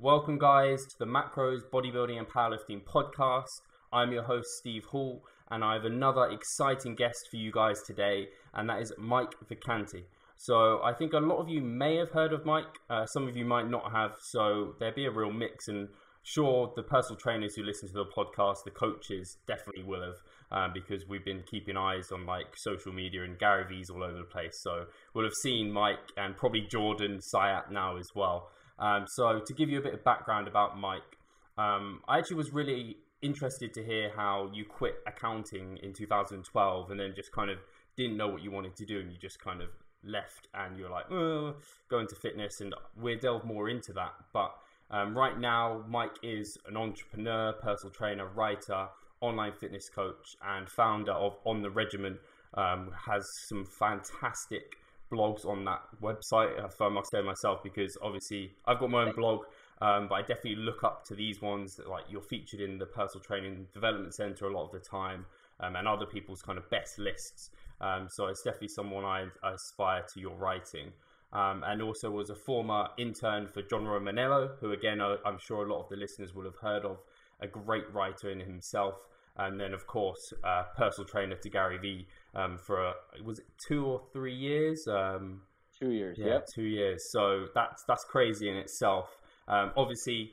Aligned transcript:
Welcome, 0.00 0.38
guys, 0.38 0.86
to 0.86 0.98
the 1.00 1.06
Macros 1.06 1.62
Bodybuilding 1.72 2.18
and 2.18 2.28
Powerlifting 2.28 2.84
Podcast. 2.84 3.62
I'm 3.92 4.12
your 4.12 4.22
host, 4.22 4.46
Steve 4.60 4.84
Hall, 4.84 5.24
and 5.50 5.64
I 5.64 5.74
have 5.74 5.86
another 5.86 6.30
exciting 6.30 6.94
guest 6.94 7.26
for 7.28 7.34
you 7.34 7.50
guys 7.50 7.82
today, 7.82 8.28
and 8.54 8.70
that 8.70 8.80
is 8.80 8.92
Mike 8.96 9.34
Vacanti. 9.50 10.04
So, 10.36 10.80
I 10.84 10.92
think 10.92 11.14
a 11.14 11.18
lot 11.18 11.38
of 11.38 11.48
you 11.48 11.62
may 11.62 11.96
have 11.96 12.12
heard 12.12 12.32
of 12.32 12.46
Mike, 12.46 12.78
uh, 12.88 13.06
some 13.06 13.26
of 13.26 13.36
you 13.36 13.44
might 13.44 13.68
not 13.68 13.90
have, 13.90 14.12
so 14.20 14.76
there'll 14.78 14.94
be 14.94 15.06
a 15.06 15.10
real 15.10 15.32
mix. 15.32 15.66
And 15.66 15.88
sure, 16.22 16.72
the 16.76 16.84
personal 16.84 17.16
trainers 17.16 17.56
who 17.56 17.64
listen 17.64 17.88
to 17.88 17.94
the 17.94 18.04
podcast, 18.04 18.58
the 18.64 18.70
coaches 18.70 19.38
definitely 19.48 19.82
will 19.82 20.02
have 20.02 20.22
um, 20.52 20.72
because 20.72 21.08
we've 21.08 21.24
been 21.24 21.42
keeping 21.50 21.76
eyes 21.76 22.12
on 22.12 22.24
like 22.24 22.56
social 22.56 22.92
media 22.92 23.24
and 23.24 23.36
Gary 23.36 23.64
V's 23.68 23.90
all 23.90 24.04
over 24.04 24.18
the 24.18 24.22
place. 24.22 24.60
So 24.62 24.86
we'll 25.12 25.24
have 25.24 25.34
seen 25.34 25.72
Mike 25.72 26.12
and 26.16 26.36
probably 26.36 26.60
Jordan 26.60 27.18
Syatt 27.18 27.72
now 27.72 27.96
as 27.96 28.10
well. 28.14 28.50
Um, 28.78 29.06
so 29.06 29.40
to 29.40 29.52
give 29.52 29.68
you 29.68 29.78
a 29.78 29.82
bit 29.82 29.94
of 29.94 30.04
background 30.04 30.48
about 30.48 30.78
Mike, 30.78 31.18
um, 31.56 32.00
I 32.08 32.18
actually 32.18 32.36
was 32.36 32.52
really 32.52 32.96
interested 33.20 33.74
to 33.74 33.84
hear 33.84 34.12
how 34.14 34.50
you 34.54 34.64
quit 34.64 34.96
accounting 35.06 35.78
in 35.82 35.92
2012 35.92 36.90
and 36.90 37.00
then 37.00 37.12
just 37.16 37.32
kind 37.32 37.50
of 37.50 37.58
didn't 37.96 38.16
know 38.16 38.28
what 38.28 38.42
you 38.42 38.50
wanted 38.50 38.76
to 38.76 38.86
do 38.86 39.00
and 39.00 39.10
you 39.10 39.18
just 39.18 39.40
kind 39.40 39.60
of 39.60 39.68
left 40.04 40.48
and 40.54 40.78
you're 40.78 40.90
like, 40.90 41.10
oh, 41.10 41.56
go 41.88 41.98
into 41.98 42.14
fitness 42.14 42.60
and 42.60 42.74
we'll 42.96 43.18
delve 43.18 43.44
more 43.44 43.68
into 43.68 43.92
that. 43.92 44.14
But 44.32 44.54
um, 44.90 45.16
right 45.16 45.38
now, 45.38 45.84
Mike 45.88 46.16
is 46.22 46.56
an 46.66 46.76
entrepreneur, 46.76 47.52
personal 47.54 47.92
trainer, 47.92 48.26
writer, 48.26 48.88
online 49.20 49.52
fitness 49.52 49.88
coach 49.88 50.36
and 50.46 50.68
founder 50.68 51.12
of 51.12 51.36
On 51.44 51.60
the 51.60 51.70
Regimen, 51.70 52.18
um, 52.54 52.92
has 53.06 53.28
some 53.48 53.64
fantastic 53.64 54.76
blogs 55.12 55.46
on 55.46 55.64
that 55.64 55.82
website, 56.02 56.52
I 56.80 56.88
must 56.88 57.10
say 57.10 57.22
myself, 57.22 57.62
because 57.62 57.96
obviously 58.02 58.52
I've 58.66 58.78
got 58.78 58.90
my 58.90 59.04
own 59.04 59.14
blog, 59.14 59.44
um, 59.80 60.08
but 60.08 60.16
I 60.16 60.20
definitely 60.22 60.56
look 60.56 60.84
up 60.84 61.04
to 61.06 61.14
these 61.14 61.40
ones. 61.40 61.80
Like 61.86 62.04
you're 62.08 62.22
featured 62.22 62.60
in 62.60 62.78
the 62.78 62.86
Personal 62.86 63.24
Training 63.24 63.66
Development 63.72 64.14
Center 64.14 64.46
a 64.46 64.52
lot 64.52 64.66
of 64.66 64.72
the 64.72 64.80
time, 64.80 65.26
um, 65.60 65.76
and 65.76 65.88
other 65.88 66.06
people's 66.06 66.42
kind 66.42 66.58
of 66.58 66.68
best 66.70 66.98
lists. 66.98 67.50
Um, 67.80 68.08
so 68.10 68.26
it's 68.26 68.42
definitely 68.42 68.68
someone 68.68 69.04
I, 69.04 69.26
I 69.42 69.52
aspire 69.52 70.04
to 70.14 70.20
your 70.20 70.34
writing. 70.34 70.92
Um, 71.30 71.62
and 71.66 71.82
also 71.82 72.10
was 72.10 72.30
a 72.30 72.34
former 72.34 72.88
intern 72.96 73.48
for 73.48 73.60
John 73.60 73.84
Romaniello, 73.84 74.58
who 74.60 74.72
again 74.72 75.00
I'm 75.00 75.38
sure 75.38 75.66
a 75.66 75.70
lot 75.70 75.82
of 75.82 75.88
the 75.90 75.96
listeners 75.96 76.34
will 76.34 76.44
have 76.44 76.56
heard 76.56 76.86
of 76.86 76.98
a 77.40 77.46
great 77.46 77.92
writer 77.92 78.30
in 78.30 78.40
himself. 78.40 79.06
And 79.36 79.60
then, 79.60 79.72
of 79.72 79.86
course, 79.86 80.32
uh, 80.42 80.64
personal 80.76 81.06
trainer 81.06 81.36
to 81.36 81.48
Gary 81.48 81.78
Vee 81.78 82.08
um, 82.34 82.58
for 82.58 82.84
a, 82.84 82.94
was 83.24 83.38
it 83.38 83.46
two 83.66 83.84
or 83.84 84.00
three 84.12 84.34
years? 84.34 84.86
Um, 84.88 85.42
two 85.78 85.90
years, 85.90 86.18
yeah, 86.18 86.26
yep. 86.26 86.46
two 86.54 86.64
years. 86.64 87.02
So 87.10 87.46
that's 87.54 87.84
that's 87.86 88.04
crazy 88.04 88.48
in 88.48 88.56
itself. 88.56 89.16
Um, 89.46 89.72
obviously, 89.76 90.32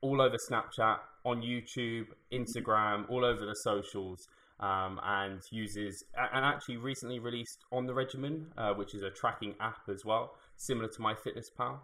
all 0.00 0.20
over 0.22 0.36
Snapchat, 0.50 0.98
on 1.24 1.42
YouTube, 1.42 2.06
Instagram, 2.32 3.08
all 3.10 3.24
over 3.24 3.44
the 3.44 3.54
socials, 3.54 4.26
um, 4.60 5.00
and 5.04 5.40
uses 5.50 6.04
and 6.16 6.44
actually 6.44 6.76
recently 6.76 7.18
released 7.18 7.64
on 7.72 7.86
the 7.86 7.94
Regimen, 7.94 8.46
uh, 8.56 8.72
which 8.74 8.94
is 8.94 9.02
a 9.02 9.10
tracking 9.10 9.54
app 9.60 9.88
as 9.88 10.04
well, 10.04 10.34
similar 10.56 10.88
to 10.88 10.98
MyFitnessPal. 11.00 11.78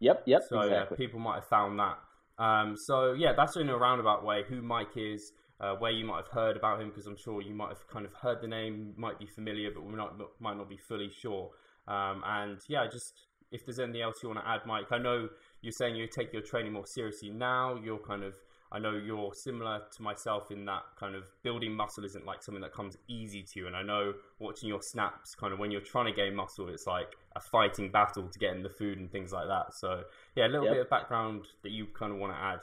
Yep, 0.00 0.22
yep. 0.26 0.42
So 0.48 0.60
exactly. 0.60 0.96
yeah, 0.98 1.06
people 1.06 1.20
might 1.20 1.36
have 1.36 1.48
found 1.48 1.78
that. 1.78 1.98
Um, 2.38 2.76
so 2.76 3.12
yeah, 3.12 3.32
that's 3.32 3.56
in 3.56 3.68
a 3.68 3.76
roundabout 3.76 4.24
way 4.24 4.42
who 4.48 4.60
Mike 4.60 4.96
is, 4.96 5.32
uh, 5.60 5.74
where 5.76 5.92
you 5.92 6.04
might 6.04 6.16
have 6.16 6.28
heard 6.28 6.56
about 6.56 6.80
him, 6.80 6.88
because 6.88 7.06
I'm 7.06 7.16
sure 7.16 7.40
you 7.40 7.54
might 7.54 7.68
have 7.68 7.86
kind 7.88 8.04
of 8.04 8.12
heard 8.14 8.40
the 8.40 8.48
name, 8.48 8.94
might 8.96 9.18
be 9.18 9.26
familiar, 9.26 9.70
but 9.70 9.84
we 9.84 9.94
might 9.94 10.10
might 10.40 10.56
not 10.56 10.68
be 10.68 10.76
fully 10.76 11.10
sure. 11.10 11.50
Um, 11.86 12.22
and 12.26 12.58
yeah, 12.68 12.86
just 12.90 13.26
if 13.52 13.64
there's 13.64 13.78
anything 13.78 14.02
else 14.02 14.22
you 14.22 14.28
want 14.28 14.40
to 14.40 14.48
add, 14.48 14.62
Mike, 14.66 14.90
I 14.90 14.98
know 14.98 15.28
you're 15.60 15.72
saying 15.72 15.96
you 15.96 16.06
take 16.06 16.32
your 16.32 16.42
training 16.42 16.72
more 16.72 16.86
seriously 16.86 17.30
now. 17.30 17.76
You're 17.82 17.98
kind 17.98 18.24
of 18.24 18.34
I 18.74 18.80
know 18.80 18.90
you're 18.90 19.32
similar 19.34 19.82
to 19.94 20.02
myself 20.02 20.50
in 20.50 20.64
that 20.64 20.82
kind 20.98 21.14
of 21.14 21.22
building 21.44 21.72
muscle 21.72 22.04
isn't 22.04 22.26
like 22.26 22.42
something 22.42 22.62
that 22.62 22.72
comes 22.72 22.98
easy 23.06 23.44
to 23.44 23.60
you. 23.60 23.66
And 23.68 23.76
I 23.76 23.82
know 23.84 24.14
watching 24.40 24.68
your 24.68 24.82
snaps, 24.82 25.36
kind 25.36 25.52
of 25.52 25.60
when 25.60 25.70
you're 25.70 25.80
trying 25.80 26.06
to 26.06 26.12
gain 26.12 26.34
muscle, 26.34 26.68
it's 26.68 26.84
like 26.84 27.14
a 27.36 27.40
fighting 27.40 27.92
battle 27.92 28.26
to 28.26 28.38
get 28.38 28.56
in 28.56 28.64
the 28.64 28.68
food 28.68 28.98
and 28.98 29.08
things 29.12 29.32
like 29.32 29.46
that. 29.46 29.74
So 29.74 30.02
yeah, 30.34 30.46
a 30.46 30.48
little 30.48 30.66
yep. 30.66 30.74
bit 30.74 30.80
of 30.80 30.90
background 30.90 31.46
that 31.62 31.70
you 31.70 31.86
kind 31.96 32.12
of 32.12 32.18
want 32.18 32.32
to 32.32 32.38
add. 32.38 32.60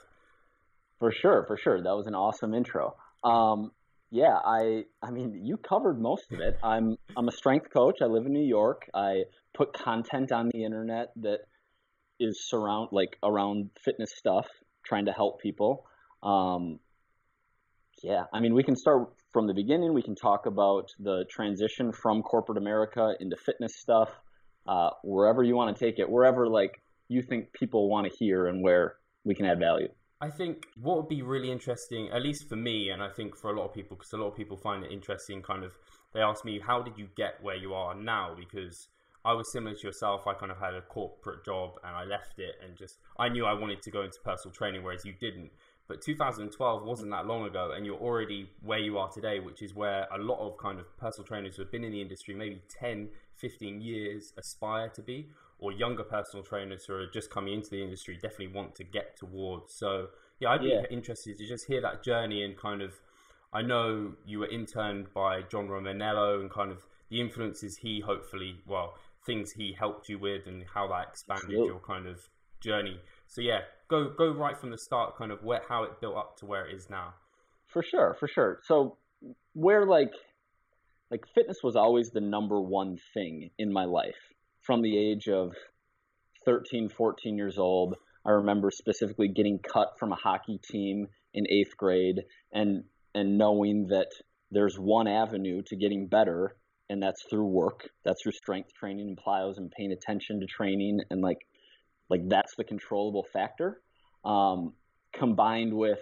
For 1.02 1.10
sure, 1.10 1.44
for 1.48 1.56
sure. 1.56 1.82
That 1.82 1.96
was 1.96 2.06
an 2.06 2.14
awesome 2.14 2.54
intro. 2.54 2.94
Um, 3.24 3.72
yeah, 4.12 4.36
I 4.36 4.84
I 5.02 5.10
mean 5.10 5.44
you 5.44 5.56
covered 5.56 6.00
most 6.00 6.30
of 6.30 6.38
it. 6.38 6.56
I'm 6.62 6.96
I'm 7.16 7.26
a 7.26 7.32
strength 7.32 7.72
coach. 7.72 7.96
I 8.00 8.04
live 8.04 8.24
in 8.24 8.32
New 8.32 8.46
York. 8.46 8.88
I 8.94 9.24
put 9.52 9.72
content 9.72 10.30
on 10.30 10.48
the 10.54 10.62
internet 10.62 11.10
that 11.16 11.40
is 12.20 12.48
surround 12.48 12.90
like 12.92 13.18
around 13.20 13.70
fitness 13.84 14.12
stuff, 14.16 14.46
trying 14.86 15.06
to 15.06 15.12
help 15.12 15.40
people. 15.40 15.86
Um, 16.22 16.78
yeah, 18.04 18.26
I 18.32 18.38
mean, 18.38 18.54
we 18.54 18.62
can 18.62 18.76
start 18.76 19.08
from 19.32 19.48
the 19.48 19.54
beginning. 19.54 19.94
We 19.94 20.02
can 20.02 20.14
talk 20.14 20.46
about 20.46 20.92
the 21.00 21.24
transition 21.28 21.90
from 21.90 22.22
corporate 22.22 22.58
America 22.58 23.14
into 23.18 23.34
fitness 23.34 23.74
stuff, 23.74 24.10
uh, 24.68 24.90
wherever 25.02 25.42
you 25.42 25.56
want 25.56 25.76
to 25.76 25.84
take 25.84 25.98
it, 25.98 26.08
wherever 26.08 26.46
like 26.46 26.80
you 27.08 27.22
think 27.22 27.52
people 27.52 27.90
want 27.90 28.06
to 28.06 28.16
hear 28.16 28.46
and 28.46 28.62
where 28.62 28.94
we 29.24 29.34
can 29.34 29.46
add 29.46 29.58
value. 29.58 29.88
I 30.22 30.30
think 30.30 30.68
what 30.80 30.96
would 30.98 31.08
be 31.08 31.22
really 31.22 31.50
interesting, 31.50 32.08
at 32.10 32.22
least 32.22 32.48
for 32.48 32.54
me, 32.54 32.90
and 32.90 33.02
I 33.02 33.08
think 33.08 33.36
for 33.36 33.50
a 33.50 33.58
lot 33.58 33.66
of 33.66 33.74
people, 33.74 33.96
because 33.96 34.12
a 34.12 34.16
lot 34.16 34.28
of 34.28 34.36
people 34.36 34.56
find 34.56 34.84
it 34.84 34.92
interesting. 34.92 35.42
Kind 35.42 35.64
of, 35.64 35.76
they 36.14 36.20
ask 36.20 36.44
me, 36.44 36.60
"How 36.60 36.80
did 36.80 36.96
you 36.96 37.08
get 37.16 37.42
where 37.42 37.56
you 37.56 37.74
are 37.74 37.92
now?" 37.92 38.32
Because 38.32 38.86
I 39.24 39.32
was 39.32 39.50
similar 39.50 39.74
to 39.74 39.82
yourself. 39.82 40.28
I 40.28 40.34
kind 40.34 40.52
of 40.52 40.58
had 40.58 40.74
a 40.74 40.82
corporate 40.82 41.44
job 41.44 41.80
and 41.82 41.96
I 41.96 42.04
left 42.04 42.38
it, 42.38 42.54
and 42.62 42.76
just 42.76 43.00
I 43.18 43.30
knew 43.30 43.44
I 43.44 43.52
wanted 43.52 43.82
to 43.82 43.90
go 43.90 44.02
into 44.02 44.20
personal 44.20 44.54
training, 44.54 44.84
whereas 44.84 45.04
you 45.04 45.12
didn't. 45.12 45.50
But 45.88 46.00
2012 46.02 46.84
wasn't 46.84 47.10
that 47.10 47.26
long 47.26 47.44
ago, 47.44 47.72
and 47.72 47.84
you're 47.84 47.98
already 47.98 48.48
where 48.60 48.78
you 48.78 48.98
are 48.98 49.10
today, 49.10 49.40
which 49.40 49.60
is 49.60 49.74
where 49.74 50.06
a 50.12 50.18
lot 50.18 50.38
of 50.38 50.56
kind 50.56 50.78
of 50.78 50.96
personal 50.98 51.26
trainers 51.26 51.56
who 51.56 51.62
have 51.62 51.72
been 51.72 51.82
in 51.82 51.90
the 51.90 52.00
industry 52.00 52.32
maybe 52.32 52.62
10, 52.68 53.10
15 53.34 53.80
years 53.80 54.32
aspire 54.38 54.88
to 54.90 55.02
be, 55.02 55.30
or 55.62 55.70
younger 55.70 56.02
personal 56.02 56.44
trainers 56.44 56.84
who 56.84 56.94
are 56.94 57.06
just 57.06 57.30
coming 57.30 57.54
into 57.54 57.70
the 57.70 57.80
industry 57.80 58.18
definitely 58.20 58.48
want 58.48 58.74
to 58.74 58.82
get 58.82 59.16
towards. 59.16 59.72
So, 59.72 60.08
yeah, 60.40 60.50
I'd 60.50 60.60
be 60.60 60.68
yeah. 60.68 60.82
interested 60.90 61.38
to 61.38 61.46
just 61.46 61.66
hear 61.66 61.80
that 61.80 62.02
journey 62.02 62.42
and 62.42 62.56
kind 62.56 62.82
of. 62.82 63.00
I 63.54 63.62
know 63.62 64.14
you 64.24 64.40
were 64.40 64.48
interned 64.48 65.12
by 65.14 65.42
John 65.42 65.68
Romaniello 65.68 66.40
and 66.40 66.50
kind 66.50 66.72
of 66.72 66.86
the 67.10 67.20
influences 67.20 67.76
he 67.76 68.00
hopefully, 68.00 68.56
well, 68.66 68.94
things 69.26 69.52
he 69.52 69.76
helped 69.78 70.08
you 70.08 70.18
with 70.18 70.46
and 70.46 70.64
how 70.74 70.88
that 70.88 71.08
expanded 71.10 71.50
your 71.50 71.78
kind 71.78 72.06
of 72.06 72.28
journey. 72.60 72.98
So 73.26 73.40
yeah, 73.40 73.60
go 73.88 74.10
go 74.16 74.32
right 74.32 74.56
from 74.56 74.70
the 74.70 74.78
start, 74.78 75.16
kind 75.16 75.30
of 75.30 75.44
where 75.44 75.60
how 75.68 75.84
it 75.84 76.00
built 76.00 76.16
up 76.16 76.38
to 76.38 76.46
where 76.46 76.66
it 76.66 76.74
is 76.74 76.88
now. 76.90 77.14
For 77.66 77.82
sure, 77.82 78.16
for 78.18 78.26
sure. 78.26 78.60
So 78.64 78.96
where 79.52 79.86
like 79.86 80.12
like 81.10 81.24
fitness 81.34 81.58
was 81.62 81.76
always 81.76 82.10
the 82.10 82.20
number 82.20 82.60
one 82.60 82.98
thing 83.14 83.50
in 83.58 83.70
my 83.72 83.84
life 83.84 84.31
from 84.62 84.82
the 84.82 84.96
age 84.96 85.28
of 85.28 85.52
13, 86.44 86.88
14 86.88 87.36
years 87.36 87.58
old. 87.58 87.96
I 88.24 88.30
remember 88.30 88.70
specifically 88.70 89.28
getting 89.28 89.58
cut 89.58 89.94
from 89.98 90.12
a 90.12 90.16
hockey 90.16 90.60
team 90.70 91.06
in 91.34 91.46
eighth 91.50 91.76
grade 91.76 92.20
and 92.52 92.84
and 93.14 93.36
knowing 93.36 93.88
that 93.88 94.08
there's 94.50 94.76
one 94.76 95.06
avenue 95.06 95.62
to 95.66 95.76
getting 95.76 96.08
better 96.08 96.56
and 96.88 97.02
that's 97.02 97.22
through 97.28 97.46
work 97.46 97.88
that's 98.04 98.22
through 98.22 98.32
strength 98.32 98.70
training 98.78 99.08
and 99.08 99.18
plyos 99.18 99.56
and 99.56 99.70
paying 99.70 99.92
attention 99.92 100.40
to 100.40 100.46
training 100.46 101.00
and 101.10 101.20
like 101.20 101.38
like 102.12 102.28
that's 102.28 102.54
the 102.56 102.64
controllable 102.64 103.26
factor. 103.32 103.80
Um, 104.24 104.74
combined 105.14 105.72
with 105.72 106.00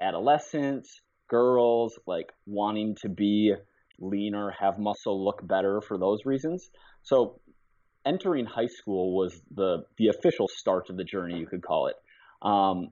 adolescence, 0.00 1.00
girls 1.28 1.98
like 2.06 2.26
wanting 2.46 2.96
to 3.02 3.08
be 3.08 3.54
leaner, 4.00 4.52
have 4.58 4.78
muscle, 4.78 5.24
look 5.24 5.46
better 5.46 5.80
for 5.80 5.98
those 5.98 6.18
reasons. 6.24 6.68
So 7.02 7.40
entering 8.06 8.46
high 8.46 8.68
school 8.68 9.16
was 9.16 9.38
the 9.54 9.84
the 9.98 10.08
official 10.08 10.48
start 10.48 10.88
of 10.88 10.96
the 10.96 11.04
journey, 11.04 11.38
you 11.38 11.46
could 11.46 11.62
call 11.62 11.88
it. 11.88 11.96
Um, 12.40 12.90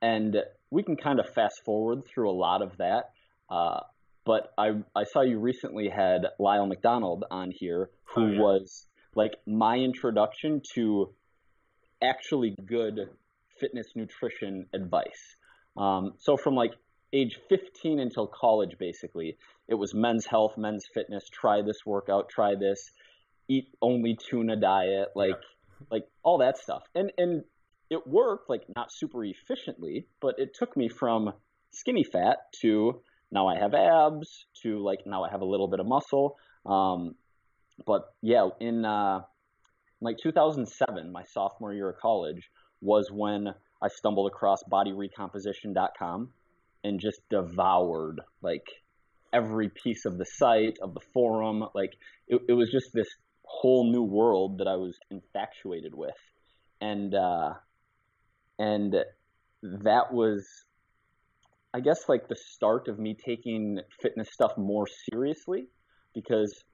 and 0.00 0.36
we 0.70 0.82
can 0.82 0.96
kind 0.96 1.18
of 1.18 1.28
fast 1.34 1.62
forward 1.64 2.04
through 2.06 2.30
a 2.30 2.36
lot 2.36 2.62
of 2.62 2.76
that. 2.78 3.10
Uh, 3.50 3.80
but 4.24 4.52
I 4.56 4.70
I 4.94 5.04
saw 5.04 5.22
you 5.22 5.38
recently 5.38 5.88
had 5.88 6.26
Lyle 6.38 6.66
McDonald 6.66 7.24
on 7.30 7.50
here, 7.50 7.90
who 8.14 8.22
oh, 8.22 8.30
yeah. 8.30 8.40
was 8.40 8.86
like 9.14 9.32
my 9.46 9.76
introduction 9.76 10.62
to 10.74 11.12
actually 12.02 12.56
good 12.66 13.08
fitness 13.60 13.86
nutrition 13.94 14.66
advice. 14.72 15.36
Um, 15.76 16.14
so 16.18 16.36
from 16.36 16.54
like 16.54 16.72
age 17.12 17.38
15 17.48 18.00
until 18.00 18.26
college, 18.26 18.76
basically, 18.78 19.36
it 19.68 19.74
was 19.74 19.94
men's 19.94 20.26
health, 20.26 20.58
men's 20.58 20.84
fitness. 20.92 21.24
Try 21.30 21.62
this 21.62 21.78
workout, 21.86 22.28
try 22.28 22.54
this, 22.54 22.90
eat 23.48 23.68
only 23.82 24.16
tuna 24.16 24.56
diet, 24.56 25.08
like 25.14 25.30
yeah. 25.30 25.86
like 25.90 26.04
all 26.22 26.38
that 26.38 26.58
stuff. 26.58 26.82
And 26.94 27.12
and 27.18 27.44
it 27.90 28.06
worked, 28.06 28.48
like 28.48 28.62
not 28.74 28.92
super 28.92 29.24
efficiently, 29.24 30.06
but 30.20 30.36
it 30.38 30.54
took 30.54 30.76
me 30.76 30.88
from 30.88 31.32
skinny 31.72 32.04
fat 32.04 32.38
to 32.62 33.00
now 33.30 33.48
I 33.48 33.58
have 33.58 33.74
abs 33.74 34.46
to 34.62 34.78
like 34.82 35.00
now 35.06 35.24
I 35.24 35.30
have 35.30 35.40
a 35.40 35.46
little 35.46 35.68
bit 35.68 35.80
of 35.80 35.86
muscle. 35.86 36.36
Um, 36.64 37.14
but 37.86 38.14
yeah, 38.22 38.48
in 38.60 38.84
uh, 38.84 39.22
like 40.00 40.16
2007, 40.22 41.12
my 41.12 41.24
sophomore 41.24 41.74
year 41.74 41.90
of 41.90 41.98
college, 41.98 42.50
was 42.80 43.10
when 43.10 43.48
I 43.82 43.88
stumbled 43.88 44.30
across 44.30 44.58
bodyrecomposition.com 44.70 46.30
and 46.84 47.00
just 47.00 47.20
devoured 47.30 48.20
like 48.42 48.66
every 49.32 49.68
piece 49.68 50.04
of 50.04 50.16
the 50.16 50.26
site, 50.26 50.78
of 50.80 50.94
the 50.94 51.00
forum. 51.12 51.64
Like 51.74 51.94
it, 52.28 52.40
it 52.48 52.52
was 52.52 52.70
just 52.70 52.92
this 52.92 53.08
whole 53.44 53.90
new 53.90 54.02
world 54.02 54.58
that 54.58 54.68
I 54.68 54.76
was 54.76 54.96
infatuated 55.10 55.94
with. 55.94 56.14
And, 56.80 57.14
uh, 57.14 57.54
and 58.58 58.94
that 59.62 60.12
was, 60.12 60.46
I 61.72 61.80
guess, 61.80 62.08
like 62.08 62.28
the 62.28 62.36
start 62.36 62.88
of 62.88 62.98
me 62.98 63.14
taking 63.14 63.80
fitness 64.00 64.28
stuff 64.32 64.52
more 64.56 64.86
seriously 65.10 65.66
because 66.14 66.64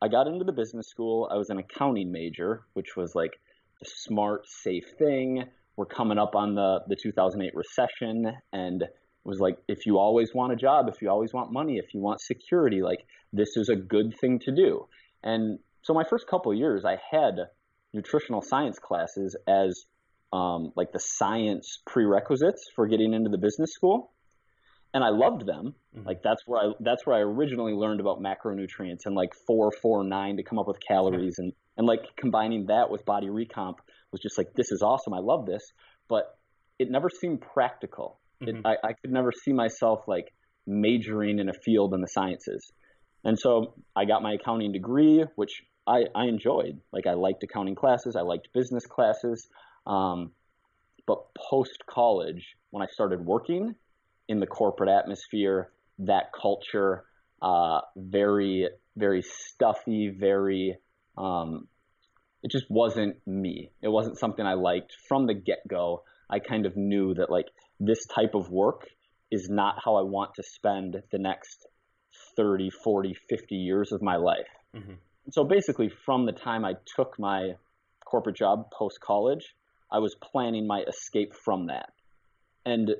I 0.00 0.08
got 0.08 0.26
into 0.26 0.44
the 0.44 0.52
business 0.52 0.88
school. 0.88 1.28
I 1.30 1.36
was 1.36 1.50
an 1.50 1.58
accounting 1.58 2.12
major, 2.12 2.62
which 2.74 2.96
was 2.96 3.14
like 3.14 3.32
the 3.80 3.86
smart, 3.88 4.46
safe 4.46 4.84
thing. 4.98 5.44
We're 5.76 5.86
coming 5.86 6.18
up 6.18 6.34
on 6.34 6.54
the, 6.54 6.80
the 6.88 6.96
2008 6.96 7.52
recession, 7.54 8.32
and 8.52 8.84
was 9.28 9.38
like, 9.40 9.58
if 9.68 9.86
you 9.86 9.98
always 9.98 10.34
want 10.34 10.52
a 10.52 10.56
job, 10.56 10.88
if 10.88 11.02
you 11.02 11.10
always 11.10 11.32
want 11.32 11.52
money, 11.52 11.76
if 11.76 11.92
you 11.92 12.00
want 12.00 12.20
security, 12.20 12.82
like 12.82 13.04
this 13.32 13.56
is 13.56 13.68
a 13.68 13.76
good 13.76 14.14
thing 14.20 14.38
to 14.40 14.52
do. 14.52 14.86
And 15.22 15.58
so 15.82 15.94
my 15.94 16.04
first 16.08 16.26
couple 16.28 16.52
years, 16.54 16.84
I 16.84 16.96
had 17.10 17.34
nutritional 17.92 18.42
science 18.42 18.78
classes 18.78 19.36
as 19.46 19.84
um, 20.32 20.72
like 20.76 20.92
the 20.92 21.00
science 21.00 21.78
prerequisites 21.86 22.64
for 22.74 22.86
getting 22.86 23.14
into 23.14 23.30
the 23.30 23.38
business 23.38 23.72
school 23.72 24.12
and 24.94 25.04
I 25.04 25.10
loved 25.10 25.46
them. 25.46 25.74
Mm-hmm. 25.96 26.06
Like 26.06 26.22
that's 26.22 26.42
where 26.46 26.60
I 26.60 26.72
that's 26.80 27.06
where 27.06 27.16
I 27.16 27.20
originally 27.20 27.72
learned 27.72 28.00
about 28.00 28.20
macronutrients 28.20 29.06
and 29.06 29.14
like 29.14 29.32
four 29.46 29.70
four 29.70 30.04
nine 30.04 30.36
to 30.36 30.42
come 30.42 30.58
up 30.58 30.66
with 30.66 30.78
calories 30.86 31.36
and 31.38 31.52
and 31.76 31.86
like 31.86 32.00
combining 32.16 32.66
that 32.66 32.90
with 32.90 33.04
body 33.04 33.28
recomp 33.28 33.74
was 34.12 34.20
just 34.20 34.38
like 34.38 34.52
this 34.54 34.72
is 34.72 34.82
awesome. 34.82 35.14
I 35.14 35.20
love 35.20 35.46
this, 35.46 35.62
but 36.08 36.36
it 36.78 36.90
never 36.90 37.08
seemed 37.10 37.40
practical. 37.40 38.20
Mm-hmm. 38.42 38.58
It, 38.58 38.66
I, 38.66 38.88
I 38.88 38.92
could 38.92 39.12
never 39.12 39.32
see 39.32 39.52
myself 39.52 40.00
like 40.06 40.32
majoring 40.66 41.38
in 41.38 41.48
a 41.48 41.54
field 41.54 41.94
in 41.94 42.00
the 42.00 42.08
sciences. 42.08 42.70
And 43.28 43.38
so 43.38 43.74
I 43.94 44.06
got 44.06 44.22
my 44.22 44.32
accounting 44.32 44.72
degree, 44.72 45.22
which 45.36 45.62
I, 45.86 46.04
I 46.14 46.24
enjoyed. 46.28 46.80
Like 46.94 47.06
I 47.06 47.12
liked 47.12 47.42
accounting 47.42 47.74
classes, 47.74 48.16
I 48.16 48.22
liked 48.22 48.48
business 48.54 48.86
classes. 48.86 49.46
Um, 49.86 50.32
but 51.06 51.18
post 51.50 51.84
college, 51.86 52.56
when 52.70 52.82
I 52.82 52.86
started 52.86 53.22
working, 53.22 53.74
in 54.30 54.40
the 54.40 54.46
corporate 54.46 54.88
atmosphere, 54.88 55.70
that 55.98 56.32
culture, 56.40 57.04
uh, 57.42 57.80
very, 57.96 58.68
very 58.96 59.20
stuffy, 59.22 60.08
very, 60.08 60.78
um, 61.18 61.68
it 62.42 62.50
just 62.50 62.70
wasn't 62.70 63.16
me. 63.26 63.70
It 63.82 63.88
wasn't 63.88 64.18
something 64.18 64.46
I 64.46 64.54
liked 64.54 64.94
from 65.06 65.26
the 65.26 65.34
get 65.34 65.68
go. 65.68 66.02
I 66.30 66.38
kind 66.38 66.64
of 66.64 66.78
knew 66.78 67.12
that 67.12 67.28
like 67.30 67.48
this 67.78 68.06
type 68.06 68.34
of 68.34 68.50
work 68.50 68.88
is 69.30 69.50
not 69.50 69.74
how 69.84 69.96
I 69.96 70.02
want 70.02 70.30
to 70.36 70.42
spend 70.42 70.96
the 71.12 71.18
next 71.18 71.66
30, 72.38 72.70
40, 72.70 73.14
50 73.28 73.54
years 73.56 73.92
of 73.92 74.00
my 74.00 74.16
life. 74.16 74.46
Mm-hmm. 74.74 74.94
So 75.32 75.44
basically, 75.44 75.90
from 76.06 76.24
the 76.24 76.32
time 76.32 76.64
I 76.64 76.74
took 76.96 77.18
my 77.18 77.56
corporate 78.06 78.36
job 78.36 78.70
post 78.70 79.00
college, 79.00 79.54
I 79.92 79.98
was 79.98 80.14
planning 80.14 80.66
my 80.66 80.84
escape 80.88 81.34
from 81.34 81.66
that. 81.66 81.90
And 82.64 82.90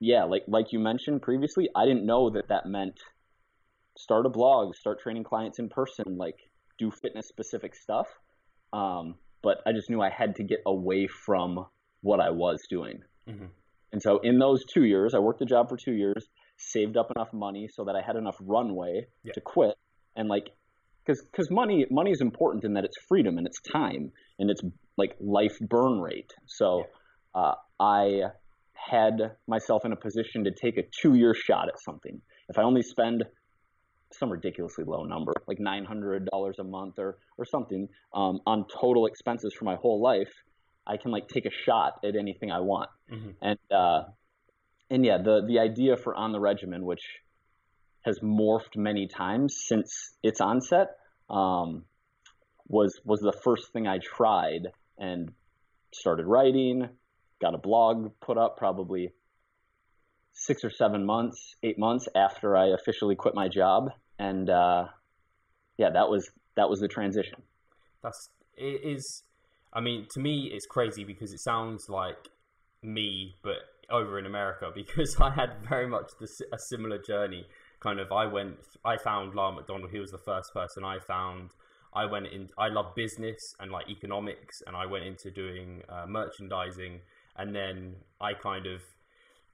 yeah, 0.00 0.24
like 0.24 0.42
like 0.48 0.72
you 0.72 0.80
mentioned 0.80 1.22
previously, 1.22 1.68
I 1.74 1.86
didn't 1.86 2.04
know 2.04 2.30
that 2.30 2.48
that 2.48 2.66
meant 2.66 3.00
start 3.96 4.26
a 4.26 4.28
blog, 4.28 4.74
start 4.74 5.00
training 5.00 5.24
clients 5.24 5.58
in 5.58 5.68
person, 5.68 6.16
like 6.18 6.36
do 6.78 6.90
fitness 6.90 7.28
specific 7.28 7.74
stuff. 7.74 8.08
Um, 8.72 9.14
but 9.42 9.58
I 9.66 9.72
just 9.72 9.88
knew 9.88 10.02
I 10.02 10.10
had 10.10 10.36
to 10.36 10.42
get 10.42 10.60
away 10.66 11.06
from 11.06 11.66
what 12.00 12.20
I 12.20 12.30
was 12.30 12.60
doing. 12.68 13.00
Mm-hmm. 13.28 13.46
And 13.92 14.02
so 14.02 14.18
in 14.22 14.38
those 14.38 14.64
two 14.64 14.82
years, 14.82 15.14
I 15.14 15.20
worked 15.20 15.38
the 15.38 15.46
job 15.46 15.68
for 15.68 15.76
two 15.76 15.92
years, 15.92 16.26
saved 16.56 16.96
up 16.96 17.10
enough 17.14 17.32
money 17.32 17.68
so 17.72 17.84
that 17.84 17.96
I 17.96 18.02
had 18.06 18.16
enough 18.16 18.36
runway 18.40 19.06
yeah. 19.22 19.32
to 19.32 19.40
quit. 19.40 19.74
And 20.16 20.28
like, 20.28 20.48
because 21.04 21.22
because 21.30 21.50
money 21.50 21.86
money 21.90 22.10
is 22.10 22.20
important 22.20 22.64
in 22.64 22.74
that 22.74 22.84
it's 22.84 22.96
freedom 23.08 23.36
and 23.36 23.46
it's 23.46 23.60
time 23.60 24.12
and 24.38 24.50
it's 24.50 24.62
like 24.96 25.16
life 25.20 25.58
burn 25.60 26.00
rate. 26.00 26.32
So 26.46 26.84
yeah. 27.34 27.40
uh, 27.40 27.54
I 27.78 28.20
had 28.72 29.32
myself 29.46 29.84
in 29.84 29.92
a 29.92 29.96
position 29.96 30.44
to 30.44 30.50
take 30.50 30.76
a 30.78 30.82
two 31.02 31.14
year 31.14 31.34
shot 31.34 31.68
at 31.68 31.74
something. 31.84 32.20
If 32.48 32.58
I 32.58 32.62
only 32.62 32.82
spend 32.82 33.24
some 34.18 34.30
ridiculously 34.30 34.84
low 34.84 35.04
number, 35.04 35.32
like 35.46 35.58
$900 35.58 36.26
a 36.58 36.64
month 36.64 36.98
or, 36.98 37.18
or 37.36 37.44
something, 37.44 37.88
um, 38.14 38.40
on 38.46 38.64
total 38.80 39.06
expenses 39.06 39.54
for 39.58 39.64
my 39.64 39.76
whole 39.76 40.00
life, 40.00 40.30
I 40.86 40.96
can 40.96 41.10
like 41.10 41.28
take 41.28 41.46
a 41.46 41.50
shot 41.64 42.00
at 42.04 42.14
anything 42.16 42.50
I 42.50 42.60
want. 42.60 42.90
Mm-hmm. 43.10 43.30
And, 43.42 43.58
uh, 43.74 44.02
and 44.90 45.04
yeah, 45.04 45.18
the, 45.18 45.44
the 45.46 45.58
idea 45.58 45.96
for 45.96 46.14
On 46.14 46.32
the 46.32 46.40
Regimen, 46.40 46.84
which 46.84 47.02
has 48.02 48.18
morphed 48.20 48.76
many 48.76 49.06
times 49.06 49.56
since 49.66 50.14
its 50.22 50.40
onset, 50.40 50.96
um, 51.30 51.84
was, 52.68 53.00
was 53.04 53.20
the 53.20 53.32
first 53.42 53.72
thing 53.72 53.86
I 53.86 53.98
tried 53.98 54.68
and 54.98 55.32
started 55.92 56.26
writing, 56.26 56.88
got 57.40 57.54
a 57.54 57.58
blog 57.58 58.12
put 58.20 58.38
up 58.38 58.56
probably 58.56 59.12
six 60.34 60.64
or 60.64 60.70
seven 60.70 61.06
months, 61.06 61.54
eight 61.62 61.78
months 61.78 62.08
after 62.14 62.56
I 62.56 62.68
officially 62.68 63.14
quit 63.14 63.34
my 63.34 63.48
job, 63.48 63.90
and 64.18 64.50
uh, 64.50 64.84
yeah, 65.78 65.90
that 65.90 66.08
was 66.08 66.28
that 66.56 66.68
was 66.68 66.80
the 66.80 66.88
transition. 66.88 67.42
That's 68.02 68.30
it 68.56 68.80
is. 68.84 69.22
I 69.72 69.80
mean, 69.80 70.06
to 70.12 70.20
me, 70.20 70.50
it's 70.52 70.66
crazy 70.66 71.04
because 71.04 71.32
it 71.32 71.40
sounds 71.40 71.88
like 71.88 72.28
me, 72.82 73.34
but 73.42 73.56
over 73.90 74.18
in 74.18 74.26
America. 74.26 74.70
Because 74.74 75.16
I 75.20 75.30
had 75.30 75.50
very 75.68 75.86
much 75.86 76.10
the, 76.20 76.28
a 76.52 76.58
similar 76.58 76.98
journey. 76.98 77.46
Kind 77.80 78.00
of, 78.00 78.12
I 78.12 78.26
went, 78.26 78.56
I 78.84 78.96
found 78.96 79.34
Lyle 79.34 79.52
McDonald. 79.52 79.90
He 79.90 79.98
was 79.98 80.10
the 80.10 80.18
first 80.18 80.52
person 80.54 80.84
I 80.84 80.98
found. 80.98 81.50
I 81.92 82.06
went 82.06 82.26
in. 82.26 82.48
I 82.58 82.68
love 82.68 82.94
business 82.96 83.38
and 83.60 83.70
like 83.70 83.88
economics, 83.88 84.62
and 84.66 84.74
I 84.74 84.86
went 84.86 85.04
into 85.04 85.30
doing 85.30 85.82
uh, 85.88 86.06
merchandising 86.08 87.00
and 87.36 87.54
then 87.54 87.96
I 88.20 88.34
kind 88.34 88.66
of 88.66 88.82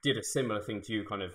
did 0.03 0.17
a 0.17 0.23
similar 0.23 0.61
thing 0.61 0.81
to 0.81 0.93
you. 0.93 1.03
Kind 1.03 1.21
of, 1.21 1.31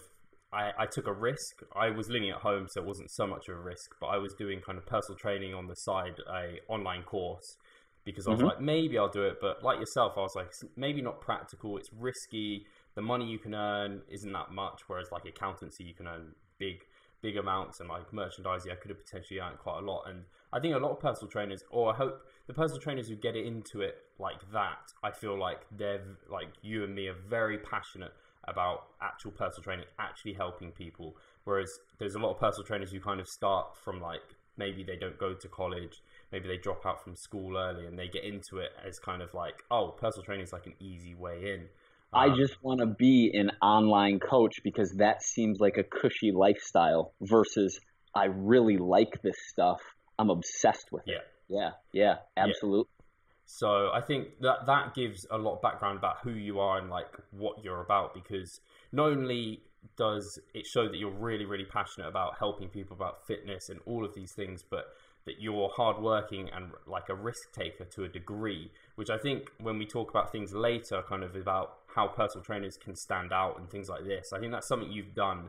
I, 0.52 0.70
I 0.78 0.86
took 0.86 1.06
a 1.06 1.12
risk. 1.12 1.62
I 1.74 1.90
was 1.90 2.08
living 2.08 2.30
at 2.30 2.36
home, 2.36 2.66
so 2.68 2.80
it 2.80 2.86
wasn't 2.86 3.10
so 3.10 3.26
much 3.26 3.48
of 3.48 3.56
a 3.56 3.60
risk. 3.60 3.94
But 4.00 4.08
I 4.08 4.18
was 4.18 4.34
doing 4.34 4.60
kind 4.60 4.78
of 4.78 4.86
personal 4.86 5.18
training 5.18 5.54
on 5.54 5.66
the 5.66 5.74
side, 5.74 6.20
a 6.32 6.60
online 6.68 7.02
course, 7.02 7.56
because 8.04 8.26
I 8.26 8.30
was 8.30 8.38
mm-hmm. 8.38 8.48
like, 8.48 8.60
maybe 8.60 8.98
I'll 8.98 9.08
do 9.08 9.24
it. 9.24 9.38
But 9.40 9.62
like 9.62 9.78
yourself, 9.78 10.14
I 10.16 10.20
was 10.20 10.34
like, 10.36 10.52
maybe 10.76 11.02
not 11.02 11.20
practical. 11.20 11.76
It's 11.78 11.90
risky. 11.92 12.66
The 12.96 13.02
money 13.02 13.26
you 13.26 13.38
can 13.38 13.54
earn 13.54 14.02
isn't 14.08 14.32
that 14.32 14.50
much. 14.50 14.82
Whereas 14.88 15.12
like 15.12 15.24
accountancy, 15.24 15.84
you 15.84 15.94
can 15.94 16.08
earn 16.08 16.32
big 16.58 16.80
big 17.22 17.36
amounts 17.36 17.80
and 17.80 17.88
like 17.88 18.12
merchandising, 18.12 18.70
I 18.70 18.74
could 18.74 18.90
have 18.90 19.04
potentially 19.04 19.40
earned 19.40 19.58
quite 19.58 19.78
a 19.78 19.84
lot. 19.84 20.04
And 20.08 20.24
I 20.52 20.60
think 20.60 20.74
a 20.74 20.78
lot 20.78 20.92
of 20.92 21.00
personal 21.00 21.30
trainers, 21.30 21.64
or 21.70 21.92
I 21.92 21.96
hope 21.96 22.22
the 22.46 22.52
personal 22.52 22.80
trainers 22.80 23.08
who 23.08 23.16
get 23.16 23.36
into 23.36 23.80
it 23.80 23.96
like 24.18 24.50
that, 24.52 24.92
I 25.02 25.10
feel 25.10 25.38
like 25.38 25.60
they're 25.76 26.02
like 26.30 26.48
you 26.62 26.84
and 26.84 26.94
me 26.94 27.08
are 27.08 27.16
very 27.28 27.58
passionate 27.58 28.12
about 28.44 28.88
actual 29.00 29.32
personal 29.32 29.62
training, 29.62 29.86
actually 29.98 30.34
helping 30.34 30.70
people. 30.70 31.16
Whereas 31.44 31.70
there's 31.98 32.14
a 32.14 32.18
lot 32.18 32.32
of 32.32 32.38
personal 32.38 32.66
trainers 32.66 32.92
who 32.92 33.00
kind 33.00 33.20
of 33.20 33.28
start 33.28 33.76
from 33.76 34.00
like 34.00 34.22
maybe 34.56 34.82
they 34.82 34.96
don't 34.96 35.18
go 35.18 35.34
to 35.34 35.48
college, 35.48 36.02
maybe 36.32 36.48
they 36.48 36.56
drop 36.56 36.86
out 36.86 37.02
from 37.02 37.14
school 37.14 37.56
early 37.58 37.86
and 37.86 37.98
they 37.98 38.08
get 38.08 38.24
into 38.24 38.58
it 38.58 38.70
as 38.86 38.98
kind 38.98 39.20
of 39.20 39.34
like, 39.34 39.62
oh, 39.70 39.88
personal 39.88 40.24
training 40.24 40.44
is 40.44 40.52
like 40.52 40.66
an 40.66 40.74
easy 40.80 41.14
way 41.14 41.54
in. 41.54 41.68
I 42.12 42.28
uh, 42.28 42.36
just 42.36 42.62
want 42.62 42.80
to 42.80 42.86
be 42.86 43.30
an 43.34 43.50
online 43.60 44.20
coach 44.20 44.62
because 44.62 44.92
that 44.98 45.22
seems 45.22 45.60
like 45.60 45.76
a 45.76 45.82
cushy 45.82 46.32
lifestyle 46.32 47.12
versus 47.20 47.78
I 48.14 48.26
really 48.26 48.78
like 48.78 49.20
this 49.22 49.36
stuff. 49.48 49.80
I'm 50.18 50.30
obsessed 50.30 50.90
with 50.92 51.06
it. 51.06 51.20
Yeah. 51.48 51.70
Yeah. 51.92 52.16
Yeah. 52.36 52.44
Absolutely. 52.44 52.88
Yeah. 52.98 53.04
So 53.46 53.90
I 53.92 54.00
think 54.00 54.40
that 54.40 54.66
that 54.66 54.94
gives 54.94 55.26
a 55.30 55.38
lot 55.38 55.56
of 55.56 55.62
background 55.62 55.98
about 55.98 56.16
who 56.22 56.32
you 56.32 56.58
are 56.58 56.78
and 56.78 56.90
like 56.90 57.12
what 57.30 57.62
you're 57.62 57.82
about 57.82 58.12
because 58.14 58.60
not 58.92 59.10
only 59.10 59.62
does 59.96 60.40
it 60.52 60.66
show 60.66 60.88
that 60.88 60.96
you're 60.96 61.12
really 61.12 61.44
really 61.44 61.64
passionate 61.64 62.08
about 62.08 62.36
helping 62.38 62.68
people 62.68 62.96
about 62.96 63.24
fitness 63.26 63.68
and 63.68 63.78
all 63.86 64.04
of 64.04 64.14
these 64.14 64.32
things, 64.32 64.64
but 64.68 64.86
that 65.26 65.40
you're 65.40 65.68
hardworking 65.76 66.48
and 66.54 66.70
like 66.86 67.08
a 67.08 67.14
risk 67.14 67.52
taker 67.52 67.84
to 67.84 68.04
a 68.04 68.08
degree, 68.08 68.70
which 68.94 69.10
I 69.10 69.18
think 69.18 69.50
when 69.60 69.76
we 69.78 69.84
talk 69.84 70.10
about 70.10 70.32
things 70.32 70.54
later, 70.54 71.02
kind 71.08 71.24
of 71.24 71.34
about 71.34 71.78
how 71.94 72.06
personal 72.08 72.44
trainers 72.44 72.76
can 72.76 72.94
stand 72.94 73.32
out 73.32 73.58
and 73.58 73.68
things 73.68 73.88
like 73.88 74.04
this. 74.04 74.32
I 74.32 74.38
think 74.38 74.52
that's 74.52 74.68
something 74.68 74.90
you've 74.90 75.14
done, 75.14 75.48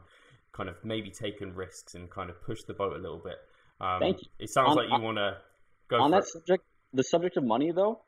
kind 0.52 0.68
of 0.68 0.76
maybe 0.84 1.12
taken 1.12 1.54
risks 1.54 1.94
and 1.94 2.10
kind 2.10 2.30
of 2.30 2.42
pushed 2.42 2.66
the 2.68 2.74
boat 2.74 2.94
a 2.94 3.00
little 3.00 3.22
bit. 3.24 3.38
Um, 3.80 4.00
Thank 4.00 4.18
you. 4.22 4.28
It 4.40 4.50
sounds 4.50 4.72
on, 4.72 4.78
like 4.78 4.88
you 4.90 5.04
want 5.04 5.18
to 5.18 5.38
go 5.88 6.02
on 6.02 6.12
that 6.12 6.24
it. 6.24 6.28
subject. 6.28 6.64
The 6.94 7.04
subject 7.04 7.38
of 7.38 7.44
money, 7.44 7.72
though, 7.72 8.02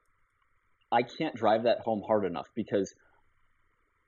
I 0.91 1.03
can't 1.03 1.35
drive 1.35 1.63
that 1.63 1.79
home 1.81 2.01
hard 2.05 2.25
enough 2.25 2.47
because 2.55 2.93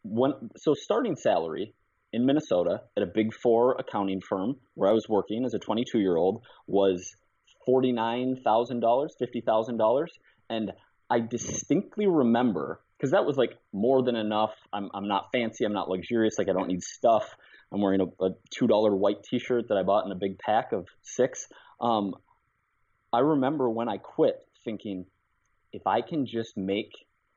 when 0.03 0.31
so 0.57 0.73
starting 0.73 1.15
salary 1.15 1.75
in 2.13 2.25
Minnesota 2.25 2.81
at 2.97 3.03
a 3.03 3.05
big 3.05 3.33
four 3.33 3.75
accounting 3.79 4.21
firm 4.21 4.55
where 4.73 4.89
I 4.89 4.93
was 4.93 5.07
working 5.07 5.45
as 5.45 5.53
a 5.53 5.59
22 5.59 5.99
year 5.99 6.15
old 6.15 6.43
was 6.67 7.15
forty 7.65 7.91
nine 7.91 8.37
thousand 8.43 8.79
dollars, 8.79 9.15
fifty 9.17 9.41
thousand 9.41 9.77
dollars, 9.77 10.11
and 10.49 10.71
I 11.09 11.19
distinctly 11.19 12.07
remember 12.07 12.81
because 12.97 13.11
that 13.11 13.25
was 13.25 13.37
like 13.37 13.57
more 13.73 14.03
than 14.03 14.15
enough. 14.15 14.53
I'm 14.71 14.89
I'm 14.93 15.07
not 15.07 15.29
fancy. 15.31 15.65
I'm 15.65 15.73
not 15.73 15.89
luxurious. 15.89 16.37
Like 16.37 16.49
I 16.49 16.53
don't 16.53 16.67
need 16.67 16.83
stuff. 16.83 17.25
I'm 17.71 17.81
wearing 17.81 18.01
a, 18.01 18.25
a 18.25 18.29
two 18.49 18.67
dollar 18.67 18.95
white 18.95 19.23
T-shirt 19.23 19.69
that 19.69 19.77
I 19.77 19.83
bought 19.83 20.05
in 20.05 20.11
a 20.11 20.15
big 20.15 20.39
pack 20.39 20.73
of 20.73 20.87
six. 21.01 21.47
Um, 21.79 22.13
I 23.13 23.19
remember 23.19 23.69
when 23.69 23.89
I 23.89 23.97
quit 23.97 24.35
thinking, 24.63 25.05
if 25.73 25.87
I 25.87 26.01
can 26.01 26.25
just 26.25 26.57
make 26.57 26.91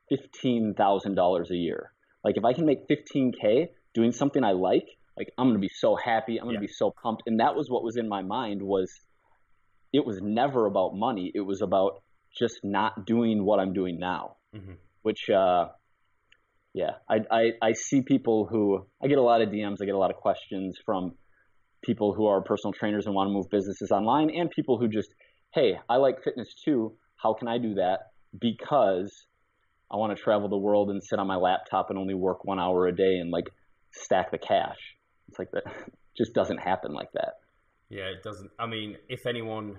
fifteen 0.09 0.73
thousand 0.77 1.15
dollars 1.15 1.51
a 1.51 1.55
year, 1.55 1.91
like 2.23 2.37
if 2.37 2.45
I 2.45 2.53
can 2.53 2.65
make 2.65 2.87
fifteen 2.87 3.31
k 3.31 3.71
doing 3.93 4.11
something 4.11 4.43
I 4.43 4.51
like, 4.51 4.87
like 5.17 5.31
I'm 5.37 5.47
gonna 5.47 5.59
be 5.59 5.69
so 5.69 5.95
happy. 5.95 6.37
I'm 6.37 6.45
gonna 6.45 6.55
yeah. 6.55 6.61
be 6.61 6.67
so 6.67 6.93
pumped. 7.01 7.23
And 7.25 7.39
that 7.39 7.55
was 7.55 7.69
what 7.69 7.83
was 7.83 7.97
in 7.97 8.07
my 8.07 8.21
mind 8.21 8.61
was, 8.61 8.91
it 9.95 10.05
was 10.05 10.19
never 10.21 10.65
about 10.65 10.93
money. 10.93 11.31
It 11.33 11.39
was 11.39 11.61
about 11.61 12.03
just 12.37 12.59
not 12.63 13.05
doing 13.05 13.45
what 13.45 13.59
I'm 13.59 13.71
doing 13.71 13.97
now. 13.97 14.35
Mm-hmm. 14.53 14.73
Which, 15.03 15.29
uh, 15.29 15.67
yeah, 16.73 16.91
I, 17.09 17.19
I 17.31 17.51
I 17.61 17.71
see 17.73 18.01
people 18.01 18.45
who 18.49 18.85
I 19.01 19.07
get 19.07 19.17
a 19.17 19.21
lot 19.21 19.41
of 19.41 19.49
DMs. 19.49 19.77
I 19.81 19.85
get 19.85 19.95
a 19.95 19.97
lot 19.97 20.11
of 20.11 20.17
questions 20.17 20.77
from 20.85 21.13
people 21.81 22.13
who 22.13 22.25
are 22.25 22.41
personal 22.41 22.73
trainers 22.73 23.05
and 23.05 23.15
want 23.15 23.29
to 23.29 23.31
move 23.31 23.49
businesses 23.49 23.91
online, 23.91 24.29
and 24.29 24.49
people 24.49 24.77
who 24.77 24.89
just 24.89 25.09
hey, 25.53 25.79
I 25.87 25.95
like 25.95 26.21
fitness 26.23 26.53
too. 26.65 26.97
How 27.15 27.33
can 27.33 27.47
I 27.47 27.57
do 27.57 27.75
that? 27.75 27.99
Because 28.37 29.25
I 29.89 29.95
want 29.95 30.17
to 30.17 30.21
travel 30.21 30.49
the 30.49 30.57
world 30.57 30.89
and 30.89 31.01
sit 31.01 31.19
on 31.19 31.27
my 31.27 31.37
laptop 31.37 31.89
and 31.89 31.97
only 31.97 32.13
work 32.13 32.43
one 32.43 32.59
hour 32.59 32.87
a 32.87 32.93
day 32.93 33.19
and 33.19 33.31
like 33.31 33.45
stack 33.93 34.31
the 34.31 34.37
cash. 34.37 34.79
It's 35.29 35.39
like 35.39 35.51
that 35.51 35.63
just 36.17 36.33
doesn't 36.33 36.57
happen 36.57 36.91
like 36.91 37.13
that. 37.13 37.35
Yeah, 37.95 38.07
it 38.07 38.23
doesn't. 38.23 38.51
I 38.59 38.65
mean, 38.65 38.97
if 39.07 39.25
anyone 39.25 39.77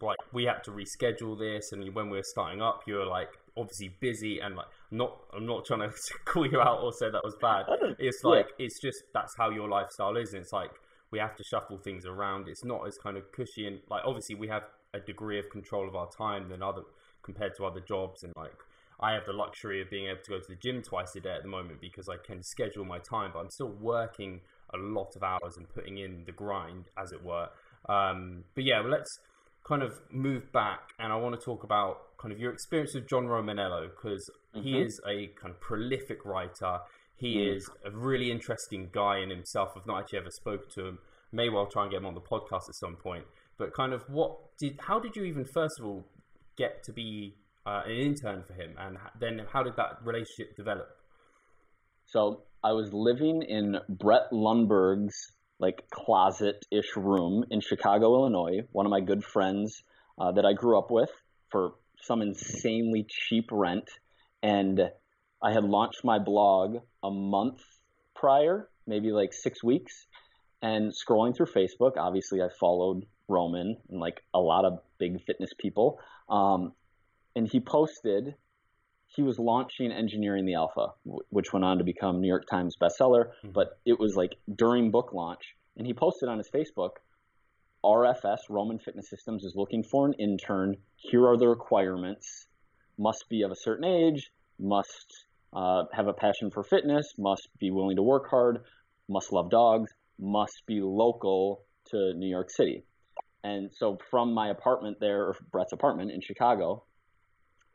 like 0.00 0.16
we 0.32 0.44
had 0.44 0.64
to 0.64 0.70
reschedule 0.70 1.38
this, 1.38 1.72
and 1.72 1.94
when 1.94 2.08
we 2.08 2.16
were 2.16 2.24
starting 2.24 2.62
up, 2.62 2.82
you 2.86 2.94
were 2.94 3.06
like 3.06 3.28
obviously 3.56 3.94
busy 4.00 4.40
and 4.40 4.56
like 4.56 4.66
not. 4.90 5.18
I'm 5.34 5.46
not 5.46 5.66
trying 5.66 5.80
to 5.90 6.14
call 6.24 6.46
you 6.46 6.60
out 6.60 6.82
or 6.82 6.92
say 6.92 7.10
that 7.10 7.22
was 7.22 7.36
bad. 7.40 7.66
It's 7.98 8.24
like 8.24 8.46
yeah. 8.58 8.66
it's 8.66 8.80
just 8.80 9.02
that's 9.12 9.36
how 9.36 9.50
your 9.50 9.68
lifestyle 9.68 10.16
is, 10.16 10.32
and 10.32 10.42
it's 10.42 10.52
like 10.54 10.70
we 11.10 11.18
have 11.18 11.36
to 11.36 11.44
shuffle 11.44 11.76
things 11.76 12.06
around. 12.06 12.48
It's 12.48 12.64
not 12.64 12.86
as 12.86 12.96
kind 12.96 13.16
of 13.16 13.30
cushy 13.32 13.66
and 13.66 13.80
like 13.90 14.02
obviously 14.04 14.36
we 14.36 14.48
have 14.48 14.62
a 14.94 15.00
degree 15.00 15.38
of 15.38 15.50
control 15.50 15.88
of 15.88 15.94
our 15.94 16.08
time 16.10 16.48
than 16.48 16.62
other 16.62 16.82
compared 17.22 17.56
to 17.56 17.64
other 17.64 17.80
jobs 17.80 18.22
and 18.22 18.32
like 18.36 18.54
I 19.00 19.12
have 19.12 19.24
the 19.24 19.32
luxury 19.32 19.80
of 19.80 19.90
being 19.90 20.06
able 20.06 20.20
to 20.22 20.30
go 20.30 20.38
to 20.38 20.48
the 20.48 20.56
gym 20.56 20.82
twice 20.82 21.14
a 21.16 21.20
day 21.20 21.34
at 21.34 21.42
the 21.42 21.48
moment 21.48 21.80
because 21.80 22.08
I 22.08 22.16
can 22.16 22.42
schedule 22.42 22.84
my 22.84 22.98
time, 22.98 23.30
but 23.32 23.40
I'm 23.40 23.50
still 23.50 23.74
working 23.80 24.40
a 24.74 24.76
lot 24.76 25.16
of 25.16 25.22
hours 25.22 25.56
and 25.56 25.68
putting 25.68 25.98
in 25.98 26.24
the 26.26 26.32
grind, 26.32 26.84
as 26.98 27.12
it 27.12 27.24
were. 27.24 27.48
Um, 27.88 28.44
but 28.54 28.64
yeah, 28.64 28.80
well, 28.80 28.90
let's 28.90 29.18
kind 29.66 29.82
of 29.82 30.00
move 30.10 30.52
back, 30.52 30.80
and 30.98 31.12
I 31.12 31.16
want 31.16 31.38
to 31.38 31.44
talk 31.44 31.64
about 31.64 32.16
kind 32.18 32.32
of 32.32 32.38
your 32.38 32.52
experience 32.52 32.94
with 32.94 33.08
John 33.08 33.24
Romaniello 33.24 33.88
because 33.90 34.30
mm-hmm. 34.54 34.66
he 34.66 34.80
is 34.80 35.00
a 35.08 35.28
kind 35.40 35.54
of 35.54 35.60
prolific 35.60 36.24
writer. 36.24 36.80
He 37.16 37.36
mm. 37.36 37.56
is 37.56 37.68
a 37.84 37.90
really 37.90 38.30
interesting 38.30 38.88
guy 38.92 39.18
in 39.18 39.30
himself. 39.30 39.70
I've 39.76 39.86
not 39.86 40.00
actually 40.00 40.20
ever 40.20 40.30
spoken 40.30 40.66
to 40.74 40.86
him. 40.86 40.98
May 41.32 41.48
well 41.48 41.66
try 41.66 41.82
and 41.82 41.90
get 41.90 41.98
him 41.98 42.06
on 42.06 42.14
the 42.14 42.20
podcast 42.20 42.68
at 42.68 42.74
some 42.74 42.96
point. 42.96 43.24
But 43.56 43.74
kind 43.74 43.92
of 43.92 44.02
what 44.08 44.56
did 44.58 44.78
how 44.80 44.98
did 44.98 45.16
you 45.16 45.24
even 45.24 45.44
first 45.44 45.78
of 45.78 45.84
all 45.84 46.06
get 46.56 46.82
to 46.84 46.92
be 46.92 47.34
uh, 47.66 47.82
an 47.86 47.92
intern 47.92 48.42
for 48.46 48.54
him, 48.54 48.74
and 48.78 48.96
then 49.20 49.40
how 49.52 49.62
did 49.62 49.76
that 49.76 49.98
relationship 50.04 50.56
develop? 50.56 50.88
So 52.06 52.42
I 52.62 52.72
was 52.72 52.92
living 52.92 53.42
in 53.42 53.78
Brett 53.88 54.32
Lundberg's 54.32 55.32
like 55.58 55.88
closet-ish 55.90 56.96
room 56.96 57.44
in 57.50 57.60
Chicago, 57.60 58.14
Illinois. 58.14 58.60
One 58.72 58.86
of 58.86 58.90
my 58.90 59.00
good 59.00 59.22
friends 59.22 59.82
uh, 60.18 60.32
that 60.32 60.44
I 60.46 60.54
grew 60.54 60.78
up 60.78 60.90
with 60.90 61.10
for 61.50 61.74
some 62.02 62.22
insanely 62.22 63.06
cheap 63.08 63.50
rent, 63.52 63.90
and 64.42 64.80
I 65.42 65.52
had 65.52 65.64
launched 65.64 66.02
my 66.02 66.18
blog 66.18 66.78
a 67.02 67.10
month 67.10 67.60
prior, 68.14 68.68
maybe 68.86 69.12
like 69.12 69.32
six 69.32 69.62
weeks, 69.62 70.06
and 70.62 70.92
scrolling 70.92 71.36
through 71.36 71.46
Facebook. 71.46 71.92
Obviously, 71.96 72.40
I 72.40 72.48
followed 72.58 73.06
Roman 73.28 73.76
and 73.88 74.00
like 74.00 74.22
a 74.34 74.40
lot 74.40 74.64
of 74.64 74.80
big 74.98 75.22
fitness 75.24 75.50
people. 75.58 75.98
Um, 76.28 76.72
and 77.36 77.48
he 77.50 77.60
posted 77.60 78.34
he 79.16 79.22
was 79.22 79.38
launching 79.38 79.90
Engineering 79.90 80.46
the 80.46 80.54
Alpha, 80.54 80.92
which 81.30 81.52
went 81.52 81.64
on 81.64 81.78
to 81.78 81.84
become 81.84 82.20
New 82.20 82.28
York 82.28 82.44
Times 82.48 82.76
bestseller. 82.80 83.30
Mm-hmm. 83.44 83.50
But 83.50 83.78
it 83.84 83.98
was 83.98 84.14
like 84.14 84.36
during 84.54 84.90
book 84.90 85.12
launch, 85.12 85.42
and 85.76 85.86
he 85.86 85.94
posted 85.94 86.28
on 86.28 86.38
his 86.38 86.48
Facebook, 86.48 86.90
RFS 87.84 88.38
Roman 88.48 88.78
Fitness 88.78 89.10
Systems 89.10 89.44
is 89.44 89.54
looking 89.56 89.82
for 89.82 90.06
an 90.06 90.14
intern. 90.14 90.76
Here 90.96 91.26
are 91.26 91.36
the 91.36 91.48
requirements: 91.48 92.46
must 92.98 93.24
be 93.28 93.42
of 93.42 93.50
a 93.50 93.56
certain 93.56 93.84
age, 93.84 94.30
must 94.60 95.26
uh, 95.52 95.84
have 95.92 96.06
a 96.06 96.12
passion 96.12 96.50
for 96.52 96.62
fitness, 96.62 97.06
must 97.18 97.48
be 97.58 97.70
willing 97.70 97.96
to 97.96 98.02
work 98.02 98.28
hard, 98.30 98.60
must 99.08 99.32
love 99.32 99.50
dogs, 99.50 99.90
must 100.20 100.62
be 100.66 100.80
local 100.80 101.64
to 101.86 102.14
New 102.14 102.28
York 102.28 102.50
City. 102.50 102.84
And 103.42 103.70
so 103.72 103.98
from 104.10 104.34
my 104.34 104.50
apartment 104.50 104.98
there, 105.00 105.22
or 105.22 105.36
Brett's 105.50 105.72
apartment 105.72 106.12
in 106.12 106.20
Chicago, 106.20 106.84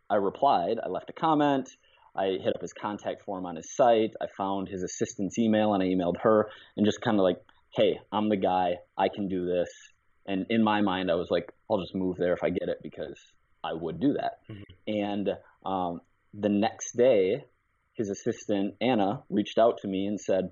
I 0.09 0.15
replied, 0.15 0.77
I 0.83 0.89
left 0.89 1.09
a 1.09 1.13
comment, 1.13 1.69
I 2.15 2.37
hit 2.41 2.55
up 2.55 2.61
his 2.61 2.73
contact 2.73 3.23
form 3.23 3.45
on 3.45 3.55
his 3.55 3.75
site, 3.75 4.11
I 4.21 4.27
found 4.37 4.67
his 4.67 4.83
assistant's 4.83 5.37
email 5.37 5.73
and 5.73 5.83
I 5.83 5.87
emailed 5.87 6.21
her 6.21 6.49
and 6.77 6.85
just 6.85 7.01
kind 7.01 7.17
of 7.17 7.23
like, 7.23 7.37
hey, 7.75 7.99
I'm 8.11 8.29
the 8.29 8.37
guy, 8.37 8.75
I 8.97 9.09
can 9.09 9.27
do 9.27 9.45
this. 9.45 9.69
And 10.27 10.45
in 10.49 10.63
my 10.63 10.81
mind, 10.81 11.11
I 11.11 11.15
was 11.15 11.27
like, 11.29 11.51
I'll 11.69 11.81
just 11.81 11.95
move 11.95 12.17
there 12.17 12.33
if 12.33 12.43
I 12.43 12.49
get 12.49 12.69
it 12.69 12.79
because 12.81 13.19
I 13.63 13.73
would 13.73 13.99
do 13.99 14.13
that. 14.13 14.39
Mm-hmm. 14.49 14.63
And 14.87 15.29
um, 15.65 16.01
the 16.33 16.49
next 16.49 16.95
day, 16.97 17.43
his 17.93 18.09
assistant, 18.09 18.75
Anna, 18.81 19.23
reached 19.29 19.57
out 19.57 19.79
to 19.81 19.87
me 19.87 20.07
and 20.07 20.19
said, 20.19 20.51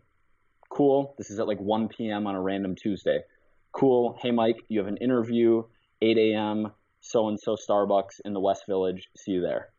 Cool, 0.69 1.13
this 1.17 1.29
is 1.29 1.39
at 1.39 1.47
like 1.47 1.59
1 1.59 1.89
p.m. 1.89 2.25
on 2.25 2.33
a 2.33 2.41
random 2.41 2.75
Tuesday 2.75 3.19
cool. 3.73 4.17
Hey, 4.21 4.31
Mike, 4.31 4.63
you 4.69 4.79
have 4.79 4.87
an 4.87 4.97
interview, 4.97 5.63
8 6.01 6.17
a.m., 6.17 6.71
so 7.03 7.27
and 7.27 7.39
so 7.39 7.55
Starbucks 7.55 8.21
in 8.25 8.33
the 8.33 8.39
West 8.39 8.63
Village. 8.67 9.09
See 9.17 9.33
you 9.33 9.41
there. 9.41 9.69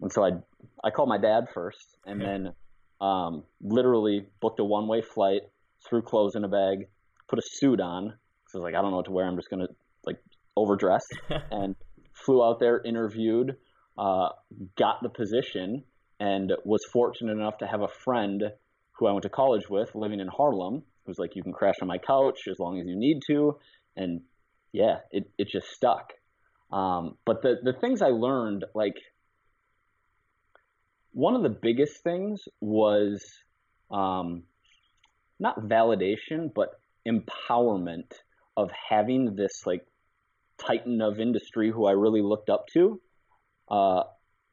And 0.00 0.12
so 0.12 0.24
I, 0.24 0.30
I 0.82 0.90
called 0.90 1.08
my 1.08 1.18
dad 1.18 1.48
first, 1.52 1.96
and 2.06 2.20
then 2.20 2.52
um, 3.00 3.44
literally 3.60 4.26
booked 4.40 4.60
a 4.60 4.64
one 4.64 4.88
way 4.88 5.02
flight, 5.02 5.42
threw 5.88 6.02
clothes 6.02 6.34
in 6.34 6.44
a 6.44 6.48
bag, 6.48 6.88
put 7.28 7.38
a 7.38 7.42
suit 7.44 7.80
on. 7.80 8.14
So 8.48 8.58
I 8.58 8.62
was 8.62 8.64
like, 8.64 8.74
I 8.74 8.82
don't 8.82 8.90
know 8.90 8.96
what 8.96 9.06
to 9.06 9.12
wear. 9.12 9.26
I'm 9.26 9.36
just 9.36 9.50
gonna 9.50 9.68
like 10.04 10.18
overdress, 10.56 11.04
and 11.50 11.76
flew 12.12 12.44
out 12.44 12.58
there, 12.58 12.80
interviewed, 12.82 13.56
uh, 13.96 14.30
got 14.76 15.02
the 15.02 15.08
position, 15.08 15.84
and 16.18 16.52
was 16.64 16.84
fortunate 16.92 17.32
enough 17.32 17.58
to 17.58 17.66
have 17.66 17.82
a 17.82 17.88
friend 17.88 18.42
who 18.92 19.06
I 19.06 19.12
went 19.12 19.22
to 19.24 19.28
college 19.28 19.68
with 19.68 19.94
living 19.94 20.20
in 20.20 20.28
Harlem 20.28 20.84
who's 21.08 21.18
like, 21.18 21.34
you 21.34 21.42
can 21.42 21.52
crash 21.52 21.76
on 21.82 21.88
my 21.88 21.98
couch 21.98 22.46
as 22.48 22.58
long 22.60 22.78
as 22.78 22.86
you 22.86 22.94
need 22.94 23.22
to. 23.26 23.56
And 23.96 24.20
yeah, 24.78 24.98
it, 25.10 25.28
it 25.36 25.48
just 25.48 25.66
stuck. 25.72 26.12
Um, 26.70 27.16
but 27.26 27.42
the, 27.42 27.56
the 27.64 27.72
things 27.72 28.00
I 28.00 28.10
learned, 28.10 28.64
like, 28.76 28.94
one 31.10 31.34
of 31.34 31.42
the 31.42 31.48
biggest 31.48 32.04
things 32.04 32.42
was 32.60 33.24
um, 33.90 34.44
not 35.40 35.58
validation, 35.62 36.54
but 36.54 36.80
empowerment 37.08 38.12
of 38.56 38.70
having 38.88 39.34
this 39.34 39.66
like 39.66 39.84
titan 40.64 41.02
of 41.02 41.18
industry 41.18 41.72
who 41.72 41.86
I 41.86 41.92
really 41.92 42.22
looked 42.22 42.50
up 42.50 42.66
to 42.74 43.00
uh, 43.68 44.02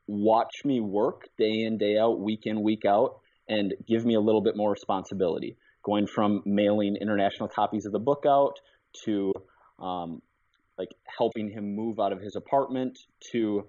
watch 0.08 0.56
me 0.64 0.80
work 0.80 1.30
day 1.38 1.66
in, 1.66 1.78
day 1.78 2.00
out, 2.00 2.20
week 2.20 2.44
in, 2.46 2.64
week 2.64 2.86
out, 2.86 3.20
and 3.48 3.76
give 3.88 4.04
me 4.04 4.16
a 4.16 4.20
little 4.20 4.42
bit 4.42 4.58
more 4.58 4.72
responsibility 4.72 5.56
going 5.84 6.08
from 6.08 6.42
mailing 6.46 6.96
international 7.00 7.48
copies 7.48 7.86
of 7.86 7.92
the 7.92 8.00
book 8.00 8.24
out 8.28 8.56
to 9.04 9.32
um, 9.80 10.22
like 10.78 10.90
helping 11.18 11.50
him 11.50 11.76
move 11.76 12.00
out 12.00 12.12
of 12.12 12.20
his 12.22 12.36
apartment 12.36 12.98
to 13.32 13.66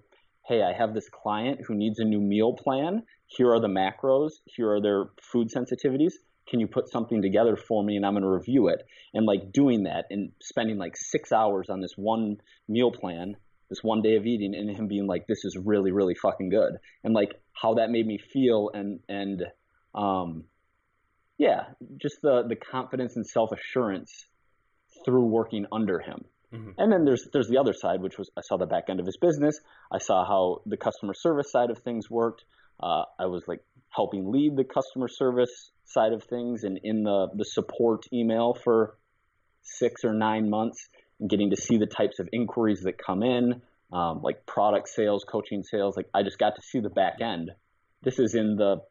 hey 0.46 0.62
i 0.62 0.72
have 0.72 0.94
this 0.94 1.08
client 1.08 1.60
who 1.66 1.74
needs 1.74 1.98
a 1.98 2.04
new 2.04 2.20
meal 2.20 2.54
plan. 2.54 3.02
Here 3.26 3.52
are 3.52 3.60
the 3.60 3.68
macros. 3.68 4.30
Here 4.44 4.70
are 4.70 4.80
their 4.80 5.06
food 5.20 5.48
sensitivities. 5.48 6.12
Can 6.48 6.60
you 6.60 6.68
put 6.68 6.88
something 6.88 7.22
together 7.22 7.56
for 7.56 7.82
me 7.82 7.96
and 7.96 8.06
i'm 8.06 8.12
going 8.12 8.22
to 8.22 8.30
review 8.30 8.68
it? 8.68 8.82
And 9.14 9.26
like 9.26 9.52
doing 9.52 9.84
that 9.84 10.04
and 10.10 10.32
spending 10.40 10.78
like 10.78 10.96
six 10.96 11.32
hours 11.32 11.68
on 11.68 11.80
this 11.80 11.94
one 11.96 12.36
meal 12.68 12.92
plan 12.92 13.36
this 13.68 13.82
one 13.82 14.00
day 14.00 14.14
of 14.14 14.24
eating 14.24 14.54
and 14.54 14.70
him 14.70 14.86
being 14.86 15.08
like 15.08 15.26
this 15.26 15.44
is 15.44 15.56
really 15.56 15.92
really 15.92 16.14
fucking 16.14 16.50
good. 16.50 16.76
And 17.02 17.14
like 17.14 17.32
how 17.52 17.74
that 17.74 17.90
made 17.90 18.06
me 18.06 18.18
feel 18.18 18.70
and 18.72 19.00
and 19.08 19.42
um 19.94 20.44
yeah, 21.38 21.64
just 22.00 22.22
the 22.22 22.44
the 22.48 22.56
confidence 22.56 23.16
and 23.16 23.26
self 23.26 23.50
assurance 23.52 24.26
through 25.04 25.26
working 25.26 25.66
under 25.72 26.00
him. 26.00 26.24
Mm-hmm. 26.52 26.70
And 26.78 26.92
then 26.92 27.04
there's 27.04 27.28
there's 27.32 27.48
the 27.48 27.58
other 27.58 27.72
side, 27.72 28.00
which 28.00 28.18
was 28.18 28.30
I 28.36 28.40
saw 28.42 28.56
the 28.56 28.66
back 28.66 28.84
end 28.88 29.00
of 29.00 29.06
his 29.06 29.16
business. 29.16 29.58
I 29.92 29.98
saw 29.98 30.24
how 30.24 30.62
the 30.66 30.76
customer 30.76 31.14
service 31.14 31.50
side 31.50 31.70
of 31.70 31.78
things 31.78 32.10
worked. 32.10 32.44
Uh, 32.80 33.02
I 33.18 33.26
was 33.26 33.42
like 33.46 33.60
helping 33.88 34.30
lead 34.30 34.56
the 34.56 34.64
customer 34.64 35.08
service 35.08 35.70
side 35.84 36.12
of 36.12 36.22
things, 36.24 36.64
and 36.64 36.78
in 36.82 37.02
the 37.02 37.28
the 37.34 37.44
support 37.44 38.04
email 38.12 38.54
for 38.54 38.96
six 39.62 40.04
or 40.04 40.12
nine 40.12 40.48
months, 40.48 40.88
and 41.18 41.28
getting 41.28 41.50
to 41.50 41.56
see 41.56 41.78
the 41.78 41.86
types 41.86 42.20
of 42.20 42.28
inquiries 42.32 42.82
that 42.82 42.96
come 42.96 43.22
in, 43.24 43.60
um, 43.92 44.20
like 44.22 44.46
product 44.46 44.88
sales, 44.88 45.24
coaching 45.28 45.64
sales. 45.64 45.96
Like 45.96 46.08
I 46.14 46.22
just 46.22 46.38
got 46.38 46.54
to 46.56 46.62
see 46.62 46.78
the 46.78 46.90
back 46.90 47.20
end 47.20 47.50
this 48.06 48.20
is 48.20 48.34
in 48.34 48.56
the 48.56 48.82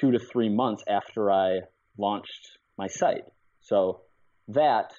two 0.00 0.12
to 0.12 0.18
three 0.18 0.48
months 0.48 0.82
after 0.88 1.30
I 1.30 1.60
launched 1.98 2.58
my 2.76 2.86
site. 2.86 3.24
So 3.60 4.00
that 4.48 4.92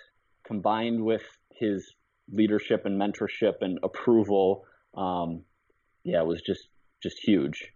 combined 0.50 1.02
with 1.12 1.24
his 1.52 1.94
leadership 2.32 2.86
and 2.86 3.00
mentorship 3.00 3.56
and 3.62 3.80
approval, 3.84 4.66
um, 4.96 5.44
yeah, 6.04 6.22
it 6.22 6.28
was 6.28 6.42
just 6.42 6.68
just 7.02 7.18
huge. 7.20 7.72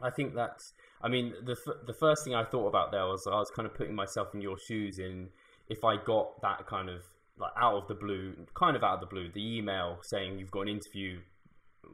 I 0.00 0.10
think 0.10 0.34
that's. 0.34 0.72
I 1.02 1.08
mean, 1.08 1.34
the 1.44 1.56
the 1.86 1.92
first 1.92 2.24
thing 2.24 2.34
I 2.34 2.44
thought 2.44 2.68
about 2.68 2.92
there 2.92 3.06
was 3.06 3.26
I 3.26 3.36
was 3.36 3.50
kind 3.54 3.66
of 3.66 3.74
putting 3.74 3.94
myself 3.94 4.28
in 4.34 4.40
your 4.40 4.58
shoes. 4.58 4.98
In 4.98 5.28
if 5.68 5.84
I 5.84 5.96
got 5.96 6.40
that 6.42 6.66
kind 6.66 6.88
of 6.88 7.02
like 7.38 7.52
out 7.56 7.74
of 7.74 7.88
the 7.88 7.94
blue, 7.94 8.34
kind 8.54 8.76
of 8.76 8.82
out 8.82 8.94
of 8.94 9.00
the 9.00 9.12
blue, 9.14 9.30
the 9.32 9.58
email 9.58 9.98
saying 10.02 10.38
you've 10.38 10.50
got 10.50 10.62
an 10.62 10.68
interview 10.68 11.18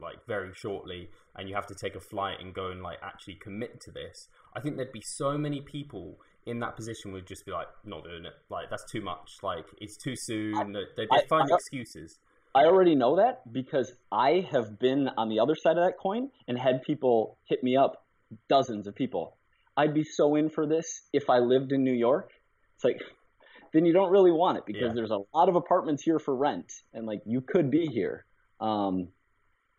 like 0.01 0.25
very 0.27 0.51
shortly 0.55 1.09
and 1.35 1.47
you 1.47 1.55
have 1.55 1.67
to 1.67 1.75
take 1.75 1.95
a 1.95 1.99
flight 1.99 2.37
and 2.39 2.53
go 2.53 2.71
and 2.71 2.81
like 2.81 2.97
actually 3.03 3.35
commit 3.35 3.79
to 3.81 3.91
this. 3.91 4.27
I 4.55 4.59
think 4.59 4.77
there'd 4.77 4.91
be 4.91 5.03
so 5.03 5.37
many 5.37 5.61
people 5.61 6.17
in 6.45 6.59
that 6.59 6.75
position 6.75 7.11
would 7.13 7.25
just 7.25 7.45
be 7.45 7.51
like, 7.51 7.67
not 7.85 8.03
doing 8.03 8.25
it. 8.25 8.33
Like 8.49 8.69
that's 8.69 8.89
too 8.91 9.01
much. 9.01 9.37
Like 9.41 9.65
it's 9.79 9.97
too 9.97 10.15
soon. 10.15 10.75
I, 10.75 10.83
they'd 10.97 11.07
find 11.29 11.49
I, 11.51 11.55
excuses. 11.55 12.19
I 12.55 12.65
already 12.65 12.95
know 12.95 13.15
that 13.15 13.51
because 13.51 13.91
I 14.11 14.47
have 14.51 14.79
been 14.79 15.09
on 15.17 15.29
the 15.29 15.39
other 15.39 15.55
side 15.55 15.77
of 15.77 15.85
that 15.85 15.97
coin 15.97 16.29
and 16.47 16.57
had 16.57 16.83
people 16.83 17.37
hit 17.45 17.63
me 17.63 17.75
up, 17.75 18.05
dozens 18.47 18.87
of 18.87 18.95
people. 18.95 19.37
I'd 19.75 19.93
be 19.93 20.03
so 20.03 20.35
in 20.35 20.49
for 20.49 20.67
this 20.67 21.01
if 21.13 21.29
I 21.29 21.39
lived 21.39 21.71
in 21.71 21.83
New 21.83 21.93
York. 21.93 22.29
It's 22.75 22.83
like, 22.83 23.01
then 23.73 23.85
you 23.85 23.93
don't 23.93 24.11
really 24.11 24.31
want 24.31 24.59
it 24.59 24.65
because 24.67 24.89
yeah. 24.89 24.93
there's 24.93 25.11
a 25.11 25.19
lot 25.33 25.49
of 25.49 25.55
apartments 25.55 26.03
here 26.03 26.19
for 26.19 26.35
rent 26.35 26.71
and 26.93 27.07
like 27.07 27.21
you 27.25 27.41
could 27.41 27.71
be 27.71 27.87
here. 27.87 28.25
Um, 28.59 29.07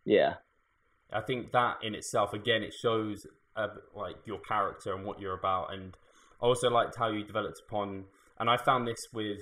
yeah. 0.05 0.35
I 1.13 1.21
think 1.21 1.53
that 1.53 1.77
in 1.83 1.95
itself, 1.95 2.33
again, 2.33 2.63
it 2.63 2.75
shows 2.75 3.25
uh, 3.55 3.69
like 3.95 4.17
your 4.25 4.41
character 4.41 4.95
and 4.95 5.05
what 5.05 5.21
you're 5.21 5.39
about. 5.39 5.73
And 5.73 5.97
I 6.45 6.47
also 6.47 6.69
liked 6.69 6.97
how 6.97 7.09
you 7.09 7.25
developed 7.25 7.63
upon, 7.67 8.05
and 8.39 8.51
I 8.51 8.59
found 8.59 8.87
this 8.87 9.01
with 9.15 9.41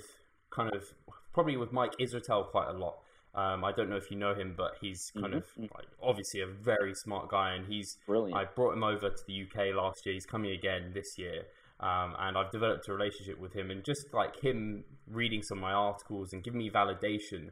kind 0.51 0.73
of 0.73 0.85
probably 1.33 1.57
with 1.57 1.73
Mike 1.73 1.97
Israetel 1.99 2.49
quite 2.49 2.69
a 2.69 2.77
lot. 2.77 2.99
Um, 3.35 3.65
I 3.65 3.73
don't 3.73 3.89
know 3.89 3.97
if 3.97 4.09
you 4.09 4.15
know 4.15 4.33
him, 4.33 4.53
but 4.55 4.75
he's 4.79 5.11
kind 5.13 5.33
mm-hmm. 5.33 5.63
of 5.63 5.71
like, 5.75 5.87
obviously 6.01 6.39
a 6.39 6.47
very 6.47 6.93
smart 6.93 7.29
guy, 7.29 7.55
and 7.55 7.65
he's 7.65 7.97
brilliant. 8.07 8.37
I 8.37 8.45
brought 8.45 8.73
him 8.73 8.83
over 8.85 9.09
to 9.09 9.23
the 9.27 9.43
UK 9.43 9.75
last 9.75 10.05
year. 10.05 10.13
He's 10.13 10.25
coming 10.25 10.51
again 10.51 10.91
this 10.93 11.17
year, 11.17 11.43
um, 11.81 12.15
and 12.19 12.37
I've 12.37 12.51
developed 12.51 12.87
a 12.87 12.93
relationship 12.93 13.37
with 13.37 13.53
him. 13.53 13.69
And 13.69 13.83
just 13.83 14.13
like 14.13 14.39
him 14.39 14.85
reading 15.05 15.43
some 15.43 15.57
of 15.57 15.61
my 15.61 15.73
articles 15.73 16.31
and 16.31 16.41
giving 16.41 16.59
me 16.59 16.69
validation, 16.69 17.49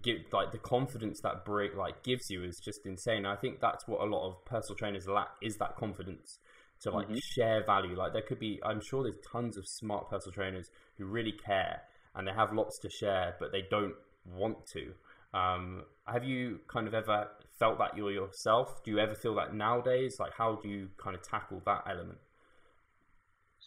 give 0.00 0.20
like 0.32 0.50
the 0.50 0.58
confidence 0.58 1.20
that 1.20 1.44
break 1.44 1.76
like 1.76 2.02
gives 2.04 2.30
you 2.30 2.42
is 2.42 2.58
just 2.58 2.86
insane. 2.86 3.26
I 3.26 3.36
think 3.36 3.60
that's 3.60 3.86
what 3.86 4.00
a 4.00 4.04
lot 4.04 4.26
of 4.26 4.42
personal 4.46 4.76
trainers 4.76 5.06
lack 5.06 5.28
is 5.42 5.58
that 5.58 5.76
confidence 5.76 6.38
to 6.84 6.90
like 6.90 7.06
mm-hmm. 7.06 7.18
share 7.34 7.64
value. 7.64 7.96
Like 7.96 8.12
there 8.12 8.22
could 8.22 8.38
be, 8.38 8.60
I'm 8.64 8.80
sure 8.80 9.02
there's 9.02 9.18
tons 9.30 9.58
of 9.58 9.66
smart 9.66 10.08
personal 10.08 10.32
trainers 10.32 10.70
who 10.96 11.06
really 11.06 11.32
care 11.32 11.82
and 12.14 12.26
they 12.26 12.32
have 12.32 12.52
lots 12.52 12.78
to 12.80 12.88
share, 12.88 13.34
but 13.40 13.52
they 13.52 13.62
don't 13.70 13.94
want 14.24 14.66
to. 14.72 14.92
Um, 15.36 15.82
have 16.06 16.24
you 16.24 16.60
kind 16.68 16.86
of 16.86 16.94
ever 16.94 17.28
felt 17.58 17.78
that 17.78 17.96
you're 17.96 18.12
yourself? 18.12 18.82
Do 18.84 18.92
you 18.92 18.98
ever 18.98 19.14
feel 19.14 19.34
that 19.34 19.54
nowadays? 19.54 20.16
Like, 20.20 20.32
how 20.36 20.60
do 20.62 20.68
you 20.68 20.88
kind 21.02 21.16
of 21.16 21.22
tackle 21.22 21.60
that 21.66 21.84
element? 21.90 22.18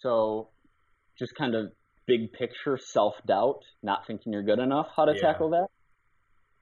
So, 0.01 0.49
just 1.19 1.35
kind 1.35 1.55
of 1.55 1.71
big 2.05 2.31
picture 2.31 2.77
self 2.81 3.15
doubt, 3.27 3.59
not 3.83 4.07
thinking 4.07 4.31
you're 4.31 4.43
good 4.43 4.59
enough. 4.59 4.87
How 4.95 5.05
to 5.05 5.13
yeah. 5.13 5.21
tackle 5.21 5.49
that? 5.49 5.67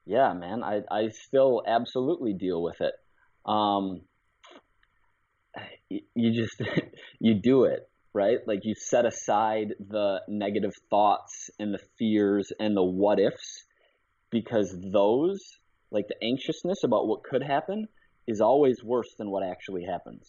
Yeah, 0.05 0.33
man, 0.33 0.63
I 0.63 0.81
I 0.89 1.09
still 1.09 1.61
absolutely 1.67 2.33
deal 2.33 2.63
with 2.63 2.79
it. 2.79 2.93
Um, 3.45 4.01
you 5.89 6.33
just 6.33 6.61
you 7.19 7.35
do 7.35 7.65
it 7.65 7.89
right 8.13 8.39
like 8.47 8.59
you 8.63 8.73
set 8.75 9.05
aside 9.05 9.73
the 9.79 10.21
negative 10.27 10.71
thoughts 10.89 11.49
and 11.59 11.73
the 11.73 11.79
fears 11.97 12.51
and 12.59 12.75
the 12.75 12.83
what 12.83 13.19
ifs 13.19 13.65
because 14.35 14.75
those, 14.91 15.39
like 15.91 16.07
the 16.09 16.21
anxiousness 16.21 16.83
about 16.83 17.07
what 17.07 17.23
could 17.23 17.41
happen, 17.41 17.87
is 18.27 18.41
always 18.41 18.83
worse 18.83 19.13
than 19.17 19.29
what 19.29 19.43
actually 19.43 19.85
happens. 19.85 20.27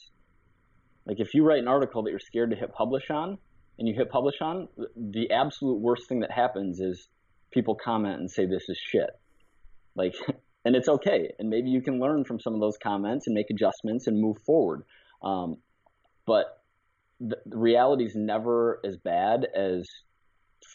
Like 1.06 1.18
if 1.18 1.34
you 1.34 1.44
write 1.44 1.58
an 1.58 1.68
article 1.68 2.04
that 2.04 2.10
you're 2.10 2.20
scared 2.20 2.50
to 2.50 2.56
hit 2.56 2.72
publish 2.72 3.10
on, 3.10 3.38
and 3.78 3.88
you 3.88 3.94
hit 3.94 4.10
publish 4.10 4.36
on, 4.40 4.68
the 4.96 5.32
absolute 5.32 5.80
worst 5.80 6.08
thing 6.08 6.20
that 6.20 6.30
happens 6.30 6.80
is 6.80 7.08
people 7.50 7.74
comment 7.74 8.20
and 8.20 8.30
say 8.30 8.46
this 8.46 8.68
is 8.68 8.78
shit. 8.78 9.10
Like, 9.94 10.14
and 10.64 10.76
it's 10.76 10.88
okay. 10.88 11.32
And 11.38 11.50
maybe 11.50 11.70
you 11.70 11.82
can 11.82 11.98
learn 11.98 12.24
from 12.24 12.40
some 12.40 12.54
of 12.54 12.60
those 12.60 12.78
comments 12.82 13.26
and 13.26 13.34
make 13.34 13.50
adjustments 13.50 14.06
and 14.06 14.20
move 14.20 14.36
forward. 14.46 14.82
Um, 15.22 15.56
but 16.26 16.62
the, 17.20 17.36
the 17.46 17.56
reality 17.56 18.04
is 18.04 18.14
never 18.14 18.80
as 18.84 18.96
bad 18.96 19.46
as 19.54 19.86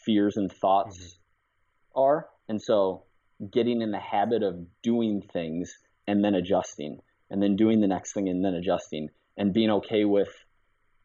fears 0.04 0.36
and 0.36 0.50
thoughts 0.50 0.98
mm-hmm. 0.98 2.00
are. 2.00 2.28
And 2.48 2.60
so 2.60 3.04
getting 3.50 3.82
in 3.82 3.90
the 3.90 4.00
habit 4.00 4.42
of 4.42 4.56
doing 4.82 5.22
things 5.32 5.72
and 6.06 6.24
then 6.24 6.34
adjusting 6.34 6.98
and 7.30 7.42
then 7.42 7.56
doing 7.56 7.80
the 7.80 7.86
next 7.86 8.12
thing 8.12 8.28
and 8.28 8.44
then 8.44 8.54
adjusting 8.54 9.08
and 9.36 9.52
being 9.52 9.70
okay 9.70 10.04
with 10.04 10.28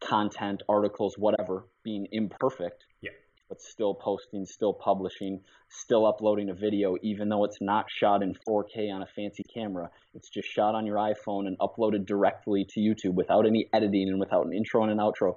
content, 0.01 0.61
articles, 0.67 1.15
whatever, 1.17 1.67
being 1.83 2.07
imperfect. 2.11 2.85
Yeah. 3.01 3.11
But 3.49 3.61
still 3.61 3.93
posting, 3.93 4.45
still 4.45 4.73
publishing, 4.73 5.41
still 5.69 6.05
uploading 6.05 6.49
a 6.49 6.53
video, 6.53 6.97
even 7.01 7.29
though 7.29 7.45
it's 7.45 7.59
not 7.61 7.85
shot 7.89 8.21
in 8.21 8.33
4K 8.47 8.93
on 8.93 9.01
a 9.01 9.07
fancy 9.15 9.43
camera. 9.53 9.89
It's 10.13 10.29
just 10.29 10.49
shot 10.49 10.75
on 10.75 10.85
your 10.85 10.97
iPhone 10.97 11.47
and 11.47 11.57
uploaded 11.59 12.05
directly 12.05 12.65
to 12.71 12.79
YouTube 12.81 13.13
without 13.13 13.47
any 13.47 13.69
editing 13.73 14.09
and 14.09 14.19
without 14.19 14.45
an 14.45 14.53
intro 14.53 14.83
and 14.83 14.91
an 14.91 14.97
outro. 14.97 15.35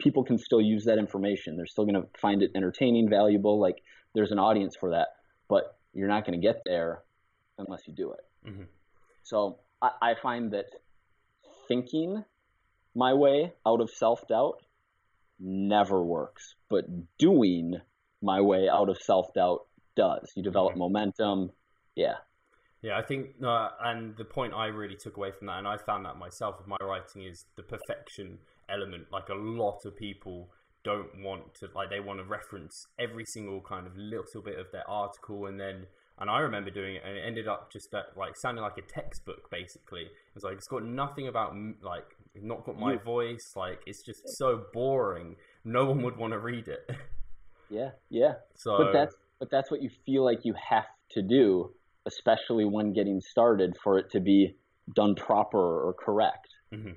People 0.00 0.24
can 0.24 0.38
still 0.38 0.62
use 0.62 0.84
that 0.86 0.98
information. 0.98 1.56
They're 1.56 1.66
still 1.66 1.84
going 1.84 2.00
to 2.00 2.08
find 2.20 2.42
it 2.42 2.52
entertaining, 2.56 3.10
valuable. 3.10 3.60
Like 3.60 3.76
there's 4.14 4.32
an 4.32 4.38
audience 4.38 4.74
for 4.80 4.90
that. 4.90 5.08
But 5.48 5.76
you're 5.92 6.08
not 6.08 6.26
going 6.26 6.40
to 6.40 6.46
get 6.46 6.62
there 6.64 7.02
unless 7.58 7.80
you 7.86 7.94
do 7.94 8.12
it. 8.12 8.48
Mm-hmm. 8.48 8.62
So 9.24 9.58
I, 9.80 9.90
I 10.00 10.14
find 10.22 10.52
that 10.52 10.66
thinking 11.68 12.24
my 12.94 13.14
way 13.14 13.52
out 13.66 13.80
of 13.80 13.90
self 13.90 14.26
doubt 14.28 14.62
never 15.42 16.02
works, 16.02 16.54
but 16.70 16.84
doing 17.18 17.76
my 18.22 18.40
way 18.40 18.68
out 18.68 18.88
of 18.88 18.98
self 18.98 19.34
doubt 19.34 19.66
does. 19.96 20.32
You 20.34 20.42
develop 20.42 20.72
mm-hmm. 20.72 20.80
momentum. 20.80 21.50
Yeah. 21.94 22.14
Yeah, 22.80 22.98
I 22.98 23.02
think, 23.02 23.34
uh, 23.44 23.70
and 23.80 24.16
the 24.16 24.24
point 24.24 24.54
I 24.54 24.66
really 24.66 24.96
took 24.96 25.16
away 25.16 25.30
from 25.30 25.46
that, 25.46 25.58
and 25.58 25.68
I 25.68 25.76
found 25.76 26.04
that 26.04 26.18
myself 26.18 26.56
with 26.58 26.66
my 26.66 26.76
writing, 26.80 27.22
is 27.22 27.44
the 27.54 27.62
perfection 27.62 28.38
element. 28.68 29.06
Like 29.12 29.28
a 29.28 29.34
lot 29.34 29.84
of 29.84 29.96
people 29.96 30.50
don't 30.84 31.22
want 31.22 31.54
to 31.54 31.68
like 31.74 31.90
they 31.90 32.00
want 32.00 32.18
to 32.18 32.24
reference 32.24 32.86
every 32.98 33.24
single 33.24 33.60
kind 33.60 33.86
of 33.86 33.96
little 33.96 34.42
bit 34.42 34.58
of 34.58 34.66
their 34.72 34.88
article 34.90 35.46
and 35.46 35.60
then 35.60 35.86
and 36.18 36.30
I 36.30 36.40
remember 36.40 36.70
doing 36.70 36.96
it 36.96 37.02
and 37.04 37.16
it 37.16 37.22
ended 37.26 37.48
up 37.48 37.72
just 37.72 37.90
that 37.92 38.16
like 38.16 38.34
sounding 38.36 38.62
like 38.62 38.78
a 38.78 38.82
textbook 38.82 39.50
basically. 39.50 40.02
It 40.02 40.34
was 40.34 40.44
like 40.44 40.54
it's 40.54 40.68
got 40.68 40.84
nothing 40.84 41.28
about 41.28 41.54
like 41.82 42.04
not 42.34 42.64
got 42.64 42.78
my 42.78 42.96
voice 42.96 43.52
like 43.56 43.80
it's 43.86 44.02
just 44.04 44.22
so 44.38 44.62
boring. 44.72 45.36
No 45.64 45.86
one 45.86 46.02
would 46.02 46.16
want 46.16 46.32
to 46.32 46.38
read 46.38 46.68
it. 46.68 46.90
Yeah, 47.70 47.90
yeah. 48.10 48.34
So 48.54 48.76
but 48.76 48.92
that's 48.92 49.14
but 49.40 49.50
that's 49.50 49.70
what 49.70 49.82
you 49.82 49.88
feel 50.04 50.24
like 50.24 50.40
you 50.44 50.54
have 50.70 50.84
to 51.12 51.22
do, 51.22 51.70
especially 52.06 52.64
when 52.64 52.92
getting 52.92 53.20
started 53.20 53.76
for 53.82 53.98
it 53.98 54.10
to 54.10 54.20
be 54.20 54.56
done 54.94 55.14
proper 55.14 55.58
or 55.58 55.94
correct. 55.94 56.48
Mm-hmm. 56.72 56.92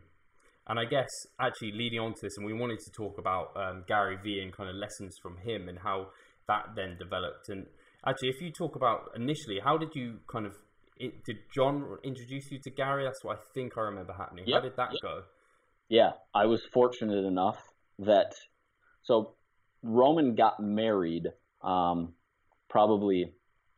And 0.68 0.80
I 0.80 0.86
guess 0.86 1.10
actually 1.40 1.72
leading 1.72 2.00
on 2.00 2.14
to 2.14 2.20
this, 2.24 2.38
and 2.38 2.46
we 2.46 2.54
wanted 2.54 2.80
to 2.80 2.92
talk 2.92 3.18
about 3.18 3.56
um, 3.56 3.84
Gary 3.88 4.18
Vee 4.22 4.42
and 4.42 4.52
kind 4.52 4.70
of 4.70 4.76
lessons 4.76 5.16
from 5.22 5.38
him 5.38 5.70
and 5.70 5.80
how 5.80 6.08
that 6.48 6.76
then 6.76 6.98
developed. 6.98 7.50
And 7.50 7.68
actually, 8.08 8.30
if 8.30 8.42
you 8.42 8.52
talk 8.52 8.76
about 8.76 9.12
initially, 9.16 9.60
how 9.64 9.78
did 9.78 9.90
you 9.94 10.20
kind 10.32 10.46
of 10.46 10.54
it, 10.98 11.24
did 11.26 11.38
John 11.54 11.98
introduce 12.04 12.52
you 12.52 12.60
to 12.64 12.72
Gary? 12.72 13.04
That's 13.04 13.24
what 13.24 13.38
I 13.38 13.42
think 13.54 13.74
I 13.78 13.82
remember 13.82 14.14
happening. 14.14 14.46
Yep. 14.48 14.56
How 14.56 14.62
did 14.62 14.78
that 14.78 14.90
yep. 14.94 15.02
go? 15.02 15.22
Yeah, 15.90 16.12
I 16.34 16.46
was 16.46 16.62
fortunate 16.74 17.26
enough 17.26 17.58
that 18.00 18.34
so 19.04 19.36
Roman 19.84 20.36
got 20.36 20.60
married 20.60 21.28
um, 21.64 22.14
probably 22.70 23.34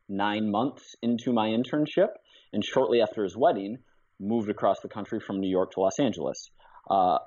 nine 0.08 0.50
months 0.50 0.94
into 1.02 1.32
my 1.32 1.48
internship, 1.48 2.08
and 2.52 2.64
shortly 2.64 3.00
after 3.02 3.24
his 3.24 3.36
wedding, 3.36 3.78
moved 4.18 4.48
across 4.48 4.80
the 4.82 4.88
country 4.88 5.20
from 5.20 5.40
New 5.40 5.50
York 5.50 5.72
to 5.72 5.80
Los 5.80 5.98
Angeles. 6.00 6.50
Uh, 6.90 7.18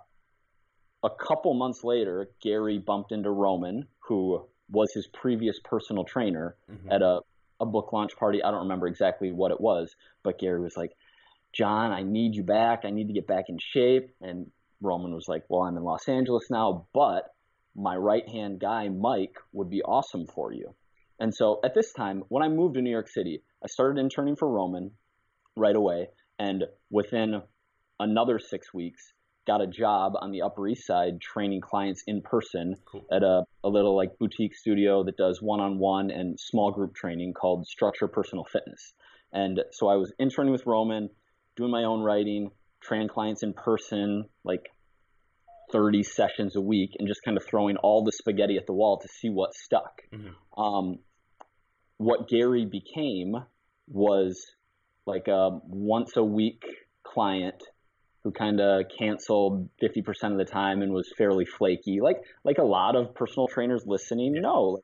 a 1.04 1.10
couple 1.28 1.54
months 1.54 1.82
later, 1.84 2.30
Gary 2.44 2.80
bumped 2.80 3.12
into 3.12 3.30
Roman, 3.30 3.88
who 4.08 4.48
was 4.72 4.92
his 4.94 5.08
previous 5.08 5.60
personal 5.64 6.04
trainer 6.04 6.56
mm-hmm. 6.72 6.92
at 6.92 7.02
a, 7.02 7.20
a 7.60 7.66
book 7.66 7.92
launch 7.94 8.16
party. 8.18 8.42
I 8.44 8.52
don't 8.52 8.62
remember 8.62 8.88
exactly 8.88 9.32
what 9.32 9.52
it 9.52 9.60
was, 9.60 9.94
but 10.24 10.40
Gary 10.40 10.62
was 10.62 10.76
like, 10.78 10.92
John, 11.54 11.92
I 11.92 12.04
need 12.04 12.36
you 12.36 12.44
back. 12.44 12.82
I 12.86 12.90
need 12.92 13.08
to 13.08 13.14
get 13.14 13.28
back 13.28 13.46
in 13.50 13.58
shape. 13.60 14.16
And 14.22 14.50
Roman 14.82 15.14
was 15.14 15.28
like, 15.28 15.44
Well, 15.50 15.64
I'm 15.64 15.78
in 15.78 15.84
Los 15.84 16.08
Angeles 16.08 16.46
now, 16.50 16.88
but 16.94 17.26
my 17.76 17.96
right 17.96 18.28
hand 18.28 18.60
guy, 18.60 18.90
Mike, 18.90 19.36
would 19.54 19.70
be 19.70 19.82
awesome 19.82 20.28
for 20.28 20.54
you. 20.54 20.74
And 21.20 21.34
so 21.34 21.60
at 21.64 21.76
this 21.76 21.94
time, 21.94 22.24
when 22.30 22.44
I 22.44 22.48
moved 22.48 22.76
to 22.76 22.82
New 22.82 22.90
York 22.90 23.08
City, 23.08 23.44
I 23.64 23.68
started 23.68 24.00
interning 24.00 24.36
for 24.36 24.50
Roman 24.50 24.92
right 25.56 25.76
away. 25.76 26.08
And 26.40 26.64
within 26.90 27.42
another 28.00 28.40
six 28.40 28.74
weeks, 28.74 29.14
got 29.48 29.62
a 29.62 29.68
job 29.68 30.14
on 30.20 30.32
the 30.32 30.42
Upper 30.44 30.68
East 30.68 30.86
Side 30.86 31.20
training 31.20 31.62
clients 31.62 32.04
in 32.08 32.22
person 32.22 32.76
Cool. 32.86 33.06
at 33.12 33.24
a, 33.24 33.44
a 33.64 33.70
little 33.70 33.96
like 33.96 34.18
boutique 34.20 34.56
studio 34.56 35.04
that 35.04 35.18
does 35.18 35.42
one 35.42 35.60
on 35.60 35.80
one 35.80 36.12
and 36.12 36.40
small 36.40 36.72
group 36.72 36.94
training 36.94 37.34
called 37.34 37.66
Structure 37.68 38.08
Personal 38.08 38.46
Fitness. 38.46 38.94
And 39.34 39.62
so 39.72 39.88
I 39.88 39.96
was 39.96 40.14
interning 40.20 40.52
with 40.52 40.66
Roman, 40.66 41.10
doing 41.56 41.72
my 41.72 41.84
own 41.84 42.02
writing, 42.02 42.52
training 42.82 43.08
clients 43.08 43.44
in 43.44 43.54
person, 43.54 44.26
like 44.44 44.68
30 45.72 46.04
sessions 46.04 46.56
a 46.56 46.62
week, 46.62 46.92
and 47.00 47.08
just 47.08 47.24
kind 47.24 47.38
of 47.38 47.44
throwing 47.46 47.78
all 47.78 48.04
the 48.04 48.12
spaghetti 48.12 48.58
at 48.58 48.68
the 48.68 48.74
wall 48.74 49.00
to 49.00 49.08
see 49.08 49.30
what 49.30 49.54
stuck. 49.54 50.02
Mhm. 50.12 50.34
Um, 50.58 51.00
what 51.98 52.28
Gary 52.28 52.66
became 52.66 53.36
was 53.88 54.52
like 55.06 55.28
a 55.28 55.60
once 55.64 56.18
a 56.18 56.24
week 56.24 56.64
client 57.04 57.62
who 58.24 58.32
kind 58.32 58.60
of 58.62 58.84
canceled 58.98 59.70
50% 59.82 60.32
of 60.32 60.38
the 60.38 60.46
time 60.46 60.82
and 60.82 60.94
was 60.94 61.12
fairly 61.18 61.46
flaky 61.46 62.00
like 62.02 62.18
like 62.44 62.58
a 62.58 62.64
lot 62.64 62.96
of 62.96 63.14
personal 63.16 63.48
trainers 63.48 63.84
listening 63.86 64.34
know 64.42 64.80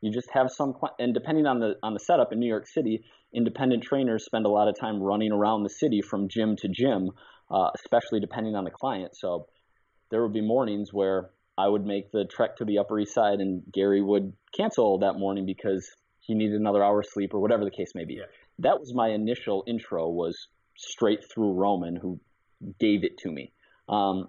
you 0.00 0.12
just 0.12 0.30
have 0.32 0.50
some 0.50 0.74
and 0.98 1.14
depending 1.14 1.46
on 1.46 1.58
the 1.60 1.74
on 1.82 1.94
the 1.94 2.00
setup 2.00 2.32
in 2.32 2.38
New 2.38 2.48
York 2.48 2.66
City 2.66 3.02
independent 3.32 3.82
trainers 3.82 4.24
spend 4.24 4.46
a 4.46 4.48
lot 4.48 4.68
of 4.68 4.78
time 4.78 5.02
running 5.02 5.32
around 5.32 5.62
the 5.62 5.70
city 5.70 6.00
from 6.02 6.28
gym 6.28 6.56
to 6.56 6.68
gym 6.68 7.10
uh, 7.50 7.70
especially 7.74 8.20
depending 8.20 8.54
on 8.54 8.64
the 8.64 8.70
client 8.70 9.16
so 9.16 9.46
there 10.10 10.22
would 10.22 10.32
be 10.32 10.40
mornings 10.40 10.92
where 10.92 11.30
I 11.58 11.68
would 11.68 11.86
make 11.86 12.12
the 12.12 12.24
trek 12.24 12.56
to 12.56 12.64
the 12.64 12.78
Upper 12.78 12.98
East 12.98 13.14
Side 13.14 13.40
and 13.40 13.62
Gary 13.72 14.02
would 14.02 14.32
cancel 14.56 14.98
that 14.98 15.14
morning 15.14 15.46
because 15.46 15.88
he 16.20 16.34
needed 16.34 16.60
another 16.60 16.84
hour's 16.84 17.08
sleep 17.12 17.32
or 17.32 17.40
whatever 17.40 17.64
the 17.64 17.70
case 17.70 17.92
may 17.94 18.04
be. 18.04 18.14
Yeah. 18.14 18.24
That 18.58 18.78
was 18.78 18.92
my 18.94 19.08
initial 19.10 19.64
intro 19.66 20.08
was 20.08 20.48
straight 20.76 21.20
through 21.32 21.54
Roman 21.54 21.96
who 21.96 22.20
gave 22.78 23.04
it 23.04 23.18
to 23.18 23.30
me. 23.30 23.52
Um, 23.88 24.28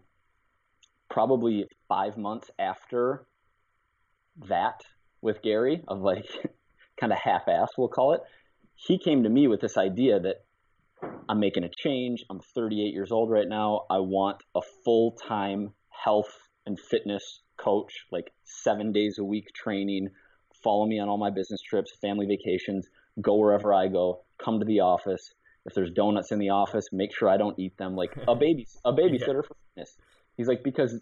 probably 1.09 1.65
five 1.87 2.17
months 2.17 2.49
after 2.59 3.25
that 4.47 4.81
with 5.21 5.41
Gary 5.41 5.83
of 5.87 6.01
like 6.01 6.25
kind 6.99 7.11
of 7.11 7.19
half-ass, 7.19 7.69
we'll 7.77 7.87
call 7.87 8.13
it. 8.13 8.21
He 8.75 8.99
came 8.99 9.23
to 9.23 9.29
me 9.29 9.47
with 9.47 9.61
this 9.61 9.77
idea 9.77 10.19
that 10.19 10.45
I'm 11.29 11.39
making 11.39 11.63
a 11.63 11.69
change. 11.83 12.23
I'm 12.29 12.41
38 12.55 12.93
years 12.93 13.11
old 13.11 13.29
right 13.29 13.47
now. 13.47 13.85
I 13.89 13.99
want 13.99 14.37
a 14.55 14.61
full-time 14.83 15.73
health 15.89 16.31
and 16.65 16.79
fitness 16.79 17.41
coach, 17.57 18.05
like 18.11 18.31
seven 18.43 18.91
days 18.91 19.17
a 19.19 19.23
week 19.23 19.47
training. 19.53 20.09
Follow 20.63 20.85
me 20.85 20.99
on 20.99 21.09
all 21.09 21.17
my 21.17 21.29
business 21.29 21.61
trips, 21.61 21.91
family 22.01 22.25
vacations, 22.25 22.87
go 23.21 23.35
wherever 23.35 23.73
I 23.73 23.87
go, 23.87 24.23
come 24.37 24.59
to 24.59 24.65
the 24.65 24.81
office. 24.81 25.33
If 25.67 25.73
there's 25.73 25.91
donuts 25.91 26.31
in 26.31 26.39
the 26.39 26.49
office, 26.49 26.85
make 26.91 27.15
sure 27.15 27.29
I 27.29 27.37
don't 27.37 27.59
eat 27.59 27.77
them. 27.77 27.95
Like 27.95 28.17
a 28.27 28.35
baby, 28.45 28.65
a 28.85 28.93
babysitter 28.93 29.45
for 29.45 29.55
fitness. 29.75 29.95
He's 30.37 30.47
like, 30.47 30.63
because 30.63 30.99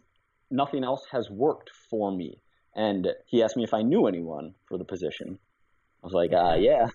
nothing 0.49 0.83
else 0.83 1.05
has 1.11 1.29
worked 1.29 1.69
for 1.89 2.11
me. 2.11 2.41
And 2.75 3.07
he 3.27 3.43
asked 3.43 3.55
me 3.55 3.63
if 3.63 3.73
I 3.73 3.83
knew 3.83 4.07
anyone 4.07 4.55
for 4.67 4.77
the 4.77 4.83
position. 4.83 5.39
I 6.03 6.05
was 6.05 6.13
like, 6.13 6.33
uh, 6.33 6.55
yeah, 6.59 6.87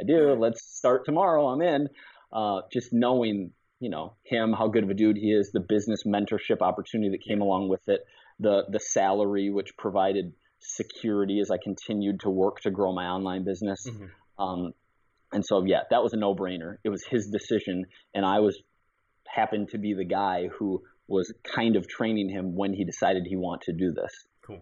I 0.00 0.04
do. 0.04 0.34
Let's 0.34 0.64
start 0.76 1.04
tomorrow. 1.04 1.46
I'm 1.48 1.62
in. 1.62 1.88
Uh, 2.32 2.62
just 2.72 2.92
knowing, 2.92 3.52
you 3.78 3.88
know, 3.90 4.14
him, 4.24 4.52
how 4.52 4.68
good 4.68 4.84
of 4.84 4.90
a 4.90 4.94
dude 4.94 5.16
he 5.16 5.32
is, 5.32 5.50
the 5.52 5.60
business 5.60 6.02
mentorship 6.04 6.60
opportunity 6.60 7.10
that 7.10 7.22
came 7.26 7.40
along 7.40 7.68
with 7.68 7.88
it, 7.88 8.00
the 8.40 8.64
the 8.70 8.80
salary 8.80 9.50
which 9.50 9.76
provided 9.78 10.32
security 10.60 11.40
as 11.40 11.50
I 11.50 11.56
continued 11.62 12.20
to 12.20 12.30
work 12.30 12.60
to 12.62 12.70
grow 12.70 12.92
my 12.92 13.06
online 13.06 13.44
business. 13.44 13.86
Mhm. 13.88 14.10
Um, 14.38 14.72
and 15.32 15.44
so, 15.44 15.64
yeah, 15.64 15.80
that 15.90 16.02
was 16.02 16.12
a 16.12 16.16
no 16.16 16.34
brainer. 16.34 16.76
It 16.84 16.88
was 16.88 17.04
his 17.04 17.28
decision, 17.28 17.84
and 18.14 18.24
I 18.24 18.40
was 18.40 18.60
happened 19.26 19.68
to 19.70 19.78
be 19.78 19.94
the 19.94 20.04
guy 20.04 20.48
who 20.58 20.82
was 21.06 21.32
kind 21.42 21.76
of 21.76 21.86
training 21.88 22.28
him 22.30 22.54
when 22.54 22.72
he 22.72 22.84
decided 22.84 23.26
he 23.26 23.36
wanted 23.36 23.64
to 23.66 23.72
do 23.72 23.92
this. 23.92 24.26
Cool. 24.46 24.60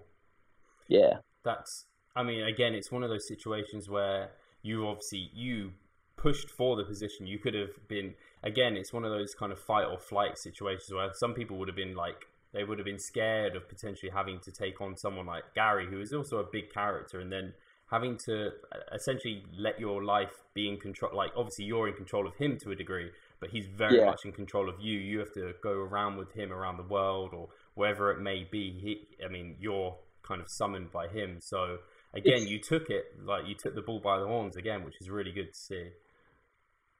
Yeah, 0.89 1.19
That's. 1.45 1.87
I 2.15 2.23
mean, 2.23 2.45
again, 2.45 2.75
it's 2.75 2.91
one 2.91 3.03
of 3.03 3.11
those 3.11 3.29
situations 3.29 3.91
where 3.91 4.31
you 4.63 4.87
obviously 4.87 5.31
you 5.35 5.73
pushed 6.17 6.51
for 6.51 6.77
the 6.77 6.85
position. 6.85 7.27
You 7.27 7.39
could 7.39 7.55
have 7.55 7.89
been. 7.89 8.15
Again, 8.43 8.77
it's 8.77 8.93
one 8.93 9.05
of 9.05 9.11
those 9.11 9.35
kind 9.35 9.53
of 9.53 9.59
fight 9.59 9.85
or 9.85 9.99
flight 9.99 10.39
situations 10.39 10.91
where 10.93 11.11
some 11.15 11.35
people 11.35 11.59
would 11.59 11.69
have 11.69 11.77
been 11.77 11.95
like 11.95 12.27
they 12.53 12.65
would 12.65 12.79
have 12.79 12.87
been 12.87 12.99
scared 12.99 13.55
of 13.55 13.69
potentially 13.69 14.11
having 14.15 14.41
to 14.41 14.51
take 14.51 14.81
on 14.81 14.97
someone 14.97 15.27
like 15.27 15.45
Gary, 15.55 15.87
who 15.91 16.01
is 16.01 16.13
also 16.13 16.39
a 16.39 16.45
big 16.51 16.73
character, 16.73 17.21
and 17.21 17.31
then 17.31 17.53
having 17.91 18.17
to 18.19 18.49
uh, 18.49 18.79
essentially 18.95 19.45
let 19.57 19.79
your 19.79 20.03
life 20.05 20.33
be 20.55 20.69
in 20.69 20.77
control. 20.79 21.15
Like, 21.17 21.31
obviously, 21.37 21.65
you're 21.67 21.89
in 21.89 21.95
control 21.95 22.27
of 22.27 22.35
him 22.37 22.59
to 22.65 22.71
a 22.73 22.77
degree, 22.77 23.11
but 23.41 23.51
he's 23.51 23.67
very 23.67 23.99
Yeah. 23.99 24.07
much 24.07 24.25
in 24.25 24.33
control 24.33 24.69
of 24.69 24.81
you. 24.81 24.99
You 24.99 25.19
have 25.21 25.33
to 25.35 25.55
go 25.63 25.71
around 25.71 26.17
with 26.17 26.33
him 26.33 26.53
around 26.53 26.79
the 26.79 26.83
world 26.85 27.31
or 27.33 27.49
wherever 27.75 28.11
it 28.11 28.21
may 28.21 28.45
be. 28.45 28.73
He, 28.81 29.25
I 29.25 29.29
mean, 29.29 29.57
you're 29.61 29.97
kind 30.23 30.41
of 30.41 30.49
summoned 30.51 30.91
by 30.91 31.07
him. 31.09 31.41
So 31.41 31.79
again, 32.13 32.35
It's- 32.43 32.49
you 32.49 32.59
took 32.59 32.91
it 32.91 33.05
like 33.25 33.47
you 33.47 33.55
took 33.55 33.75
the 33.75 33.83
bull 33.83 34.01
by 34.01 34.19
the 34.19 34.27
horns 34.27 34.57
again, 34.57 34.83
which 34.85 35.01
is 35.01 35.09
really 35.09 35.33
good 35.33 35.53
to 35.53 35.59
see. 35.59 35.91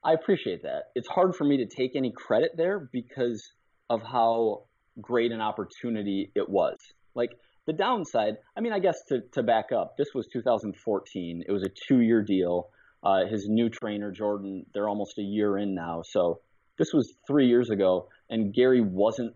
I 0.03 0.13
appreciate 0.13 0.61
that. 0.63 0.91
It's 0.95 1.07
hard 1.09 1.35
for 1.35 1.43
me 1.43 1.57
to 1.57 1.65
take 1.65 1.95
any 1.95 2.11
credit 2.11 2.51
there 2.55 2.79
because 2.79 3.51
of 3.89 4.01
how 4.03 4.63
great 5.01 5.31
an 5.31 5.41
opportunity 5.41 6.31
it 6.35 6.47
was. 6.47 6.77
Like 7.15 7.31
the 7.67 7.73
downside, 7.73 8.37
I 8.55 8.61
mean, 8.61 8.73
I 8.73 8.79
guess 8.79 8.95
to, 9.09 9.21
to 9.33 9.43
back 9.43 9.71
up, 9.71 9.97
this 9.97 10.07
was 10.15 10.25
2014. 10.31 11.43
It 11.47 11.51
was 11.51 11.63
a 11.63 11.69
two 11.87 11.99
year 11.99 12.23
deal. 12.23 12.69
Uh, 13.03 13.25
his 13.29 13.45
new 13.47 13.69
trainer, 13.69 14.11
Jordan, 14.11 14.65
they're 14.73 14.89
almost 14.89 15.19
a 15.19 15.21
year 15.21 15.57
in 15.57 15.75
now. 15.75 16.01
So 16.03 16.39
this 16.79 16.93
was 16.93 17.13
three 17.27 17.47
years 17.47 17.69
ago, 17.69 18.07
and 18.29 18.53
Gary 18.53 18.81
wasn't 18.81 19.35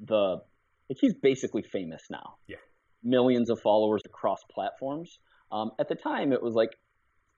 the, 0.00 0.38
like, 0.88 0.98
he's 1.00 1.14
basically 1.14 1.62
famous 1.62 2.02
now. 2.10 2.36
Yeah. 2.46 2.56
Millions 3.02 3.50
of 3.50 3.60
followers 3.60 4.02
across 4.06 4.38
platforms. 4.50 5.18
Um, 5.52 5.72
at 5.78 5.88
the 5.88 5.94
time, 5.96 6.32
it 6.32 6.42
was 6.42 6.54
like 6.54 6.70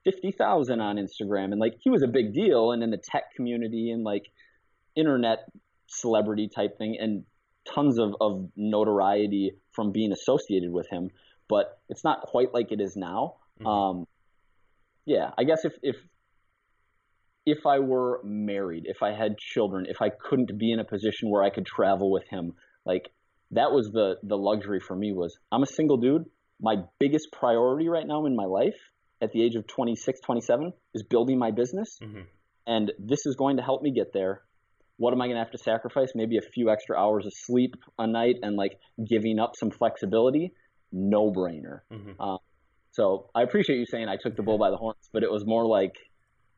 50,000 0.04 0.80
on 0.80 0.96
Instagram 0.96 1.46
and 1.46 1.58
like 1.58 1.74
he 1.80 1.90
was 1.90 2.02
a 2.02 2.06
big 2.06 2.32
deal 2.32 2.70
and 2.70 2.82
in 2.82 2.90
the 2.90 2.96
tech 2.96 3.34
community 3.34 3.90
and 3.90 4.04
like 4.04 4.22
internet 4.94 5.40
celebrity 5.88 6.48
type 6.54 6.78
thing 6.78 6.96
and 7.00 7.24
tons 7.74 7.98
of, 7.98 8.14
of 8.20 8.48
notoriety 8.56 9.52
from 9.72 9.92
being 9.92 10.12
associated 10.12 10.70
with 10.72 10.86
him 10.90 11.10
but 11.48 11.78
it's 11.88 12.04
not 12.04 12.20
quite 12.22 12.52
like 12.54 12.72
it 12.72 12.80
is 12.80 12.94
now 12.96 13.34
Mhm. 13.60 13.66
um, 13.66 14.06
yeah 15.04 15.30
I 15.38 15.44
guess 15.44 15.64
if 15.64 15.72
if 15.82 15.96
if 17.44 17.64
I 17.66 17.78
were 17.78 18.20
married 18.24 18.84
if 18.86 19.02
I 19.02 19.12
had 19.12 19.38
children 19.38 19.86
if 19.88 20.02
I 20.02 20.10
couldn't 20.10 20.58
be 20.58 20.72
in 20.72 20.80
a 20.80 20.84
position 20.84 21.30
where 21.30 21.42
I 21.42 21.50
could 21.50 21.66
travel 21.66 22.10
with 22.10 22.26
him 22.28 22.54
like 22.84 23.10
that 23.52 23.70
was 23.70 23.90
the 23.92 24.16
the 24.22 24.36
luxury 24.36 24.80
for 24.80 24.96
me 24.96 25.12
was 25.12 25.38
I'm 25.52 25.62
a 25.62 25.66
single 25.66 25.96
dude 25.96 26.24
my 26.60 26.76
biggest 26.98 27.28
priority 27.32 27.88
right 27.88 28.06
now 28.06 28.26
in 28.26 28.34
my 28.34 28.46
life 28.46 28.74
at 29.20 29.30
the 29.32 29.42
age 29.42 29.54
of 29.56 29.66
26, 29.66 30.20
27 30.20 30.72
is 30.94 31.02
building 31.02 31.38
my 31.38 31.50
business. 31.50 31.98
hmm 32.02 32.22
And 32.66 32.92
this 32.98 33.24
is 33.26 33.34
going 33.36 33.56
to 33.58 33.62
help 33.62 33.80
me 33.82 33.90
get 33.92 34.12
there. 34.12 34.42
What 34.98 35.12
am 35.12 35.20
I 35.20 35.26
going 35.26 35.36
to 35.36 35.42
have 35.42 35.52
to 35.52 35.58
sacrifice? 35.58 36.12
Maybe 36.14 36.38
a 36.38 36.42
few 36.54 36.70
extra 36.70 36.96
hours 36.98 37.26
of 37.26 37.32
sleep 37.34 37.74
a 37.98 38.06
night 38.06 38.36
and 38.42 38.56
like 38.56 38.78
giving 39.08 39.38
up 39.38 39.52
some 39.56 39.70
flexibility? 39.70 40.52
No 40.92 41.30
brainer. 41.30 41.80
hmm 41.90 42.12
So 42.92 43.30
I 43.34 43.42
appreciate 43.42 43.78
you 43.78 43.86
saying 43.86 44.08
I 44.08 44.16
took 44.16 44.36
the 44.36 44.42
bull 44.42 44.58
by 44.58 44.70
the 44.70 44.76
horns, 44.76 45.08
but 45.12 45.22
it 45.22 45.30
was 45.30 45.44
more 45.44 45.66
like 45.66 45.96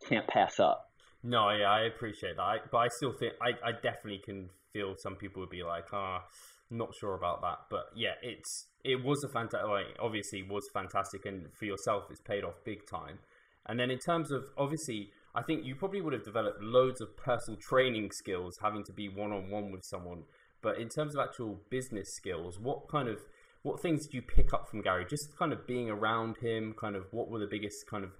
can't 0.08 0.26
pass 0.26 0.60
up. 0.60 0.90
No, 1.22 1.50
yeah, 1.50 1.68
I 1.68 1.80
appreciate 1.82 2.36
that, 2.36 2.42
I, 2.42 2.56
but 2.70 2.78
I 2.78 2.88
still 2.88 3.12
think 3.12 3.34
I, 3.42 3.68
I 3.68 3.72
definitely 3.72 4.20
can 4.24 4.50
feel 4.72 4.94
some 4.96 5.16
people 5.16 5.40
would 5.40 5.50
be 5.50 5.64
like, 5.64 5.86
ah, 5.92 6.22
not 6.70 6.94
sure 6.94 7.14
about 7.14 7.40
that. 7.42 7.58
But 7.70 7.86
yeah, 7.96 8.14
it's 8.22 8.66
it 8.84 9.02
was 9.02 9.24
a 9.24 9.28
fantastic. 9.28 9.68
Like, 9.68 9.96
obviously, 10.00 10.42
was 10.42 10.68
fantastic, 10.72 11.26
and 11.26 11.46
for 11.58 11.64
yourself, 11.64 12.04
it's 12.10 12.20
paid 12.20 12.44
off 12.44 12.54
big 12.64 12.86
time. 12.86 13.18
And 13.66 13.78
then 13.78 13.90
in 13.90 13.98
terms 13.98 14.30
of 14.30 14.44
obviously, 14.56 15.10
I 15.34 15.42
think 15.42 15.64
you 15.64 15.74
probably 15.74 16.00
would 16.00 16.12
have 16.12 16.24
developed 16.24 16.62
loads 16.62 17.00
of 17.00 17.16
personal 17.16 17.58
training 17.60 18.10
skills, 18.12 18.58
having 18.62 18.84
to 18.84 18.92
be 18.92 19.08
one 19.08 19.32
on 19.32 19.50
one 19.50 19.70
with 19.70 19.84
someone. 19.84 20.24
But 20.62 20.78
in 20.78 20.88
terms 20.88 21.14
of 21.14 21.20
actual 21.20 21.60
business 21.70 22.14
skills, 22.14 22.58
what 22.58 22.88
kind 22.88 23.08
of 23.08 23.20
what 23.62 23.80
things 23.80 24.06
did 24.06 24.14
you 24.14 24.22
pick 24.22 24.52
up 24.52 24.68
from 24.68 24.82
Gary? 24.82 25.04
Just 25.08 25.36
kind 25.36 25.52
of 25.52 25.66
being 25.66 25.90
around 25.90 26.36
him, 26.38 26.74
kind 26.80 26.96
of 26.96 27.04
what 27.10 27.28
were 27.28 27.38
the 27.38 27.46
biggest 27.46 27.86
kind 27.88 28.04
of 28.04 28.10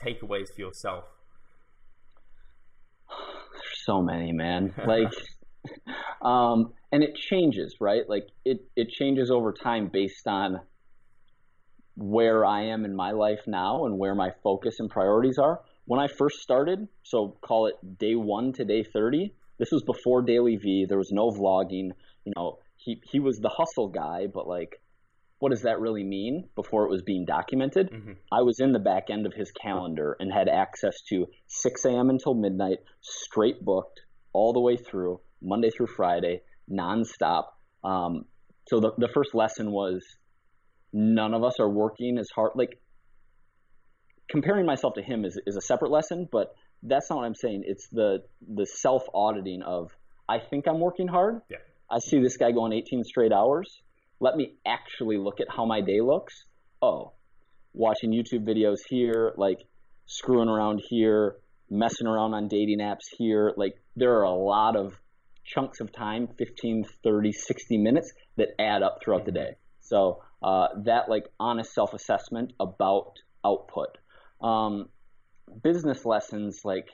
takeaways 0.00 0.54
for 0.54 0.60
yourself? 0.60 1.04
There's 3.08 3.84
so 3.84 4.02
many, 4.02 4.32
man. 4.32 4.74
Like, 4.86 5.12
um, 6.22 6.72
and 6.92 7.02
it 7.02 7.16
changes, 7.16 7.76
right? 7.80 8.08
Like 8.08 8.28
it, 8.44 8.60
it 8.76 8.90
changes 8.90 9.30
over 9.30 9.52
time 9.52 9.90
based 9.92 10.26
on 10.26 10.60
where 11.96 12.44
I 12.44 12.62
am 12.66 12.84
in 12.84 12.94
my 12.94 13.12
life 13.12 13.40
now 13.46 13.84
and 13.84 13.98
where 13.98 14.14
my 14.14 14.32
focus 14.42 14.80
and 14.80 14.90
priorities 14.90 15.38
are. 15.38 15.60
When 15.86 16.00
I 16.00 16.06
first 16.08 16.38
started, 16.40 16.88
so 17.02 17.36
call 17.42 17.66
it 17.66 17.98
day 17.98 18.14
one 18.14 18.52
to 18.54 18.64
day 18.64 18.84
30, 18.84 19.34
this 19.58 19.70
was 19.72 19.82
before 19.82 20.22
Daily 20.22 20.56
V. 20.56 20.86
There 20.88 20.98
was 20.98 21.10
no 21.12 21.30
vlogging. 21.30 21.90
You 22.24 22.32
know, 22.36 22.58
he, 22.76 23.02
he 23.10 23.20
was 23.20 23.38
the 23.38 23.50
hustle 23.50 23.88
guy, 23.88 24.26
but 24.32 24.46
like, 24.46 24.80
what 25.38 25.50
does 25.50 25.62
that 25.62 25.80
really 25.80 26.04
mean 26.04 26.48
before 26.54 26.84
it 26.84 26.90
was 26.90 27.02
being 27.02 27.24
documented? 27.24 27.90
Mhm. 27.90 28.16
I 28.30 28.42
was 28.42 28.60
in 28.60 28.72
the 28.72 28.78
back 28.78 29.08
end 29.10 29.26
of 29.26 29.32
his 29.34 29.50
calendar 29.52 30.16
and 30.20 30.30
had 30.32 30.48
access 30.48 30.94
to 31.08 31.26
6 31.46 31.84
a.m. 31.86 32.10
until 32.10 32.34
midnight, 32.34 32.78
straight 33.00 33.64
booked 33.64 34.00
all 34.32 34.52
the 34.52 34.60
way 34.60 34.76
through, 34.76 35.20
Monday 35.42 35.70
through 35.70 35.88
Friday, 35.88 36.42
nonstop. 36.70 37.44
Um, 37.82 38.26
so 38.68 38.80
the, 38.80 38.92
the 38.98 39.08
first 39.08 39.34
lesson 39.34 39.72
was 39.72 40.04
none 40.92 41.34
of 41.34 41.42
us 41.42 41.58
are 41.58 41.70
working 41.70 42.18
as 42.18 42.28
hard. 42.34 42.52
Like 42.54 42.78
comparing 44.30 44.66
myself 44.66 44.94
to 44.94 45.02
him 45.02 45.24
is, 45.24 45.38
is 45.46 45.56
a 45.56 45.60
separate 45.60 45.90
lesson, 45.90 46.28
but 46.30 46.54
that's 46.82 47.10
not 47.10 47.16
what 47.16 47.24
I'm 47.26 47.34
saying. 47.34 47.64
It's 47.66 47.88
the 47.88 48.22
the 48.46 48.66
self 48.66 49.02
auditing 49.12 49.62
of 49.62 49.90
I 50.28 50.38
think 50.38 50.66
I'm 50.68 50.80
working 50.80 51.08
hard. 51.08 51.40
Yeah. 51.50 51.58
I 51.90 51.98
see 51.98 52.20
this 52.22 52.36
guy 52.36 52.52
going 52.52 52.72
18 52.72 53.04
straight 53.04 53.32
hours. 53.32 53.82
Let 54.20 54.36
me 54.36 54.54
actually 54.66 55.18
look 55.18 55.40
at 55.40 55.48
how 55.54 55.66
my 55.66 55.80
day 55.80 56.00
looks. 56.00 56.44
Oh, 56.80 57.12
watching 57.72 58.12
YouTube 58.12 58.46
videos 58.46 58.78
here, 58.88 59.32
like 59.36 59.58
screwing 60.06 60.48
around 60.48 60.80
here, 60.88 61.36
messing 61.68 62.06
around 62.06 62.34
on 62.34 62.48
dating 62.48 62.78
apps 62.78 63.08
here. 63.16 63.52
Like 63.56 63.74
there 63.96 64.14
are 64.18 64.22
a 64.22 64.34
lot 64.34 64.76
of 64.76 64.94
chunks 65.44 65.80
of 65.80 65.92
time 65.92 66.28
15, 66.38 66.84
30, 67.02 67.32
60 67.32 67.78
minutes 67.78 68.12
that 68.36 68.48
add 68.60 68.82
up 68.82 68.98
throughout 69.02 69.24
the 69.24 69.32
day. 69.32 69.56
So 69.80 70.22
uh, 70.42 70.68
that 70.84 71.08
like 71.08 71.24
honest 71.40 71.72
self 71.74 71.92
assessment 71.92 72.52
about 72.60 73.14
output. 73.44 73.98
Um, 74.40 74.88
business 75.62 76.04
lessons 76.04 76.60
like 76.64 76.88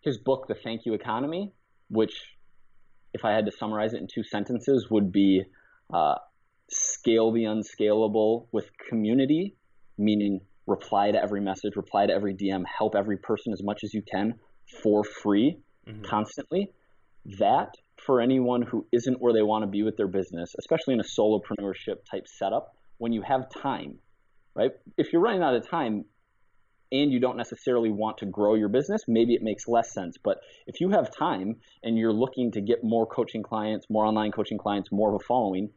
his 0.00 0.18
book, 0.18 0.46
The 0.48 0.54
Thank 0.54 0.82
You 0.84 0.94
Economy, 0.94 1.52
which, 1.88 2.14
if 3.14 3.24
I 3.24 3.32
had 3.32 3.46
to 3.46 3.52
summarize 3.52 3.94
it 3.94 4.00
in 4.00 4.08
two 4.12 4.24
sentences, 4.24 4.88
would 4.90 5.12
be 5.12 5.42
uh, 5.92 6.14
scale 6.70 7.32
the 7.32 7.44
unscalable 7.44 8.48
with 8.52 8.70
community, 8.88 9.56
meaning 9.98 10.40
reply 10.66 11.10
to 11.10 11.22
every 11.22 11.40
message, 11.40 11.76
reply 11.76 12.06
to 12.06 12.12
every 12.12 12.34
DM, 12.34 12.62
help 12.66 12.94
every 12.94 13.18
person 13.18 13.52
as 13.52 13.62
much 13.62 13.80
as 13.84 13.92
you 13.92 14.02
can 14.02 14.34
for 14.82 15.04
free 15.04 15.58
Mhm. 15.86 16.04
constantly. 16.04 16.72
That 17.38 17.74
for 17.96 18.20
anyone 18.20 18.62
who 18.62 18.86
isn't 18.92 19.20
where 19.20 19.32
they 19.32 19.42
want 19.42 19.62
to 19.62 19.66
be 19.66 19.82
with 19.82 19.96
their 19.96 20.08
business, 20.08 20.54
especially 20.58 20.94
in 20.94 21.00
a 21.00 21.04
solopreneurship 21.04 22.04
type 22.10 22.26
setup, 22.26 22.74
when 22.98 23.12
you 23.12 23.22
have 23.22 23.48
time, 23.50 23.98
right? 24.54 24.72
If 24.96 25.12
you're 25.12 25.22
running 25.22 25.42
out 25.42 25.54
of 25.54 25.68
time 25.68 26.04
and 26.92 27.10
you 27.10 27.18
don't 27.18 27.36
necessarily 27.36 27.90
want 27.90 28.18
to 28.18 28.26
grow 28.26 28.54
your 28.54 28.68
business, 28.68 29.02
maybe 29.08 29.34
it 29.34 29.42
makes 29.42 29.66
less 29.66 29.92
sense. 29.92 30.18
But 30.22 30.38
if 30.66 30.80
you 30.80 30.90
have 30.90 31.10
time 31.16 31.56
and 31.82 31.96
you're 31.96 32.12
looking 32.12 32.52
to 32.52 32.60
get 32.60 32.84
more 32.84 33.06
coaching 33.06 33.42
clients, 33.42 33.86
more 33.90 34.04
online 34.04 34.30
coaching 34.30 34.58
clients, 34.58 34.90
more 34.92 35.08
of 35.08 35.20
a 35.20 35.24
following, 35.24 35.70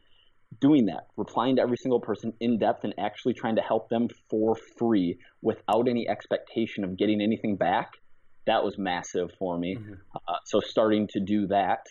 doing 0.60 0.86
that, 0.88 1.08
replying 1.18 1.56
to 1.56 1.62
every 1.62 1.78
single 1.78 2.00
person 2.00 2.34
in 2.40 2.60
depth 2.60 2.84
and 2.84 2.94
actually 3.00 3.34
trying 3.34 3.56
to 3.56 3.62
help 3.62 3.90
them 3.90 4.10
for 4.30 4.56
free 4.78 5.18
without 5.42 5.88
any 5.88 6.08
expectation 6.08 6.84
of 6.84 6.98
getting 6.98 7.22
anything 7.22 7.56
back, 7.56 7.94
that 8.46 8.64
was 8.64 8.78
massive 8.78 9.32
for 9.40 9.58
me. 9.58 9.76
Mhm. 9.76 9.98
Uh, 10.14 10.36
so 10.46 10.60
starting 10.60 11.08
to 11.08 11.20
do 11.20 11.48
that, 11.48 11.86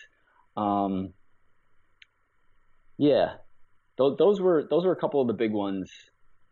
um, 0.57 1.15
yeah, 2.97 3.37
those 3.97 4.41
were 4.41 4.67
those 4.71 4.85
were 4.85 4.93
a 4.93 4.97
couple 4.97 5.21
of 5.21 5.27
the 5.27 5.35
big 5.35 5.53
ones 5.53 5.91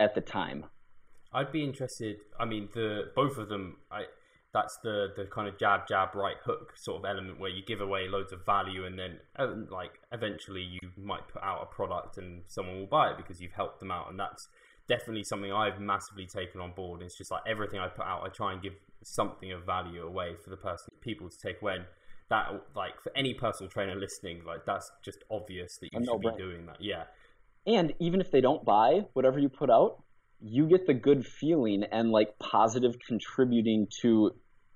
at 0.01 0.15
the 0.15 0.21
time. 0.21 0.65
I'd 1.35 1.53
be 1.53 1.65
interested. 1.65 2.19
I 2.39 2.45
mean, 2.45 2.69
the 2.75 3.11
both 3.15 3.39
of 3.39 3.49
them. 3.49 3.77
I 3.91 4.05
that's 4.53 4.77
the 4.83 5.09
the 5.17 5.25
kind 5.25 5.49
of 5.49 5.59
jab 5.59 5.89
jab 5.89 6.15
right 6.15 6.37
hook 6.45 6.75
sort 6.77 6.99
of 6.99 7.05
element 7.09 7.41
where 7.41 7.51
you 7.51 7.63
give 7.65 7.81
away 7.81 8.07
loads 8.07 8.33
of 8.33 8.45
value 8.45 8.85
and 8.85 8.99
then 8.99 9.19
uh, 9.39 9.47
like 9.71 9.93
eventually 10.13 10.63
you 10.63 10.91
might 10.97 11.27
put 11.29 11.43
out 11.43 11.63
a 11.63 11.75
product 11.75 12.19
and 12.19 12.43
someone 12.49 12.79
will 12.79 12.87
buy 12.87 13.11
it 13.11 13.17
because 13.17 13.41
you've 13.41 13.53
helped 13.53 13.81
them 13.81 13.91
out 13.91 14.11
and 14.11 14.21
that's 14.21 14.49
definitely 14.89 15.25
something 15.25 15.53
I've 15.53 15.81
massively 15.81 16.27
taken 16.27 16.61
on 16.61 16.73
board. 16.73 17.03
It's 17.03 17.17
just 17.17 17.31
like 17.31 17.43
everything 17.47 17.81
I 17.81 17.89
put 17.89 18.05
out, 18.05 18.25
I 18.25 18.29
try 18.29 18.53
and 18.53 18.61
give 18.61 18.75
something 19.03 19.53
of 19.53 19.65
value 19.65 20.03
away 20.07 20.35
for 20.43 20.51
the 20.51 20.57
person 20.57 20.89
people 21.01 21.31
to 21.31 21.37
take 21.39 21.63
away. 21.63 21.77
And 21.77 21.85
that 22.29 22.49
like 22.77 23.01
for 23.03 23.13
any 23.17 23.33
personal 23.33 23.71
trainer 23.71 23.95
listening, 23.95 24.43
like 24.45 24.67
that's 24.67 24.91
just 25.03 25.25
obvious 25.31 25.79
that 25.79 25.89
you 25.93 25.99
A 25.99 26.05
should 26.05 26.21
be 26.21 26.27
no-brainer. 26.29 26.37
doing 26.37 26.67
that. 26.67 26.77
Yeah. 26.81 27.05
And 27.67 27.95
even 28.01 28.21
if 28.21 28.31
they 28.31 28.41
don't 28.41 28.65
buy 28.65 29.07
whatever 29.15 29.39
you 29.39 29.49
put 29.49 29.71
out, 29.71 30.03
you 30.43 30.67
get 30.67 30.87
the 30.87 30.95
good 30.95 31.25
feeling 31.27 31.85
and 31.91 32.11
like 32.11 32.39
positive 32.39 32.95
contributing 33.07 33.87
to 34.03 34.33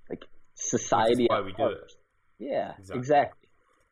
like 0.09 0.25
society. 0.55 1.27
why 1.29 1.41
we 1.41 1.53
do 1.53 1.69
it. 1.69 1.93
Yeah, 2.39 2.73
Exactly. 2.79 2.99
exactly. 2.99 3.49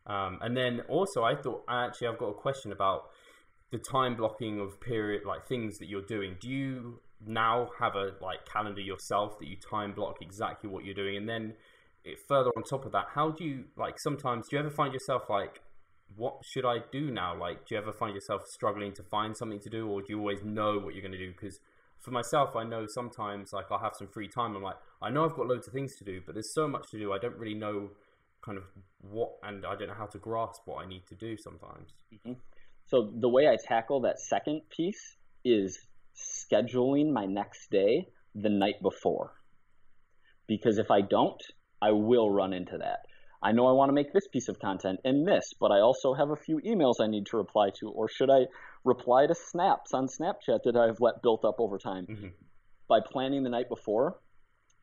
Um, 0.07 0.39
and 0.43 0.57
then 0.57 0.83
also, 0.89 1.23
I 1.23 1.35
thought 1.35 1.65
actually 1.69 2.09
I've 2.09 2.19
got 2.19 2.29
a 2.29 2.35
question 2.35 2.73
about 2.73 3.05
the 3.73 3.79
time 3.91 4.17
blocking 4.17 4.61
of 4.61 4.81
period, 4.81 5.23
like 5.27 5.47
things 5.49 5.79
that 5.79 5.89
you're 5.89 6.03
doing. 6.03 6.37
Do 6.41 6.49
you 6.51 7.01
now 7.27 7.71
have 7.81 7.95
a 7.97 8.13
like 8.21 8.45
calendar 8.47 8.83
yourself 8.83 9.39
that 9.41 9.49
you 9.49 9.57
time 9.71 9.95
block 9.95 10.17
exactly 10.21 10.69
what 10.69 10.85
you're 10.85 10.95
doing, 10.95 11.17
and 11.17 11.29
then 11.29 11.55
it, 12.05 12.19
further 12.29 12.51
on 12.57 12.63
top 12.65 12.85
of 12.85 12.93
that, 12.93 13.07
how 13.15 13.31
do 13.31 13.45
you 13.45 13.65
like 13.77 13.99
sometimes? 13.99 14.47
Do 14.49 14.57
you 14.57 14.61
ever 14.61 14.71
find 14.71 14.93
yourself 14.93 15.23
like, 15.31 15.61
what 16.17 16.45
should 16.45 16.65
I 16.65 16.79
do 16.93 17.11
now? 17.11 17.39
Like, 17.39 17.67
do 17.67 17.75
you 17.75 17.81
ever 17.81 17.93
find 17.93 18.15
yourself 18.15 18.47
struggling 18.47 18.93
to 18.95 19.03
find 19.03 19.37
something 19.37 19.61
to 19.61 19.71
do, 19.71 19.89
or 19.89 20.01
do 20.01 20.07
you 20.11 20.19
always 20.19 20.45
know 20.45 20.79
what 20.79 20.95
you're 20.95 21.03
going 21.03 21.13
to 21.13 21.19
do? 21.19 21.33
Because 21.33 21.61
for 22.01 22.11
myself, 22.11 22.55
I 22.55 22.65
know 22.65 22.87
sometimes 22.87 23.53
like 23.53 23.67
I'll 23.71 23.79
have 23.79 23.95
some 23.97 24.09
free 24.09 24.29
time. 24.29 24.55
I'm 24.55 24.63
like, 24.63 24.77
I 25.03 25.11
know 25.11 25.25
I've 25.25 25.35
got 25.35 25.47
loads 25.47 25.67
of 25.67 25.73
things 25.73 25.97
to 25.97 26.05
do, 26.05 26.21
but 26.25 26.35
there's 26.35 26.53
so 26.53 26.69
much 26.69 26.91
to 26.91 26.99
do. 26.99 27.13
I 27.13 27.19
don't 27.19 27.37
really 27.37 27.55
know 27.55 27.91
kind 28.45 28.59
of 28.59 28.65
what, 29.01 29.33
and 29.43 29.65
I 29.65 29.75
don't 29.75 29.89
know 29.89 29.95
how 29.95 30.07
to 30.07 30.19
grasp 30.19 30.63
what 30.67 30.85
I 30.85 30.89
need 30.89 31.07
to 31.09 31.15
do 31.15 31.37
sometimes. 31.37 31.95
Mm-hmm. 32.13 32.35
So 32.87 33.11
the 33.19 33.29
way 33.29 33.49
I 33.49 33.57
tackle 33.57 34.01
that 34.03 34.21
second 34.21 34.63
piece 34.69 35.17
is 35.45 35.79
scheduling 36.15 37.13
my 37.13 37.25
next 37.25 37.71
day 37.71 38.09
the 38.35 38.51
night 38.51 38.83
before. 38.83 39.33
Because 40.47 40.79
if 40.79 40.91
I 40.91 41.01
don't, 41.01 41.43
I 41.81 41.93
will 41.93 42.31
run 42.31 42.53
into 42.53 42.77
that. 42.79 43.01
I 43.45 43.53
know 43.53 43.67
I 43.67 43.73
want 43.73 43.91
to 43.91 43.93
make 43.93 44.13
this 44.15 44.27
piece 44.27 44.49
of 44.49 44.59
content 44.59 45.01
and 45.05 45.29
this, 45.29 45.53
but 45.61 45.71
I 45.71 45.81
also 45.81 46.15
have 46.15 46.31
a 46.31 46.37
few 46.37 46.61
emails 46.67 46.95
I 47.01 47.07
need 47.09 47.27
to 47.27 47.37
reply 47.37 47.69
to, 47.81 47.91
or 47.91 48.09
should 48.09 48.31
I 48.31 48.47
reply 48.85 49.27
to 49.27 49.35
snaps 49.35 49.93
on 49.93 50.07
Snapchat 50.07 50.61
that 50.65 50.77
I've 50.77 50.99
let 51.01 51.21
built 51.23 51.45
up 51.45 51.57
over 51.59 51.77
time? 51.77 52.07
Mhm. 52.07 52.33
By 52.89 53.01
planning 53.01 53.43
the 53.43 53.51
night 53.51 53.69
before, 53.69 54.19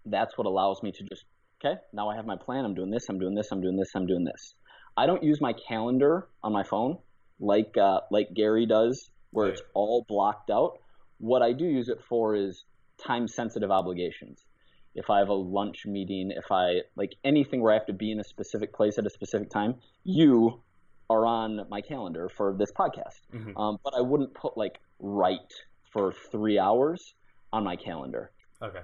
that's 0.06 0.38
what 0.38 0.46
allows 0.46 0.84
me 0.84 0.92
to 0.92 1.04
just, 1.04 1.26
okay, 1.60 1.80
now 1.92 2.10
I 2.10 2.16
have 2.16 2.28
my 2.28 2.36
plan. 2.38 2.64
I'm 2.64 2.76
doing 2.76 2.92
this, 2.92 3.10
I'm 3.10 3.18
doing 3.18 3.34
this, 3.34 3.52
I'm 3.52 3.62
doing 3.62 3.78
this, 3.78 3.96
I'm 3.96 4.06
doing 4.06 4.24
this. 4.26 4.54
I 4.96 5.08
don't 5.08 5.24
use 5.24 5.42
my 5.42 5.54
calendar 5.54 6.28
on 6.44 6.54
my 6.54 6.64
phone 6.64 7.00
like 7.40 7.76
uh, 7.78 8.02
like 8.12 8.28
Gary 8.36 8.68
does, 8.68 9.10
where 9.32 9.48
Right. 9.48 9.54
it's 9.54 9.64
all 9.74 10.06
blocked 10.08 10.52
out. 10.52 10.78
What 11.18 11.42
I 11.42 11.54
do 11.54 11.66
use 11.66 11.90
it 11.90 12.00
for 12.08 12.36
is 12.36 12.64
time 13.08 13.28
sensitive 13.28 13.72
obligations. 13.72 14.46
If 14.94 15.10
I 15.10 15.20
have 15.20 15.30
a 15.30 15.34
lunch 15.34 15.86
meeting, 15.86 16.32
if 16.32 16.52
I 16.52 16.82
like 16.96 17.16
anything 17.24 17.62
where 17.62 17.72
I 17.72 17.76
have 17.76 17.86
to 17.88 17.94
be 17.94 18.12
in 18.12 18.20
a 18.20 18.24
specific 18.24 18.74
place 18.74 18.98
at 18.98 19.06
a 19.06 19.10
specific 19.10 19.50
time, 19.50 19.76
you 20.04 20.62
are 21.10 21.26
on 21.26 21.66
my 21.70 21.82
calendar 21.82 22.30
for 22.30 22.56
this 22.58 22.72
podcast. 22.72 23.22
Mhm. 23.34 23.58
Um, 23.58 23.78
but 23.84 23.94
I 23.96 24.02
wouldn't 24.02 24.34
put 24.34 24.58
like 24.58 24.80
write 25.00 25.54
for 25.92 26.14
three 26.32 26.58
hours 26.58 27.14
on 27.52 27.64
my 27.64 27.76
calendar. 27.76 28.32
Okay. 28.62 28.82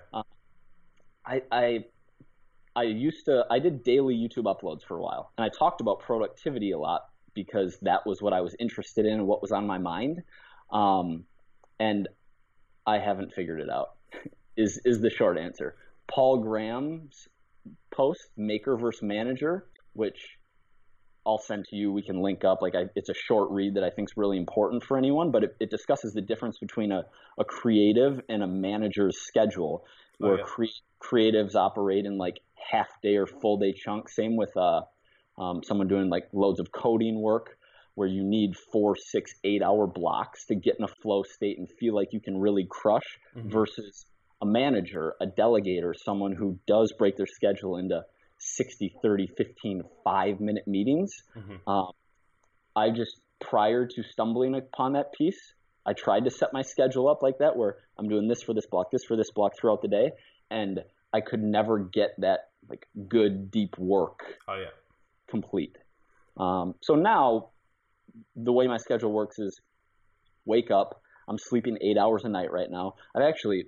I, 1.26 1.41
I 1.52 1.86
I 2.76 2.84
used 2.84 3.26
to 3.26 3.46
I 3.50 3.60
did 3.60 3.84
daily 3.84 4.15
YouTube 4.15 4.46
uploads 4.46 4.84
for 4.84 4.98
a 4.98 5.02
while, 5.02 5.32
and 5.38 5.46
I 5.46 5.50
talked 5.50 5.82
about 5.82 6.00
productivity 6.00 6.72
a 6.72 6.80
lot 6.80 7.02
because 7.34 7.78
that 7.82 8.06
was 8.06 8.22
what 8.22 8.34
I 8.34 8.41
was 8.41 8.56
interested 8.60 9.06
in 9.06 9.13
and 9.13 9.28
what 9.28 9.41
was 9.41 9.52
on 9.52 9.67
my 9.67 9.78
mind. 9.78 10.24
Um, 10.72 11.26
and 11.80 12.08
I 12.86 13.00
haven't 13.00 13.34
figured 13.34 13.60
it 13.60 13.70
out. 13.70 13.96
is 14.58 14.80
is 14.86 15.02
the 15.02 15.10
short 15.10 15.38
answer? 15.38 15.76
Paul 16.13 16.39
Graham's 16.39 17.28
post, 17.93 18.22
Maker 18.38 18.78
versus 18.78 19.02
Manager, 19.04 19.65
which 19.93 20.17
I'll 21.26 21.38
send 21.39 21.65
to 21.70 21.76
you. 21.76 21.91
We 21.91 22.02
can 22.04 22.22
link 22.22 22.46
up. 22.46 22.62
Like 22.62 22.76
I, 22.76 22.84
it's 22.96 23.10
a 23.10 23.13
short 23.13 23.52
read 23.52 23.76
that 23.76 23.84
I 23.84 23.89
think 23.89 24.08
is 24.10 24.13
really 24.15 24.38
important 24.38 24.84
for 24.84 24.98
anyone, 24.98 25.32
but 25.32 25.43
it, 25.43 25.56
it 25.60 25.70
discusses 25.70 26.13
the 26.13 26.22
difference 26.22 26.58
between 26.60 26.91
a, 26.91 27.04
a 27.38 27.43
creative 27.43 28.22
and 28.30 28.41
a 28.43 28.48
manager's 28.48 29.17
schedule, 29.28 29.86
Oh, 30.20 30.28
where 30.28 30.38
yeah. 30.38 30.43
cre- 30.46 30.63
creatives 31.04 31.56
operate 31.56 32.06
in 32.06 32.17
like 32.17 32.39
half 32.72 32.88
day 33.04 33.17
or 33.17 33.28
full 33.28 33.58
day 33.58 33.74
chunks. 33.74 34.15
Same 34.15 34.36
with 34.36 34.56
uh, 34.58 34.82
um, 35.38 35.62
someone 35.63 35.88
doing 35.88 36.10
like 36.10 36.28
loads 36.34 36.60
of 36.60 36.72
coding 36.72 37.22
work, 37.22 37.58
where 37.96 38.08
you 38.08 38.24
need 38.24 38.56
four, 38.72 38.96
six, 38.96 39.32
eight 39.43 39.62
hour 39.62 39.86
blocks 39.86 40.46
to 40.46 40.56
get 40.56 40.76
in 40.80 40.86
a 40.86 40.88
flow 41.04 41.24
state 41.24 41.58
and 41.60 41.67
feel 41.80 41.93
like 41.93 42.08
you 42.13 42.22
can 42.22 42.38
really 42.39 42.65
crush 42.70 43.04
Mhm. 43.36 43.52
versus 43.52 44.06
a 44.41 44.45
manager, 44.45 45.15
a 45.21 45.26
delegator, 45.26 45.93
someone 45.95 46.34
who 46.34 46.60
does 46.67 46.93
break 46.97 47.17
their 47.17 47.28
schedule 47.28 47.78
into 47.78 48.02
60, 48.39 48.93
30, 49.02 49.28
15, 49.38 49.84
five 50.04 50.39
minute 50.39 50.67
meetings. 50.67 51.12
Mhm. 51.36 51.60
Um, 51.67 51.91
I 52.76 52.91
just, 52.91 53.19
prior 53.41 53.88
to 53.88 54.04
stumbling 54.04 54.56
upon 54.56 54.93
that 54.93 55.12
piece, 55.13 55.39
I 55.86 55.93
tried 55.93 56.26
to 56.26 56.30
set 56.30 56.54
my 56.54 56.62
schedule 56.62 57.08
up 57.08 57.23
like 57.23 57.39
that 57.39 57.56
where 57.56 57.78
I'm 57.97 58.08
doing 58.10 58.28
this 58.28 58.43
for 58.43 58.54
this 58.54 58.67
block, 58.67 58.91
this 58.91 59.06
for 59.06 59.15
this 59.15 59.32
block 59.32 59.54
throughout 59.60 59.82
the 59.82 59.88
day. 59.88 60.12
And 60.52 60.84
I 61.13 61.21
could 61.21 61.41
never 61.41 61.80
get 61.80 62.12
that 62.19 62.50
like 62.69 62.88
good, 63.08 63.50
deep 63.50 63.78
work 63.78 64.19
Oh 64.47 64.56
yeah. 64.56 64.69
complete. 65.28 65.76
Um, 66.38 66.76
so 66.82 66.95
now, 66.95 67.50
the 68.36 68.52
way 68.52 68.67
my 68.67 68.78
schedule 68.78 69.12
works 69.12 69.39
is 69.39 69.60
wake 70.45 70.69
up. 70.71 71.02
I'm 71.28 71.38
sleeping 71.38 71.78
eight 71.82 71.97
hours 71.97 72.23
a 72.26 72.30
night 72.30 72.52
right 72.52 72.69
now. 72.69 72.95
I've 73.15 73.23
actually, 73.23 73.65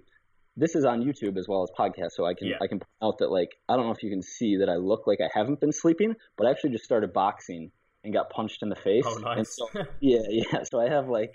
this 0.60 0.76
is 0.76 0.84
on 0.86 1.02
YouTube 1.02 1.38
as 1.38 1.48
well 1.48 1.64
as 1.64 1.70
podcast, 1.78 2.12
so 2.12 2.26
I 2.26 2.34
can 2.34 2.48
Yeah. 2.50 2.56
I 2.62 2.68
can 2.68 2.80
point 2.80 2.90
out 3.02 3.18
that 3.20 3.32
like 3.32 3.50
I 3.70 3.76
don't 3.76 3.86
know 3.86 3.92
if 3.94 4.04
you 4.04 4.10
can 4.10 4.22
see 4.22 4.58
that 4.58 4.70
I 4.70 4.76
look 4.76 5.08
like 5.08 5.20
I 5.22 5.30
haven't 5.34 5.60
been 5.60 5.72
sleeping, 5.72 6.14
but 6.38 6.48
I 6.48 6.52
actually 6.52 6.72
just 6.72 6.84
started 6.84 7.14
boxing 7.14 7.72
and 8.04 8.14
got 8.14 8.30
punched 8.30 8.62
in 8.62 8.70
the 8.70 8.76
face. 8.76 9.04
Oh, 9.08 9.18
nice. 9.20 9.56
So, 9.58 9.68
yeah, 10.02 10.20
yeah. 10.30 10.64
So 10.70 10.80
I 10.80 10.90
have 10.90 11.08
like 11.10 11.34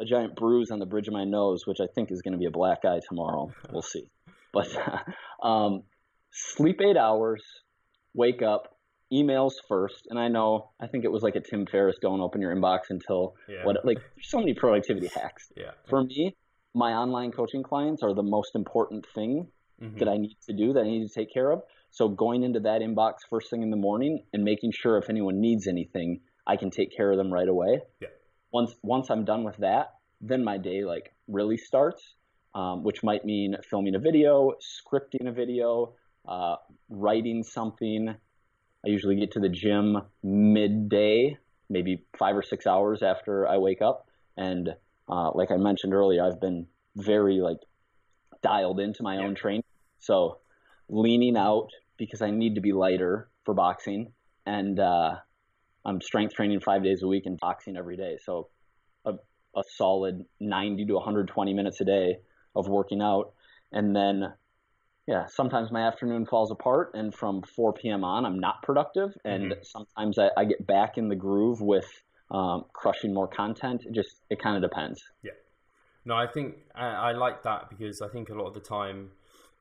a 0.00 0.04
giant 0.04 0.36
bruise 0.36 0.70
on 0.70 0.78
the 0.80 0.86
bridge 0.86 1.08
of 1.08 1.14
my 1.14 1.24
nose, 1.24 1.66
which 1.66 1.78
I 1.80 1.86
think 1.94 2.10
is 2.12 2.20
going 2.22 2.32
to 2.32 2.38
be 2.38 2.46
a 2.46 2.50
black 2.50 2.84
eye 2.84 3.00
tomorrow. 3.08 3.50
We'll 3.72 3.82
see. 3.82 4.04
But 4.52 4.68
um, 5.42 5.82
sleep 6.32 6.80
eight 6.80 6.96
hours, 6.96 7.42
wake 8.14 8.40
up, 8.42 8.76
emails 9.12 9.54
first, 9.68 10.06
and 10.10 10.18
I 10.18 10.28
know 10.28 10.70
I 10.80 10.86
think 10.86 11.04
it 11.04 11.10
was 11.10 11.22
like 11.24 11.34
a 11.34 11.40
Tim 11.40 11.66
Ferriss 11.66 11.96
don't 12.00 12.20
open 12.20 12.40
your 12.40 12.54
inbox 12.54 12.82
until 12.90 13.34
Yeah. 13.48 13.64
what 13.64 13.84
like 13.84 13.98
there's 13.98 14.30
so 14.30 14.38
many 14.38 14.54
productivity 14.54 15.08
hacks. 15.08 15.50
Yeah. 15.56 15.72
For 15.88 16.04
me, 16.04 16.36
my 16.74 16.92
online 16.92 17.30
coaching 17.30 17.62
clients 17.62 18.02
are 18.02 18.12
the 18.12 18.22
most 18.22 18.54
important 18.54 19.06
thing 19.14 19.50
Mhm. 19.80 19.98
that 19.98 20.08
I 20.08 20.16
need 20.16 20.36
to 20.46 20.52
do 20.52 20.72
that 20.72 20.80
I 20.80 20.88
need 20.88 21.06
to 21.06 21.14
take 21.14 21.32
care 21.32 21.50
of. 21.50 21.62
So 21.90 22.08
going 22.08 22.42
into 22.42 22.60
that 22.60 22.80
inbox 22.80 23.18
first 23.30 23.50
thing 23.50 23.62
in 23.62 23.70
the 23.70 23.76
morning 23.76 24.24
and 24.32 24.42
making 24.42 24.72
sure 24.72 24.98
if 24.98 25.08
anyone 25.08 25.40
needs 25.40 25.68
anything, 25.68 26.20
I 26.46 26.56
can 26.56 26.70
take 26.70 26.94
care 26.96 27.10
of 27.10 27.16
them 27.16 27.32
right 27.32 27.48
away. 27.48 27.82
Yeah. 28.00 28.08
Once 28.52 28.76
once 28.82 29.10
I'm 29.10 29.24
done 29.24 29.44
with 29.44 29.56
that, 29.58 29.94
then 30.20 30.42
my 30.42 30.58
day 30.58 30.84
like 30.84 31.14
really 31.28 31.56
starts, 31.56 32.16
um, 32.54 32.82
which 32.82 33.02
might 33.02 33.24
mean 33.24 33.56
filming 33.70 33.94
a 33.94 33.98
video, 33.98 34.52
scripting 34.60 35.28
a 35.28 35.32
video, 35.32 35.94
uh, 36.26 36.56
writing 36.88 37.42
something. 37.44 38.08
I 38.08 38.88
usually 38.88 39.16
get 39.16 39.32
to 39.32 39.40
the 39.40 39.48
gym 39.48 40.02
midday, 40.22 41.38
maybe 41.70 42.04
five 42.18 42.36
or 42.36 42.42
six 42.42 42.66
hours 42.66 43.02
after 43.02 43.46
I 43.46 43.58
wake 43.58 43.80
up, 43.80 44.08
and 44.36 44.76
uh, 45.08 45.30
like 45.34 45.50
I 45.50 45.56
mentioned 45.56 45.94
earlier, 45.94 46.24
I've 46.24 46.40
been 46.40 46.66
very 46.96 47.40
like 47.40 47.58
dialed 48.42 48.80
into 48.80 49.02
my 49.02 49.18
Yeah. 49.18 49.26
own 49.26 49.34
training. 49.34 49.64
So 50.00 50.38
leaning 50.88 51.36
out 51.36 51.70
because 51.96 52.22
I 52.22 52.30
need 52.30 52.56
to 52.56 52.60
be 52.60 52.72
lighter 52.72 53.28
for 53.44 53.54
boxing, 53.54 54.12
and 54.46 54.78
uh, 54.78 55.16
I'm 55.84 56.00
strength 56.00 56.34
training 56.34 56.60
five 56.60 56.82
days 56.82 57.02
a 57.02 57.06
week 57.06 57.26
and 57.26 57.38
boxing 57.38 57.76
every 57.76 57.96
day. 57.96 58.18
So 58.22 58.48
a, 59.04 59.12
a 59.56 59.62
solid 59.76 60.24
90 60.40 60.86
to 60.86 60.94
120 60.94 61.54
minutes 61.54 61.80
a 61.80 61.84
day 61.84 62.18
of 62.54 62.68
working 62.68 63.02
out, 63.02 63.34
and 63.72 63.94
then 63.94 64.32
yeah, 65.06 65.26
sometimes 65.26 65.70
my 65.70 65.86
afternoon 65.86 66.24
falls 66.24 66.50
apart, 66.50 66.92
and 66.94 67.14
from 67.14 67.42
4 67.42 67.74
p.m. 67.74 68.04
on, 68.04 68.24
I'm 68.24 68.38
not 68.38 68.62
productive, 68.62 69.14
and 69.24 69.52
Mhm. 69.52 69.64
sometimes 69.66 70.18
I, 70.18 70.30
I 70.36 70.44
get 70.46 70.66
back 70.66 70.96
in 70.96 71.08
the 71.08 71.16
groove 71.16 71.60
with 71.60 71.86
um, 72.30 72.64
crushing 72.72 73.12
more 73.12 73.28
content. 73.28 73.84
It 73.86 73.92
just 73.92 74.22
it 74.30 74.40
kind 74.42 74.56
of 74.56 74.68
depends. 74.68 75.02
Yeah. 75.22 75.32
No, 76.04 76.14
I 76.14 76.26
think 76.26 76.56
I, 76.74 76.86
I 76.86 77.12
like 77.12 77.42
that 77.44 77.70
because 77.70 78.02
I 78.02 78.08
think 78.08 78.28
a 78.28 78.34
lot 78.34 78.46
of 78.46 78.54
the 78.54 78.60
time, 78.60 79.10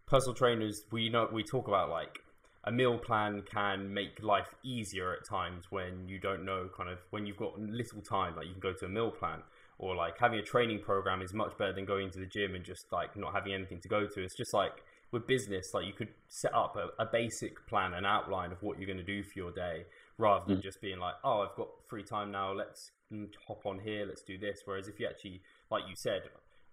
personal 0.06 0.34
trainers 0.34 0.84
we 0.91 1.10
know 1.10 1.30
we 1.32 1.43
talk 1.43 1.67
about 1.67 1.89
like 1.89 2.19
a 2.65 2.71
meal 2.71 2.97
plan 2.97 3.41
can 3.41 3.93
make 3.93 4.21
life 4.21 4.56
easier 4.63 5.13
at 5.13 5.28
times 5.28 5.65
when 5.69 6.08
you 6.08 6.19
don't 6.19 6.45
know 6.45 6.69
kind 6.76 6.89
of 6.89 6.99
when 7.10 7.26
you've 7.26 7.38
got 7.38 7.60
little 7.60 8.02
time 8.02 8.36
like 8.36 8.45
you 8.45 8.54
can 8.54 8.62
go 8.62 8.73
to 8.73 8.86
a 8.86 8.89
meal 8.89 9.12
plan 9.12 9.39
or 9.80 9.95
like 9.95 10.17
having 10.17 10.39
a 10.39 10.43
training 10.43 10.80
program 10.80 11.21
is 11.21 11.34
much 11.34 11.58
better 11.58 11.73
than 11.73 11.86
going 11.86 12.10
to 12.10 12.19
the 12.19 12.26
gym 12.26 12.56
and 12.56 12.63
just 12.63 12.86
like 12.91 13.15
not 13.17 13.34
having 13.34 13.54
anything 13.54 13.80
to 13.82 13.89
go 13.89 14.08
to 14.08 14.23
it's 14.23 14.36
just 14.36 14.54
like 14.54 14.84
with 15.12 15.28
business 15.28 15.73
like 15.73 15.86
you 15.86 15.93
could 15.93 16.10
set 16.30 16.54
up 16.54 16.78
a, 16.78 17.02
a 17.02 17.06
basic 17.06 17.65
plan 17.67 17.93
an 17.93 18.06
outline 18.06 18.52
of 18.52 18.62
what 18.63 18.80
you're 18.80 18.88
going 18.88 18.97
to 18.97 19.04
do 19.04 19.23
for 19.23 19.34
your 19.36 19.52
day 19.52 19.84
rather 20.17 20.45
than 20.45 20.62
just 20.62 20.82
being 20.82 20.99
like 20.99 21.15
oh 21.23 21.41
i've 21.41 21.56
got 21.56 21.67
free 21.88 22.04
time 22.04 22.32
now 22.32 22.52
let's 22.52 22.91
mm, 23.12 23.28
hop 23.47 23.65
on 23.65 23.80
here 23.80 24.06
let's 24.06 24.21
do 24.21 24.38
this 24.38 24.62
whereas 24.65 24.88
if 24.88 24.99
you 24.99 25.08
actually 25.08 25.41
like 25.71 25.84
you 25.89 25.95
said 25.95 26.23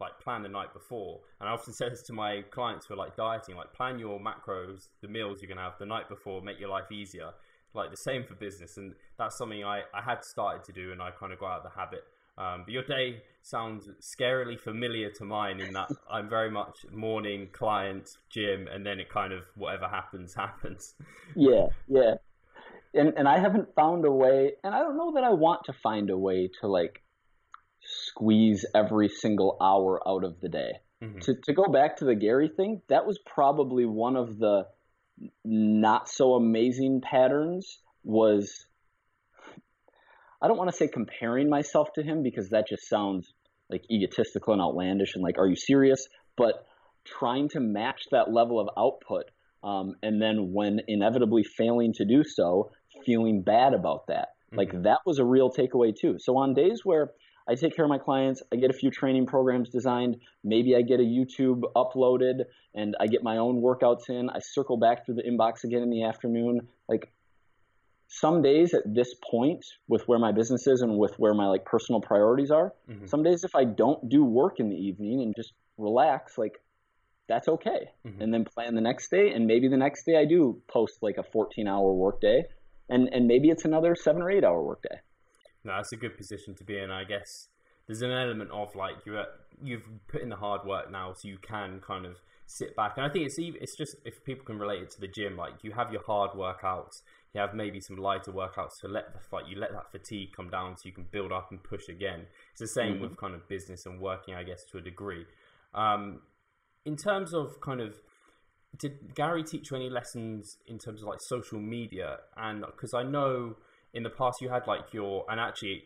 like 0.00 0.18
plan 0.18 0.42
the 0.42 0.48
night 0.48 0.72
before. 0.72 1.20
And 1.38 1.48
I 1.48 1.52
often 1.52 1.72
say 1.74 1.88
this 1.88 2.02
to 2.04 2.12
my 2.12 2.42
clients 2.50 2.86
who 2.86 2.94
are 2.94 2.96
like 2.96 3.16
dieting, 3.16 3.54
like 3.56 3.72
plan 3.72 3.98
your 3.98 4.18
macros, 4.18 4.88
the 5.02 5.08
meals 5.08 5.40
you're 5.40 5.48
gonna 5.48 5.60
have 5.60 5.78
the 5.78 5.86
night 5.86 6.08
before, 6.08 6.42
make 6.42 6.58
your 6.58 6.70
life 6.70 6.90
easier. 6.90 7.30
Like 7.72 7.92
the 7.92 7.96
same 7.96 8.24
for 8.24 8.34
business, 8.34 8.78
and 8.78 8.94
that's 9.16 9.38
something 9.38 9.62
I, 9.64 9.82
I 9.94 10.02
had 10.02 10.24
started 10.24 10.64
to 10.64 10.72
do, 10.72 10.90
and 10.90 11.00
I 11.00 11.12
kind 11.12 11.32
of 11.32 11.38
got 11.38 11.52
out 11.52 11.56
of 11.58 11.62
the 11.72 11.78
habit. 11.78 12.02
Um, 12.36 12.62
but 12.64 12.72
your 12.72 12.82
day 12.82 13.22
sounds 13.42 13.88
scarily 14.00 14.58
familiar 14.58 15.08
to 15.10 15.24
mine 15.24 15.60
in 15.60 15.72
that 15.74 15.88
I'm 16.10 16.28
very 16.28 16.50
much 16.50 16.84
morning 16.90 17.48
client 17.52 18.16
gym, 18.28 18.66
and 18.66 18.84
then 18.84 18.98
it 18.98 19.08
kind 19.08 19.32
of 19.32 19.44
whatever 19.54 19.86
happens 19.86 20.34
happens. 20.44 20.94
Yeah, 21.36 21.68
yeah. 21.86 22.14
And 22.92 23.14
and 23.16 23.28
I 23.28 23.38
haven't 23.38 23.74
found 23.74 24.04
a 24.04 24.10
way, 24.10 24.52
and 24.64 24.74
I 24.74 24.80
don't 24.80 24.96
know 24.96 25.12
that 25.14 25.24
I 25.24 25.30
want 25.30 25.64
to 25.66 25.72
find 25.72 26.10
a 26.10 26.18
way 26.18 26.50
to 26.60 26.66
like 26.66 27.02
squeeze 27.82 28.66
every 28.74 29.08
single 29.08 29.56
hour 29.60 30.00
out 30.06 30.24
of 30.24 30.40
the 30.40 30.48
day. 30.48 30.72
Mhm. 31.02 31.20
To 31.20 31.34
to 31.44 31.52
go 31.52 31.64
back 31.66 31.96
to 31.98 32.04
the 32.04 32.14
Gary 32.14 32.48
thing, 32.48 32.82
that 32.88 33.06
was 33.06 33.18
probably 33.18 33.86
one 33.86 34.16
of 34.16 34.38
the 34.38 34.66
not 35.44 36.08
so 36.08 36.34
amazing 36.34 37.00
patterns 37.00 37.78
was 38.02 38.66
I 40.42 40.48
don't 40.48 40.56
want 40.56 40.70
to 40.70 40.76
say 40.76 40.88
comparing 40.88 41.48
myself 41.50 41.92
to 41.94 42.02
him 42.02 42.22
because 42.22 42.48
that 42.50 42.66
just 42.66 42.88
sounds 42.88 43.32
like 43.68 43.84
egotistical 43.90 44.52
and 44.52 44.62
outlandish 44.62 45.14
and 45.14 45.22
like 45.22 45.38
are 45.38 45.46
you 45.46 45.56
serious? 45.56 46.08
But 46.36 46.66
trying 47.04 47.48
to 47.50 47.60
match 47.60 48.02
that 48.10 48.32
level 48.32 48.58
of 48.58 48.68
output 48.76 49.30
um, 49.62 49.94
and 50.02 50.20
then 50.20 50.52
when 50.52 50.80
inevitably 50.88 51.44
failing 51.44 51.92
to 51.94 52.04
do 52.04 52.24
so, 52.24 52.70
feeling 53.04 53.42
bad 53.42 53.74
about 53.74 54.06
that. 54.08 54.34
Like 54.52 54.82
that 54.82 54.98
was 55.06 55.20
a 55.20 55.24
real 55.24 55.48
takeaway 55.50 55.94
too. 55.94 56.18
So 56.18 56.36
on 56.36 56.54
days 56.54 56.84
where 56.84 57.12
I 57.46 57.54
take 57.54 57.74
care 57.76 57.84
of 57.84 57.88
my 57.88 57.98
clients, 57.98 58.42
I 58.52 58.56
get 58.56 58.70
a 58.70 58.72
few 58.72 58.90
training 58.90 59.26
programs 59.26 59.68
designed, 59.70 60.16
maybe 60.42 60.74
I 60.74 60.82
get 60.82 60.98
a 60.98 61.04
YouTube 61.04 61.62
uploaded 61.76 62.44
and 62.74 62.96
I 62.98 63.06
get 63.06 63.22
my 63.22 63.38
own 63.38 63.62
workouts 63.62 64.08
in, 64.08 64.28
I 64.28 64.40
circle 64.40 64.76
back 64.76 65.06
through 65.06 65.16
the 65.16 65.22
inbox 65.22 65.62
again 65.62 65.82
in 65.82 65.90
the 65.90 66.02
afternoon. 66.04 66.68
Like 66.88 67.12
some 68.08 68.42
days 68.42 68.74
at 68.74 68.82
this 68.92 69.14
point 69.30 69.64
with 69.86 70.02
where 70.08 70.18
my 70.18 70.32
business 70.32 70.66
is 70.66 70.82
and 70.82 70.98
with 70.98 71.16
where 71.18 71.32
my 71.34 71.46
like 71.46 71.64
personal 71.64 72.00
priorities 72.00 72.50
are, 72.50 72.74
Mhm. 72.88 73.08
some 73.08 73.22
days 73.22 73.44
if 73.44 73.54
I 73.54 73.64
don't 73.64 74.08
do 74.08 74.24
work 74.24 74.58
in 74.58 74.68
the 74.68 74.76
evening 74.76 75.20
and 75.22 75.34
just 75.34 75.52
relax, 75.78 76.36
like 76.36 76.60
that's 77.28 77.46
okay. 77.46 77.92
Mhm. 78.04 78.20
And 78.20 78.34
then 78.34 78.44
plan 78.44 78.74
the 78.74 78.80
next 78.80 79.10
day 79.10 79.32
and 79.32 79.46
maybe 79.46 79.68
the 79.68 79.76
next 79.76 80.04
day 80.04 80.16
I 80.16 80.24
do 80.24 80.60
post 80.66 81.02
like 81.02 81.18
a 81.18 81.22
14 81.22 81.68
hour 81.68 81.92
workday 81.92 82.44
and 82.90 83.08
and 83.12 83.26
maybe 83.26 83.48
it's 83.50 83.64
another 83.64 83.94
7 83.94 84.20
or 84.22 84.30
8 84.30 84.44
hour 84.44 84.62
workday. 84.62 85.00
No, 85.64 85.76
that's 85.76 85.92
a 85.92 85.96
good 85.96 86.16
position 86.16 86.54
to 86.56 86.64
be 86.64 86.78
in. 86.78 86.90
I 86.90 87.04
guess 87.04 87.48
there's 87.86 88.02
an 88.02 88.10
element 88.10 88.50
of 88.50 88.74
like 88.74 88.96
you're 89.04 89.24
you've 89.62 89.88
put 90.08 90.22
in 90.22 90.28
the 90.30 90.36
hard 90.36 90.64
work 90.66 90.90
now, 90.90 91.12
so 91.12 91.28
you 91.28 91.38
can 91.38 91.80
kind 91.80 92.06
of 92.06 92.16
sit 92.46 92.74
back. 92.74 92.94
And 92.96 93.06
I 93.06 93.08
think 93.10 93.26
it's 93.26 93.36
it's 93.38 93.76
just 93.76 93.96
if 94.04 94.24
people 94.24 94.44
can 94.44 94.58
relate 94.58 94.82
it 94.82 94.90
to 94.92 95.00
the 95.00 95.08
gym, 95.08 95.36
like 95.36 95.62
you 95.62 95.72
have 95.72 95.92
your 95.92 96.02
hard 96.02 96.32
workouts, 96.32 97.02
you 97.34 97.40
have 97.40 97.54
maybe 97.54 97.80
some 97.80 97.96
lighter 97.96 98.32
workouts 98.32 98.80
to 98.80 98.88
let 98.88 99.12
the 99.12 99.20
like 99.34 99.44
you 99.48 99.58
let 99.58 99.72
that 99.72 99.90
fatigue 99.92 100.30
come 100.34 100.50
down, 100.50 100.76
so 100.76 100.82
you 100.86 100.92
can 100.92 101.04
build 101.10 101.32
up 101.32 101.50
and 101.50 101.62
push 101.62 101.88
again. 101.88 102.26
It's 102.52 102.60
the 102.60 102.68
same 102.68 102.96
Mhm. 102.96 103.00
with 103.02 103.16
kind 103.16 103.34
of 103.34 103.46
business 103.48 103.86
and 103.86 104.00
working, 104.00 104.34
I 104.34 104.42
guess, 104.44 104.64
to 104.70 104.78
a 104.78 104.80
degree. 104.80 105.26
Um, 105.74 106.22
in 106.84 106.96
terms 106.96 107.34
of 107.34 107.60
kind 107.60 107.80
of 107.80 108.00
did 108.78 109.14
Gary 109.14 109.42
teach 109.42 109.70
you 109.70 109.76
any 109.76 109.90
lessons 109.90 110.58
in 110.66 110.78
terms 110.78 111.02
of 111.02 111.08
like 111.08 111.18
social 111.28 111.58
media? 111.58 112.18
And 112.36 112.64
because 112.64 112.94
I 112.94 113.02
know 113.02 113.56
in 113.92 114.02
the 114.02 114.10
past 114.10 114.40
you 114.40 114.48
had 114.48 114.66
like 114.66 114.92
your 114.92 115.24
and 115.28 115.40
actually 115.40 115.84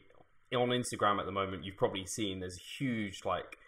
on 0.54 0.68
Instagram 0.68 1.18
at 1.18 1.26
the 1.26 1.32
moment 1.32 1.64
you've 1.64 1.76
probably 1.76 2.06
seen 2.06 2.40
there's 2.40 2.56
a 2.56 2.82
huge 2.82 3.20
like 3.24 3.58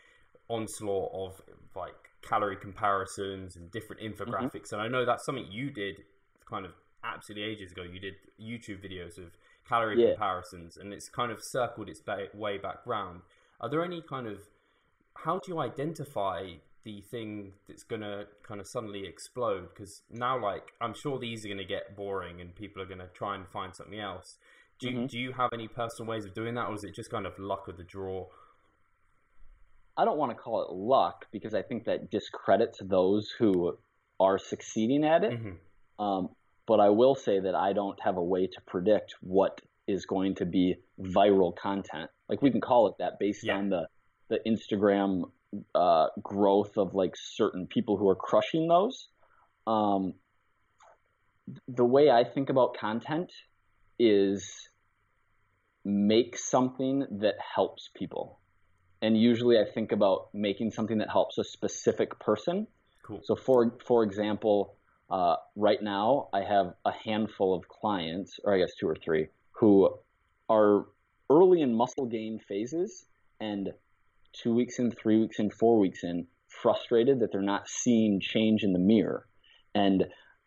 onslaught 0.49 1.11
of 1.13 1.41
like 1.75 1.95
calorie 2.23 2.57
comparisons 2.57 3.57
and 3.57 3.71
different 3.71 4.03
mm-hmm. 4.03 4.23
infographics 4.23 4.73
and 4.73 4.81
I 4.81 4.89
know 4.89 5.05
that's 5.05 5.25
something 5.25 5.47
you 5.51 5.71
did 5.71 6.03
kind 6.49 6.65
of 6.65 6.73
absolutely 7.03 7.45
ages 7.51 7.73
ago 7.73 7.83
you 7.83 7.99
did 7.99 8.15
YouTube 8.41 8.85
videos 8.85 9.19
of 9.19 9.33
calorie 9.69 10.01
Yeah. 10.01 10.11
comparisons 10.11 10.77
and 10.77 10.93
it's 10.93 11.09
kind 11.09 11.33
of 11.33 11.39
circled 11.43 11.89
its 11.89 12.01
way 12.35 12.59
back 12.59 12.79
round 12.87 13.23
are 13.61 13.69
there 13.69 13.85
any 13.85 14.03
kind 14.03 14.27
of 14.27 14.39
how 15.25 15.41
do 15.45 15.53
you 15.53 15.59
identify 15.59 16.51
the 16.87 17.01
thing 17.01 17.53
that's 17.67 17.83
going 17.83 18.01
to 18.01 18.27
kind 18.47 18.61
of 18.61 18.67
suddenly 18.69 19.05
explode 19.07 19.69
because 19.75 20.03
now 20.09 20.41
like 20.41 20.73
i'm 20.81 20.95
sure 20.95 21.19
these 21.19 21.45
are 21.45 21.49
going 21.49 21.59
to 21.59 21.65
get 21.65 21.97
boring 21.97 22.41
and 22.41 22.55
people 22.55 22.81
are 22.81 22.87
going 22.87 23.01
to 23.01 23.09
try 23.09 23.35
and 23.35 23.45
find 23.49 23.75
something 23.75 23.99
else 23.99 24.39
do 24.79 24.91
you, 24.91 24.99
Mhm. 25.01 25.09
do 25.11 25.19
you 25.19 25.33
have 25.33 25.51
any 25.53 25.67
personal 25.67 26.09
ways 26.09 26.25
of 26.25 26.33
doing 26.33 26.55
that 26.55 26.69
or 26.69 26.75
is 26.75 26.85
it 26.85 26.95
just 26.95 27.11
kind 27.11 27.27
of 27.27 27.37
luck 27.41 27.67
of 27.69 27.77
the 27.77 27.83
draw 27.83 28.27
I 29.99 30.05
don't 30.05 30.19
want 30.19 30.31
to 30.31 30.37
call 30.37 30.63
it 30.63 30.71
luck 30.73 31.27
because 31.33 31.55
I 31.55 31.63
think 31.63 31.85
that 31.87 32.11
discredits 32.11 32.79
those 32.85 33.31
who 33.39 33.79
are 34.21 34.39
succeeding 34.39 35.05
at 35.05 35.25
it. 35.25 35.33
Mhm. 35.33 35.57
Um, 35.99 36.37
but 36.67 36.81
I 36.81 36.91
will 36.91 37.15
say 37.15 37.41
that 37.41 37.55
I 37.55 37.73
don't 37.73 37.99
have 38.03 38.19
a 38.19 38.23
way 38.23 38.47
to 38.47 38.61
predict 38.67 39.15
what 39.23 39.63
is 39.87 40.05
going 40.05 40.35
to 40.35 40.45
be 40.45 40.77
viral 41.01 41.57
content. 41.57 42.11
Like 42.29 42.43
we 42.43 42.51
can 42.51 42.61
call 42.61 42.89
it 42.89 42.99
that 42.99 43.19
based 43.19 43.45
Yeah. 43.45 43.57
on 43.57 43.71
the 43.71 43.89
the 44.29 44.41
Instagram 44.45 45.31
uh, 45.75 46.09
growth 46.23 46.77
of 46.77 46.95
like 46.95 47.15
certain 47.17 47.67
people 47.67 47.97
who 47.97 48.09
are 48.09 48.15
crushing 48.15 48.69
those. 48.69 49.09
Um, 49.67 50.15
the 51.69 51.85
way 51.85 52.11
I 52.11 52.25
think 52.25 52.51
about 52.51 52.77
content 52.77 53.33
is 53.99 54.69
make 55.85 56.37
something 56.37 57.07
that 57.21 57.35
helps 57.55 57.89
people. 57.95 58.41
And 59.03 59.17
usually 59.17 59.59
I 59.59 59.65
think 59.73 59.93
about 59.93 60.29
making 60.35 60.73
something 60.73 60.99
that 60.99 61.11
helps 61.11 61.39
a 61.39 61.45
specific 61.45 62.19
person. 62.19 62.67
cool 63.05 63.21
So 63.23 63.37
for 63.37 63.73
for 63.85 64.03
example, 64.03 64.77
uh, 65.11 65.37
right 65.55 65.81
now 65.81 66.29
I 66.33 66.43
have 66.43 66.75
a 66.85 66.93
handful 66.93 67.55
of 67.55 67.69
clients, 67.69 68.41
or 68.43 68.55
I 68.55 68.59
guess 68.59 68.75
two 68.75 68.89
or 68.89 68.97
three, 68.97 69.29
who 69.53 69.91
are 70.49 70.87
early 71.31 71.61
in 71.63 71.75
muscle 71.75 72.07
gain 72.07 72.41
phases 72.49 73.07
and 73.41 73.73
two 74.33 74.55
weeks 74.55 74.79
in, 74.79 74.91
three 74.91 75.21
weeks 75.21 75.39
in, 75.39 75.51
four 75.51 75.79
weeks 75.79 76.05
in, 76.05 76.27
frustrated 76.63 77.21
that 77.21 77.33
they're 77.33 77.43
not 77.43 77.69
seeing 77.69 78.21
change 78.21 78.63
in 78.63 78.73
the 78.73 78.79
mirror. 78.79 79.27
And 79.75 80.05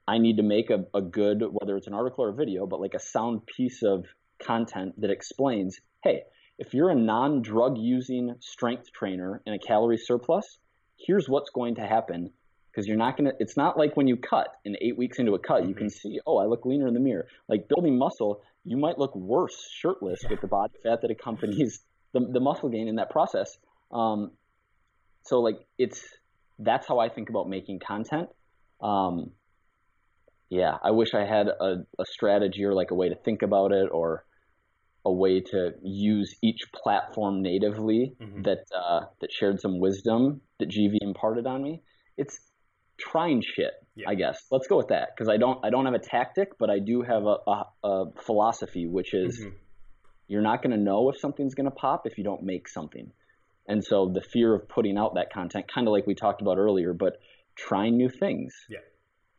I 0.08 0.18
need 0.18 0.38
to 0.38 0.44
make 0.44 0.70
a, 0.70 0.86
a 0.96 1.02
good, 1.02 1.44
whether 1.52 1.78
it's 1.78 1.88
an 1.88 1.94
article 1.94 2.24
or 2.24 2.30
a 2.30 2.36
video, 2.36 2.66
but 2.66 2.82
like 2.82 2.96
a 2.96 3.00
sound 3.00 3.46
piece 3.46 3.84
of 3.84 4.06
content 4.42 5.00
that 5.02 5.12
explains 5.12 5.80
hey, 6.04 6.22
if 6.58 6.74
you're 6.74 6.90
a 6.90 6.96
non 6.96 7.42
drug 7.42 7.78
using 7.78 8.36
strength 8.40 8.92
trainer 8.92 9.42
in 9.46 9.54
a 9.54 9.60
calorie 9.60 9.98
surplus, 9.98 10.58
here's 10.98 11.28
what's 11.28 11.50
going 11.50 11.76
to 11.76 11.82
happen 11.82 12.32
because 12.72 12.88
you're 12.88 12.98
not 12.98 13.18
going 13.18 13.30
to 13.30 13.36
it's 13.40 13.58
not 13.58 13.78
like 13.78 13.96
when 13.96 14.08
you 14.08 14.18
cut 14.18 14.48
in 14.66 14.76
eight 14.82 14.98
weeks 14.98 15.20
into 15.20 15.34
a 15.34 15.40
cut 15.40 15.68
you 15.68 15.74
can 15.74 15.88
mm-hmm. 15.88 16.10
see 16.10 16.20
oh 16.28 16.38
i 16.38 16.46
look 16.46 16.66
leaner 16.66 16.88
in 16.88 16.94
the 16.94 17.00
mirror 17.00 17.28
like 17.48 17.68
building 17.68 17.98
muscle 17.98 18.42
you 18.64 18.78
might 18.78 19.00
look 19.00 19.16
worse 19.16 19.70
shirtless 19.74 20.20
with 20.30 20.40
the 20.42 20.48
body 20.48 20.74
fat 20.84 21.02
that 21.02 21.12
accompanies 21.12 21.82
the, 22.14 22.20
the 22.32 22.40
muscle 22.40 22.70
gain 22.70 22.88
in 22.88 22.96
that 22.96 23.10
process 23.10 23.58
um, 23.92 24.32
so 25.24 25.40
like 25.40 25.60
it's 25.78 26.04
that's 26.60 26.88
how 26.88 27.00
i 27.00 27.10
think 27.10 27.30
about 27.30 27.48
making 27.50 27.80
content 27.80 28.30
um, 28.82 29.32
yeah 30.50 30.78
i 30.84 30.92
wish 30.92 31.14
i 31.14 31.26
had 31.26 31.48
a, 31.48 31.86
a 32.00 32.06
strategy 32.06 32.64
or 32.64 32.74
like 32.74 32.92
a 32.92 32.96
way 32.96 33.10
to 33.10 33.16
think 33.16 33.42
about 33.42 33.72
it 33.72 33.90
or 33.92 34.26
a 35.06 35.12
way 35.12 35.40
to 35.40 35.72
use 35.82 36.36
each 36.44 36.62
platform 36.74 37.42
natively 37.42 38.16
mm-hmm. 38.22 38.42
that 38.44 38.66
uh, 38.76 39.02
that 39.22 39.32
shared 39.32 39.60
some 39.60 39.80
wisdom 39.80 40.42
that 40.60 40.70
GV 40.70 40.98
imparted 41.02 41.48
on 41.48 41.64
me. 41.64 41.82
It's 42.18 42.40
trying 43.00 43.42
shit, 43.42 43.72
yeah. 43.96 44.10
I 44.10 44.16
guess. 44.16 44.46
Let's 44.52 44.68
go 44.68 44.78
with 44.78 44.90
that 44.90 45.10
because 45.16 45.30
I 45.30 45.38
don't 45.38 45.64
I 45.66 45.70
don't 45.70 45.86
have 45.86 45.94
a 45.94 46.00
tactic, 46.00 46.58
but 46.60 46.70
I 46.70 46.80
do 46.80 47.02
have 47.02 47.24
a, 47.24 47.38
a, 47.48 47.64
a 47.84 48.06
philosophy, 48.26 48.88
which 48.88 49.14
is 49.14 49.40
mm-hmm. 49.40 49.56
you're 50.28 50.42
not 50.42 50.62
going 50.62 50.76
to 50.78 50.82
know 50.82 51.10
if 51.10 51.20
something's 51.20 51.56
going 51.56 51.70
to 51.70 51.76
pop 51.76 52.06
if 52.06 52.18
you 52.18 52.24
don't 52.24 52.44
make 52.44 52.68
something. 52.68 53.12
And 53.70 53.86
so 53.86 54.10
the 54.10 54.22
fear 54.22 54.56
of 54.56 54.68
putting 54.68 54.98
out 54.98 55.14
that 55.14 55.32
content, 55.32 55.72
kind 55.72 55.88
of 55.88 55.92
like 55.92 56.08
we 56.08 56.16
talked 56.16 56.42
about 56.42 56.58
earlier, 56.58 56.92
but 56.92 57.18
trying 57.56 57.98
new 57.98 58.10
things. 58.10 58.54
Yeah. 58.68 58.80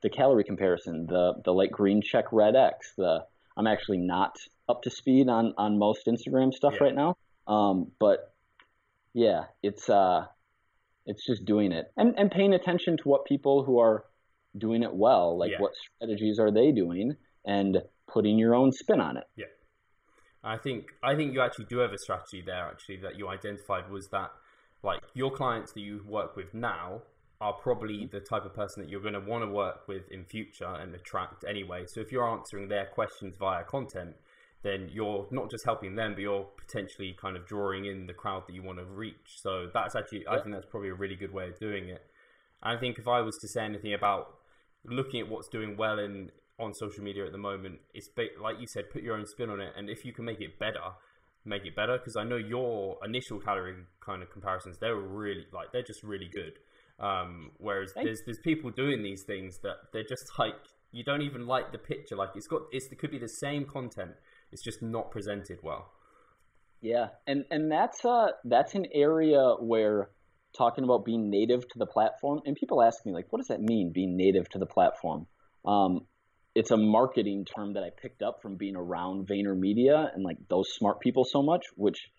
The 0.02 0.08
calorie 0.08 0.44
comparison, 0.44 1.06
the 1.06 1.34
the 1.44 1.52
light 1.52 1.72
green 1.72 2.00
check 2.00 2.26
red 2.32 2.54
X, 2.56 2.92
the 2.96 3.26
I'm 3.56 3.66
actually 3.66 3.98
not 3.98 4.36
up 4.68 4.82
to 4.82 4.90
speed 4.90 5.28
on 5.28 5.52
on 5.58 5.78
most 5.78 6.06
Instagram 6.06 6.54
stuff 6.54 6.74
yeah. 6.74 6.84
right 6.84 6.94
now. 6.94 7.16
Um, 7.46 7.90
but 7.98 8.32
yeah, 9.12 9.46
it's 9.64 9.90
uh, 9.90 10.26
it's 11.04 11.26
just 11.26 11.44
doing 11.44 11.72
it 11.72 11.92
and 11.96 12.14
and 12.16 12.30
paying 12.30 12.54
attention 12.54 12.96
to 12.98 13.02
what 13.02 13.26
people 13.26 13.64
who 13.64 13.80
are 13.80 14.04
doing 14.56 14.84
it 14.84 14.94
well, 14.94 15.36
like 15.36 15.50
yeah. 15.50 15.60
what 15.60 15.72
strategies 15.74 16.38
are 16.38 16.52
they 16.52 16.70
doing, 16.70 17.16
and 17.44 17.82
putting 18.06 18.38
your 18.38 18.54
own 18.54 18.70
spin 18.70 19.00
on 19.00 19.16
it. 19.16 19.24
Yeah. 19.36 19.46
I 20.42 20.56
think 20.56 20.92
I 21.02 21.14
think 21.14 21.32
you 21.32 21.40
actually 21.40 21.66
do 21.66 21.78
have 21.78 21.92
a 21.92 21.98
strategy 21.98 22.42
there. 22.44 22.66
Actually, 22.66 22.96
that 22.98 23.16
you 23.16 23.28
identified 23.28 23.90
was 23.90 24.08
that 24.08 24.30
like 24.82 25.00
your 25.14 25.30
clients 25.30 25.72
that 25.72 25.80
you 25.80 26.02
work 26.06 26.36
with 26.36 26.54
now 26.54 27.02
are 27.40 27.52
probably 27.52 28.06
the 28.06 28.20
type 28.20 28.44
of 28.44 28.54
person 28.54 28.82
that 28.82 28.90
you're 28.90 29.00
going 29.00 29.14
to 29.14 29.20
want 29.20 29.42
to 29.42 29.50
work 29.50 29.88
with 29.88 30.10
in 30.10 30.24
future 30.24 30.66
and 30.66 30.94
attract 30.94 31.44
anyway. 31.48 31.84
So 31.86 32.00
if 32.00 32.12
you're 32.12 32.28
answering 32.28 32.68
their 32.68 32.86
questions 32.86 33.34
via 33.38 33.64
content, 33.64 34.14
then 34.62 34.90
you're 34.92 35.26
not 35.30 35.50
just 35.50 35.64
helping 35.64 35.94
them, 35.94 36.12
but 36.12 36.20
you're 36.20 36.46
potentially 36.58 37.16
kind 37.18 37.36
of 37.36 37.46
drawing 37.46 37.86
in 37.86 38.06
the 38.06 38.12
crowd 38.12 38.46
that 38.46 38.54
you 38.54 38.62
want 38.62 38.78
to 38.78 38.84
reach. 38.84 39.36
So 39.36 39.68
that's 39.72 39.96
actually. 39.96 40.26
I 40.28 40.38
think 40.40 40.54
that's 40.54 40.66
probably 40.66 40.90
a 40.90 40.94
really 40.94 41.16
good 41.16 41.32
way 41.32 41.48
of 41.48 41.58
doing 41.58 41.88
it. 41.88 42.02
And 42.62 42.76
I 42.76 42.80
think 42.80 42.98
if 42.98 43.08
I 43.08 43.20
was 43.20 43.36
to 43.38 43.48
say 43.48 43.64
anything 43.64 43.94
about 43.94 44.34
looking 44.84 45.20
at 45.20 45.28
what's 45.28 45.48
doing 45.48 45.76
well 45.76 45.98
in 45.98 46.30
on 46.60 46.74
social 46.74 47.02
media 47.02 47.26
at 47.26 47.32
the 47.32 47.38
moment, 47.38 47.80
it's 47.94 48.08
like 48.40 48.60
you 48.60 48.66
said, 48.66 48.90
put 48.90 49.02
your 49.02 49.16
own 49.16 49.26
spin 49.26 49.50
on 49.50 49.60
it, 49.60 49.72
and 49.76 49.88
if 49.88 50.04
you 50.04 50.12
can 50.12 50.24
make 50.24 50.40
it 50.40 50.58
better, 50.58 50.80
make 51.44 51.64
it 51.64 51.74
better. 51.74 51.98
Because 51.98 52.16
I 52.16 52.24
know 52.24 52.36
your 52.36 52.98
initial 53.04 53.40
calorie 53.40 53.74
kind 54.04 54.22
of 54.22 54.30
comparisons, 54.30 54.78
they 54.78 54.90
were 54.90 55.06
really 55.06 55.46
like 55.52 55.72
they're 55.72 55.82
just 55.82 56.02
really 56.02 56.28
good. 56.32 56.58
Um, 56.98 57.52
whereas 57.58 57.92
Thanks. 57.92 58.06
there's 58.06 58.22
there's 58.26 58.38
people 58.38 58.70
doing 58.70 59.02
these 59.02 59.22
things 59.22 59.58
that 59.62 59.76
they're 59.92 60.04
just 60.04 60.30
like 60.38 60.54
you 60.92 61.04
don't 61.04 61.22
even 61.22 61.46
like 61.46 61.72
the 61.72 61.78
picture. 61.78 62.16
Like 62.16 62.30
it's 62.34 62.46
got 62.46 62.62
it's 62.72 62.86
it 62.86 62.98
could 62.98 63.10
be 63.10 63.18
the 63.18 63.28
same 63.28 63.64
content, 63.64 64.12
it's 64.52 64.62
just 64.62 64.82
not 64.82 65.10
presented 65.10 65.58
well. 65.62 65.92
Yeah, 66.80 67.08
and 67.26 67.44
and 67.50 67.70
that's 67.70 68.04
uh 68.04 68.28
that's 68.44 68.74
an 68.74 68.86
area 68.92 69.54
where 69.60 70.10
talking 70.56 70.84
about 70.84 71.04
being 71.04 71.30
native 71.30 71.68
to 71.68 71.78
the 71.78 71.86
platform, 71.86 72.40
and 72.44 72.56
people 72.56 72.82
ask 72.82 73.04
me 73.06 73.12
like, 73.12 73.26
what 73.30 73.38
does 73.38 73.48
that 73.48 73.60
mean, 73.60 73.92
being 73.92 74.16
native 74.16 74.48
to 74.50 74.58
the 74.58 74.66
platform? 74.66 75.26
Um, 75.64 76.06
it's 76.54 76.70
a 76.70 76.76
marketing 76.76 77.44
term 77.44 77.74
that 77.74 77.84
I 77.84 77.90
picked 77.90 78.22
up 78.22 78.42
from 78.42 78.56
being 78.56 78.76
around 78.76 79.28
VaynerMedia 79.28 80.14
and 80.14 80.24
like 80.24 80.36
those 80.48 80.72
smart 80.72 81.00
people 81.00 81.24
so 81.24 81.42
much, 81.42 81.66
which 81.76 82.10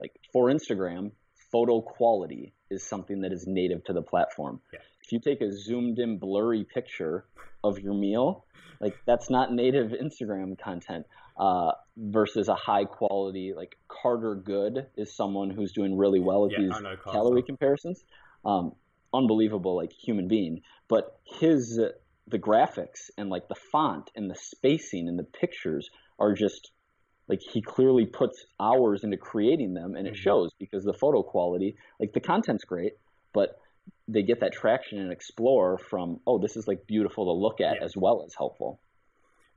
like 0.00 0.12
for 0.32 0.50
Instagram, 0.50 1.12
photo 1.52 1.80
quality 1.80 2.52
is 2.70 2.82
something 2.82 3.20
that 3.20 3.32
is 3.32 3.44
native 3.46 3.84
to 3.84 3.92
the 3.92 4.02
platform. 4.02 4.60
Yeah. 4.72 4.80
If 5.04 5.12
you 5.12 5.20
take 5.20 5.40
a 5.40 5.52
zoomed 5.52 5.98
in 5.98 6.18
blurry 6.18 6.64
picture 6.64 7.26
of 7.62 7.78
your 7.78 7.94
meal, 7.94 8.44
like 8.80 8.96
that's 9.06 9.30
not 9.30 9.52
native 9.52 9.92
Instagram 9.92 10.58
content. 10.58 11.06
Uh, 11.38 11.72
versus 11.98 12.48
a 12.48 12.54
high 12.54 12.86
quality 12.86 13.52
like 13.54 13.76
Carter 13.88 14.34
Good 14.34 14.86
is 14.96 15.14
someone 15.14 15.50
who's 15.50 15.72
doing 15.72 15.94
really 15.96 16.18
well 16.18 16.46
at 16.46 16.52
yeah, 16.52 16.60
these 16.60 16.98
calorie 17.04 17.42
comparisons. 17.42 18.02
Um, 18.42 18.72
unbelievable 19.12 19.76
like 19.76 19.92
human 19.92 20.28
being, 20.28 20.62
but 20.88 21.18
his 21.24 21.78
the 22.28 22.38
graphics 22.38 23.10
and 23.16 23.30
like 23.30 23.48
the 23.48 23.54
font 23.72 24.10
and 24.16 24.30
the 24.30 24.34
spacing 24.34 25.08
and 25.08 25.18
the 25.18 25.24
pictures 25.24 25.88
are 26.18 26.34
just 26.34 26.70
like 27.28 27.40
he 27.52 27.60
clearly 27.60 28.06
puts 28.06 28.46
hours 28.60 29.04
into 29.04 29.16
creating 29.16 29.74
them 29.74 29.94
and 29.94 30.06
it 30.06 30.14
mm-hmm. 30.14 30.22
shows 30.22 30.50
because 30.58 30.84
the 30.84 30.92
photo 30.94 31.22
quality 31.22 31.76
like 32.00 32.12
the 32.12 32.20
content's 32.20 32.64
great 32.64 32.92
but 33.32 33.58
they 34.08 34.22
get 34.22 34.40
that 34.40 34.52
traction 34.52 34.98
and 34.98 35.12
explore 35.12 35.78
from 35.78 36.20
oh 36.26 36.38
this 36.38 36.56
is 36.56 36.66
like 36.66 36.86
beautiful 36.86 37.26
to 37.26 37.32
look 37.32 37.60
at 37.60 37.76
yeah. 37.78 37.84
as 37.84 37.96
well 37.96 38.22
as 38.26 38.34
helpful 38.36 38.80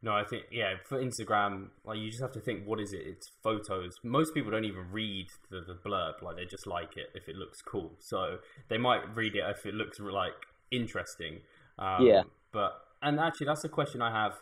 no, 0.02 0.14
I 0.14 0.24
think 0.24 0.46
yeah. 0.52 0.76
For 0.86 0.98
Instagram, 0.98 1.68
like 1.84 1.98
you 1.98 2.10
just 2.10 2.22
have 2.22 2.32
to 2.34 2.40
think, 2.40 2.66
what 2.66 2.80
is 2.80 2.94
it? 2.94 3.02
It's 3.06 3.30
photos. 3.44 3.98
Most 4.04 4.34
people 4.34 4.50
don't 4.50 4.64
even 4.64 4.92
read 4.92 5.28
the, 5.52 5.60
the 5.60 5.74
blurb. 5.74 6.22
Like 6.22 6.38
they 6.38 6.46
just 6.46 6.66
like 6.66 6.96
it 6.96 7.08
if 7.16 7.28
it 7.28 7.36
looks 7.36 7.62
cool. 7.62 7.92
So 8.00 8.38
they 8.70 8.78
might 8.78 9.14
read 9.14 9.36
it 9.36 9.44
if 9.50 9.66
it 9.66 9.74
looks 9.74 10.00
like 10.00 10.32
interesting. 10.72 11.40
Um, 11.78 12.06
yeah. 12.06 12.24
But 12.52 12.74
and 13.02 13.20
actually, 13.20 13.48
that's 13.48 13.64
a 13.64 13.70
question 13.70 14.02
I 14.02 14.12
have 14.12 14.34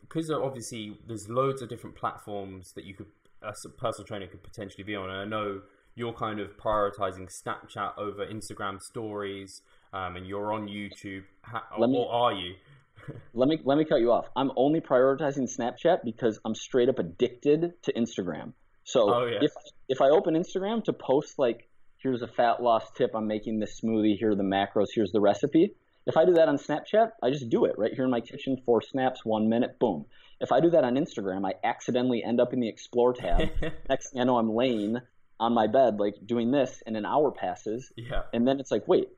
because 0.00 0.30
obviously 0.30 0.98
there's 1.06 1.28
loads 1.28 1.62
of 1.62 1.68
different 1.68 1.96
platforms 1.96 2.72
that 2.72 2.84
you 2.84 2.94
could 2.94 3.06
a 3.42 3.52
personal 3.76 4.06
trainer 4.06 4.26
could 4.26 4.42
potentially 4.42 4.84
be 4.84 4.96
on. 4.96 5.10
And 5.10 5.18
I 5.18 5.24
know 5.24 5.60
you're 5.94 6.12
kind 6.12 6.40
of 6.40 6.56
prioritizing 6.56 7.28
Snapchat 7.28 7.98
over 7.98 8.26
Instagram 8.26 8.80
stories, 8.80 9.62
um, 9.92 10.16
and 10.16 10.26
you're 10.26 10.52
on 10.52 10.68
YouTube. 10.68 11.24
How, 11.42 11.62
me, 11.78 11.96
or 11.96 12.12
are 12.12 12.32
you? 12.32 12.54
let 13.34 13.48
me 13.48 13.58
let 13.64 13.78
me 13.78 13.84
cut 13.84 14.00
you 14.00 14.12
off. 14.12 14.26
I'm 14.36 14.50
only 14.56 14.80
prioritizing 14.80 15.48
Snapchat 15.48 15.98
because 16.04 16.40
I'm 16.44 16.54
straight 16.54 16.88
up 16.88 16.98
addicted 16.98 17.74
to 17.82 17.92
Instagram. 17.92 18.52
So 18.84 19.12
oh, 19.12 19.26
yeah. 19.26 19.38
if 19.42 19.52
if 19.88 20.00
I 20.00 20.08
open 20.08 20.34
Instagram 20.34 20.84
to 20.84 20.92
post 20.92 21.38
like 21.38 21.68
here's 21.98 22.22
a 22.22 22.28
fat 22.28 22.62
loss 22.62 22.90
tip, 22.96 23.10
I'm 23.14 23.26
making 23.26 23.58
this 23.58 23.80
smoothie, 23.80 24.16
here 24.18 24.30
are 24.30 24.36
the 24.36 24.42
macros, 24.42 24.86
here's 24.94 25.10
the 25.10 25.20
recipe. 25.20 25.74
If 26.08 26.16
I 26.16 26.24
do 26.24 26.32
that 26.34 26.48
on 26.48 26.56
Snapchat, 26.56 27.10
I 27.22 27.30
just 27.30 27.50
do 27.50 27.66
it 27.66 27.74
right 27.76 27.92
here 27.92 28.04
in 28.04 28.10
my 28.10 28.22
kitchen, 28.22 28.56
four 28.64 28.80
snaps, 28.80 29.26
one 29.26 29.50
minute, 29.50 29.78
boom. 29.78 30.06
If 30.40 30.52
I 30.52 30.60
do 30.60 30.70
that 30.70 30.82
on 30.82 30.94
Instagram, 30.94 31.46
I 31.46 31.52
accidentally 31.62 32.24
end 32.24 32.40
up 32.40 32.54
in 32.54 32.60
the 32.60 32.68
explore 32.68 33.12
tab. 33.12 33.50
Next 33.88 34.10
thing 34.10 34.22
I 34.22 34.24
know, 34.24 34.38
I'm 34.38 34.54
laying 34.54 34.96
on 35.38 35.52
my 35.52 35.66
bed, 35.66 36.00
like 36.00 36.14
doing 36.24 36.50
this, 36.50 36.82
and 36.86 36.96
an 36.96 37.04
hour 37.04 37.30
passes. 37.30 37.92
Yeah. 37.94 38.22
And 38.32 38.48
then 38.48 38.58
it's 38.58 38.70
like, 38.70 38.88
wait, 38.88 39.08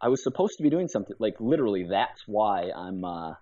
I 0.00 0.08
was 0.08 0.22
supposed 0.22 0.58
to 0.58 0.62
be 0.62 0.70
doing 0.70 0.86
something 0.86 1.16
like 1.18 1.40
literally. 1.40 1.86
That's 1.90 2.22
why 2.26 2.70
I'm 2.70 3.04
uh, 3.04 3.32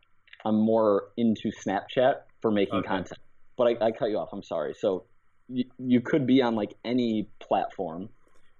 I'm 0.45 0.59
more 0.59 1.09
into 1.19 1.51
Snapchat 1.51 2.15
for 2.41 2.51
making 2.51 2.79
okay. 2.79 2.89
content. 2.89 3.21
But 3.59 3.65
I, 3.83 3.87
I, 3.87 3.91
cut 3.93 4.11
you 4.11 4.19
off. 4.19 4.31
I'm 4.33 4.43
sorry. 4.43 4.75
So 4.79 5.05
you, 5.49 5.65
you 5.79 6.01
could 6.01 6.27
be 6.27 6.43
on 6.43 6.55
like 6.55 6.75
any 6.85 7.29
platform. 7.41 8.09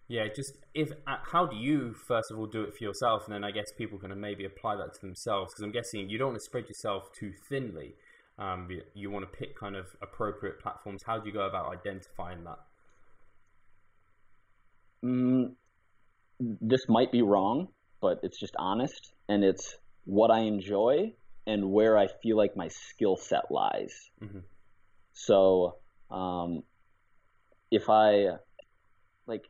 Yeah, 0.09 0.27
just 0.35 0.59
if 0.75 0.93
uh, 1.07 1.17
how 1.33 1.47
do 1.47 1.57
you 1.57 1.95
first 1.95 2.31
of 2.31 2.39
all 2.39 2.47
do 2.47 2.63
it 2.63 2.77
for 2.77 2.85
yourself, 2.85 3.25
and 3.25 3.35
then 3.35 3.43
I 3.43 3.51
guess 3.51 3.73
people 3.77 3.99
can 3.99 4.19
maybe 4.21 4.45
apply 4.45 4.77
that 4.77 4.95
to 4.95 5.01
themselves 5.01 5.53
because 5.53 5.65
I'm 5.65 5.73
guessing 5.73 6.11
you 6.11 6.19
don't 6.19 6.29
want 6.29 6.39
to 6.41 6.45
spread 6.45 6.69
yourself 6.69 7.11
too 7.19 7.33
thinly. 7.49 7.95
Um, 8.39 8.69
you 8.95 9.11
want 9.11 9.31
to 9.31 9.39
pick 9.39 9.59
kind 9.59 9.77
of 9.77 9.87
appropriate 10.03 10.61
platforms. 10.61 11.03
How 11.07 11.19
do 11.19 11.27
you 11.27 11.33
go 11.33 11.47
about 11.47 11.73
identifying 11.73 12.45
that? 12.45 12.59
Mm, 15.05 15.53
this 16.41 16.87
might 16.89 17.13
be 17.13 17.23
wrong, 17.23 17.69
but 18.01 18.19
it's 18.23 18.39
just 18.39 18.55
honest 18.59 19.13
and 19.29 19.45
it's 19.45 19.77
what 20.05 20.31
I 20.31 20.41
enjoy 20.41 21.13
and 21.47 21.71
where 21.71 21.97
I 21.97 22.09
feel 22.23 22.37
like 22.37 22.57
my 22.57 22.69
skill 22.69 23.17
set 23.17 23.51
lies. 23.51 24.11
Mm-hmm. 24.23 24.41
So, 25.13 25.77
um, 26.11 26.63
if 27.71 27.89
I 27.89 28.37
like 29.27 29.45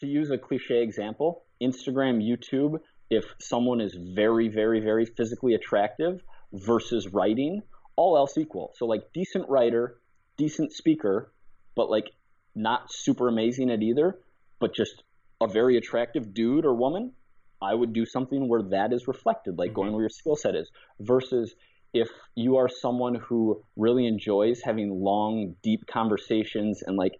to 0.00 0.06
use 0.06 0.30
a 0.30 0.38
cliche 0.38 0.82
example, 0.82 1.44
Instagram, 1.62 2.22
YouTube, 2.22 2.80
if 3.10 3.24
someone 3.40 3.80
is 3.80 3.94
very, 3.94 4.48
very, 4.48 4.80
very 4.80 5.06
physically 5.06 5.54
attractive 5.54 6.22
versus 6.52 7.08
writing, 7.08 7.62
all 7.96 8.16
else 8.16 8.36
equal. 8.36 8.72
So, 8.76 8.86
like, 8.86 9.12
decent 9.12 9.48
writer, 9.48 9.98
decent 10.36 10.72
speaker, 10.72 11.32
but 11.74 11.90
like 11.90 12.10
not 12.54 12.92
super 12.92 13.28
amazing 13.28 13.70
at 13.70 13.82
either, 13.82 14.18
but 14.58 14.74
just 14.74 15.02
a 15.40 15.46
very 15.46 15.76
attractive 15.76 16.34
dude 16.34 16.64
or 16.64 16.74
woman, 16.74 17.12
I 17.60 17.74
would 17.74 17.92
do 17.92 18.04
something 18.06 18.48
where 18.48 18.62
that 18.70 18.92
is 18.92 19.06
reflected, 19.06 19.58
like 19.58 19.70
mm-hmm. 19.70 19.76
going 19.76 19.92
where 19.92 20.02
your 20.02 20.10
skill 20.10 20.36
set 20.36 20.54
is, 20.54 20.70
versus 21.00 21.54
if 21.92 22.08
you 22.34 22.56
are 22.56 22.68
someone 22.68 23.14
who 23.14 23.62
really 23.76 24.06
enjoys 24.06 24.60
having 24.62 25.02
long, 25.02 25.56
deep 25.62 25.86
conversations 25.86 26.82
and 26.86 26.96
like 26.96 27.12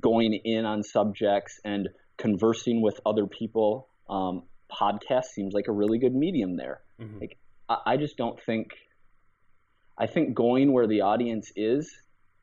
going 0.00 0.34
in 0.44 0.64
on 0.64 0.82
subjects 0.82 1.60
and 1.64 1.88
conversing 2.16 2.82
with 2.82 3.00
other 3.06 3.26
people, 3.26 3.88
um, 4.08 4.42
podcast 4.70 5.26
seems 5.26 5.54
like 5.54 5.68
a 5.68 5.72
really 5.72 5.98
good 5.98 6.14
medium 6.14 6.56
there. 6.56 6.80
Mm-hmm. 7.00 7.20
Like, 7.20 7.38
I, 7.68 7.76
I 7.86 7.96
just 7.96 8.16
don't 8.16 8.40
think. 8.44 8.72
I 9.98 10.06
think 10.06 10.34
going 10.34 10.72
where 10.72 10.86
the 10.86 11.02
audience 11.02 11.52
is 11.56 11.94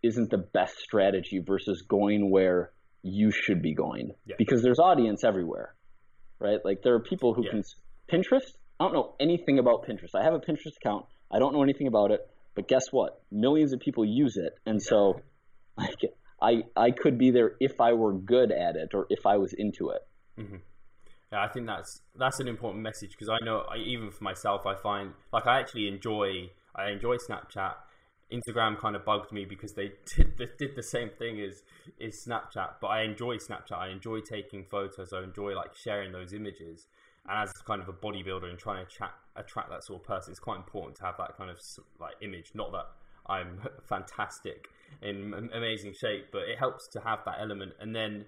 isn't 0.03 0.29
the 0.29 0.37
best 0.37 0.77
strategy 0.77 1.39
versus 1.39 1.81
going 1.81 2.29
where 2.29 2.71
you 3.01 3.31
should 3.31 3.61
be 3.61 3.73
going 3.73 4.11
yeah. 4.25 4.35
because 4.37 4.61
there's 4.61 4.79
audience 4.79 5.23
everywhere, 5.23 5.73
right? 6.39 6.59
Like 6.63 6.81
there 6.83 6.93
are 6.93 6.99
people 6.99 7.33
who 7.33 7.43
yeah. 7.43 7.51
can 7.51 7.63
Pinterest. 8.11 8.51
I 8.79 8.85
don't 8.85 8.93
know 8.93 9.15
anything 9.19 9.59
about 9.59 9.87
Pinterest. 9.87 10.13
I 10.15 10.23
have 10.23 10.33
a 10.33 10.39
Pinterest 10.39 10.77
account. 10.77 11.05
I 11.31 11.39
don't 11.39 11.53
know 11.53 11.63
anything 11.63 11.87
about 11.87 12.11
it, 12.11 12.27
but 12.55 12.67
guess 12.67 12.91
what? 12.91 13.21
Millions 13.31 13.73
of 13.73 13.79
people 13.79 14.05
use 14.05 14.37
it, 14.37 14.57
and 14.65 14.81
so 14.81 15.21
like 15.77 16.01
I 16.41 16.63
I 16.75 16.91
could 16.91 17.17
be 17.17 17.31
there 17.31 17.55
if 17.59 17.79
I 17.81 17.93
were 17.93 18.13
good 18.13 18.51
at 18.51 18.75
it 18.75 18.93
or 18.93 19.07
if 19.09 19.25
I 19.25 19.37
was 19.37 19.53
into 19.53 19.89
it. 19.89 20.01
Mm-hmm. 20.39 20.57
Yeah, 21.31 21.43
I 21.43 21.47
think 21.49 21.67
that's 21.67 22.01
that's 22.17 22.39
an 22.39 22.47
important 22.47 22.83
message 22.83 23.11
because 23.11 23.29
I 23.29 23.43
know 23.43 23.65
I, 23.69 23.77
even 23.77 24.11
for 24.11 24.23
myself, 24.23 24.65
I 24.65 24.75
find 24.75 25.13
like 25.33 25.47
I 25.47 25.59
actually 25.59 25.87
enjoy 25.87 26.49
I 26.75 26.89
enjoy 26.89 27.17
Snapchat 27.17 27.73
Instagram 28.31 28.77
kind 28.77 28.95
of 28.95 29.05
bugged 29.05 29.31
me 29.31 29.45
because 29.45 29.73
they 29.73 29.93
did, 30.15 30.57
did 30.57 30.75
the 30.75 30.83
same 30.83 31.09
thing 31.17 31.39
as 31.39 31.63
is 31.99 32.25
Snapchat, 32.27 32.75
but 32.81 32.87
I 32.87 33.03
enjoy 33.03 33.37
Snapchat. 33.37 33.77
I 33.77 33.89
enjoy 33.89 34.19
taking 34.19 34.65
photos. 34.65 35.13
I 35.13 35.23
enjoy 35.23 35.55
like 35.55 35.75
sharing 35.75 36.11
those 36.11 36.33
images. 36.33 36.87
And 37.27 37.43
as 37.43 37.51
kind 37.65 37.81
of 37.81 37.89
a 37.89 37.93
bodybuilder 37.93 38.49
and 38.49 38.57
trying 38.57 38.85
to 38.85 38.91
chat, 38.91 39.11
attract 39.35 39.69
that 39.69 39.83
sort 39.83 40.01
of 40.01 40.07
person, 40.07 40.31
it's 40.31 40.39
quite 40.39 40.57
important 40.57 40.97
to 40.97 41.03
have 41.03 41.15
that 41.17 41.37
kind 41.37 41.49
of 41.49 41.59
like 41.99 42.15
image. 42.21 42.51
Not 42.53 42.71
that 42.71 42.85
I'm 43.27 43.61
fantastic 43.87 44.67
in 45.01 45.49
amazing 45.53 45.93
shape, 45.93 46.27
but 46.31 46.43
it 46.43 46.57
helps 46.57 46.87
to 46.89 46.99
have 47.01 47.19
that 47.25 47.37
element. 47.39 47.73
And 47.79 47.95
then, 47.95 48.25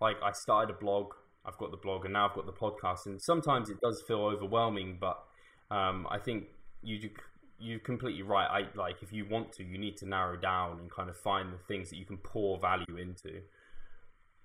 like, 0.00 0.16
I 0.22 0.32
started 0.32 0.74
a 0.74 0.78
blog. 0.78 1.14
I've 1.44 1.58
got 1.58 1.70
the 1.70 1.76
blog, 1.76 2.04
and 2.04 2.12
now 2.12 2.28
I've 2.28 2.34
got 2.34 2.46
the 2.46 2.52
podcast. 2.52 3.06
And 3.06 3.20
sometimes 3.20 3.70
it 3.70 3.80
does 3.80 4.02
feel 4.06 4.24
overwhelming, 4.24 4.98
but 5.00 5.22
um, 5.70 6.06
I 6.10 6.18
think 6.18 6.44
you 6.82 7.10
you're 7.60 7.78
completely 7.78 8.22
right. 8.22 8.46
I 8.46 8.78
like 8.78 9.02
if 9.02 9.12
you 9.12 9.26
want 9.28 9.52
to, 9.52 9.64
you 9.64 9.78
need 9.78 9.96
to 9.98 10.08
narrow 10.08 10.36
down 10.36 10.80
and 10.80 10.90
kind 10.90 11.10
of 11.10 11.16
find 11.16 11.52
the 11.52 11.58
things 11.68 11.90
that 11.90 11.96
you 11.96 12.06
can 12.06 12.16
pour 12.16 12.58
value 12.58 12.96
into. 12.96 13.40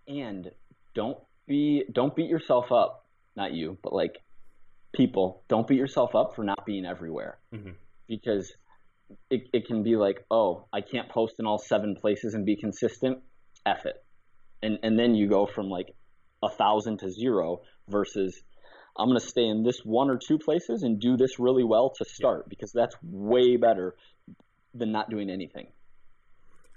And 0.08 0.52
don't 0.94 1.18
be 1.48 1.86
don't 1.92 2.16
beat 2.16 2.30
yourself 2.30 2.72
up. 2.72 3.05
Not 3.36 3.54
you, 3.54 3.78
but 3.84 3.94
like 3.94 4.18
people. 4.94 5.44
Don't 5.48 5.68
beat 5.68 5.78
yourself 5.78 6.16
up 6.16 6.36
for 6.36 6.44
not 6.44 6.66
being 6.66 6.86
everywhere. 6.86 7.38
Mm-hmm. 7.54 7.72
Because 8.08 8.54
it, 9.30 9.48
it 9.54 9.68
can 9.68 9.84
be 9.84 9.96
like, 9.96 10.26
oh, 10.32 10.66
I 10.72 10.82
can't 10.82 11.10
post 11.10 11.36
in 11.40 11.46
all 11.46 11.58
seven 11.58 11.96
places 11.96 12.34
and 12.34 12.46
be 12.46 12.56
consistent. 12.56 13.20
F 13.66 13.86
it. 13.86 14.04
And 14.62 14.80
and 14.84 14.98
then 14.98 15.16
you 15.16 15.28
go 15.28 15.46
from 15.46 15.70
like 15.70 15.96
a 16.44 16.50
thousand 16.50 17.00
to 17.00 17.12
zero 17.12 17.62
versus 17.90 18.42
I'm 18.98 19.10
going 19.10 19.20
to 19.20 19.26
stay 19.26 19.46
in 19.46 19.64
this 19.64 19.82
one 19.84 20.10
or 20.10 20.18
two 20.18 20.38
places 20.38 20.84
and 20.84 21.00
do 21.00 21.18
this 21.18 21.38
really 21.38 21.64
well 21.64 21.92
to 21.98 22.06
start 22.06 22.48
because 22.48 22.72
that's 22.72 22.96
way 23.04 23.58
better 23.58 23.96
than 24.74 24.92
not 24.92 25.10
doing 25.10 25.30
anything. 25.30 25.68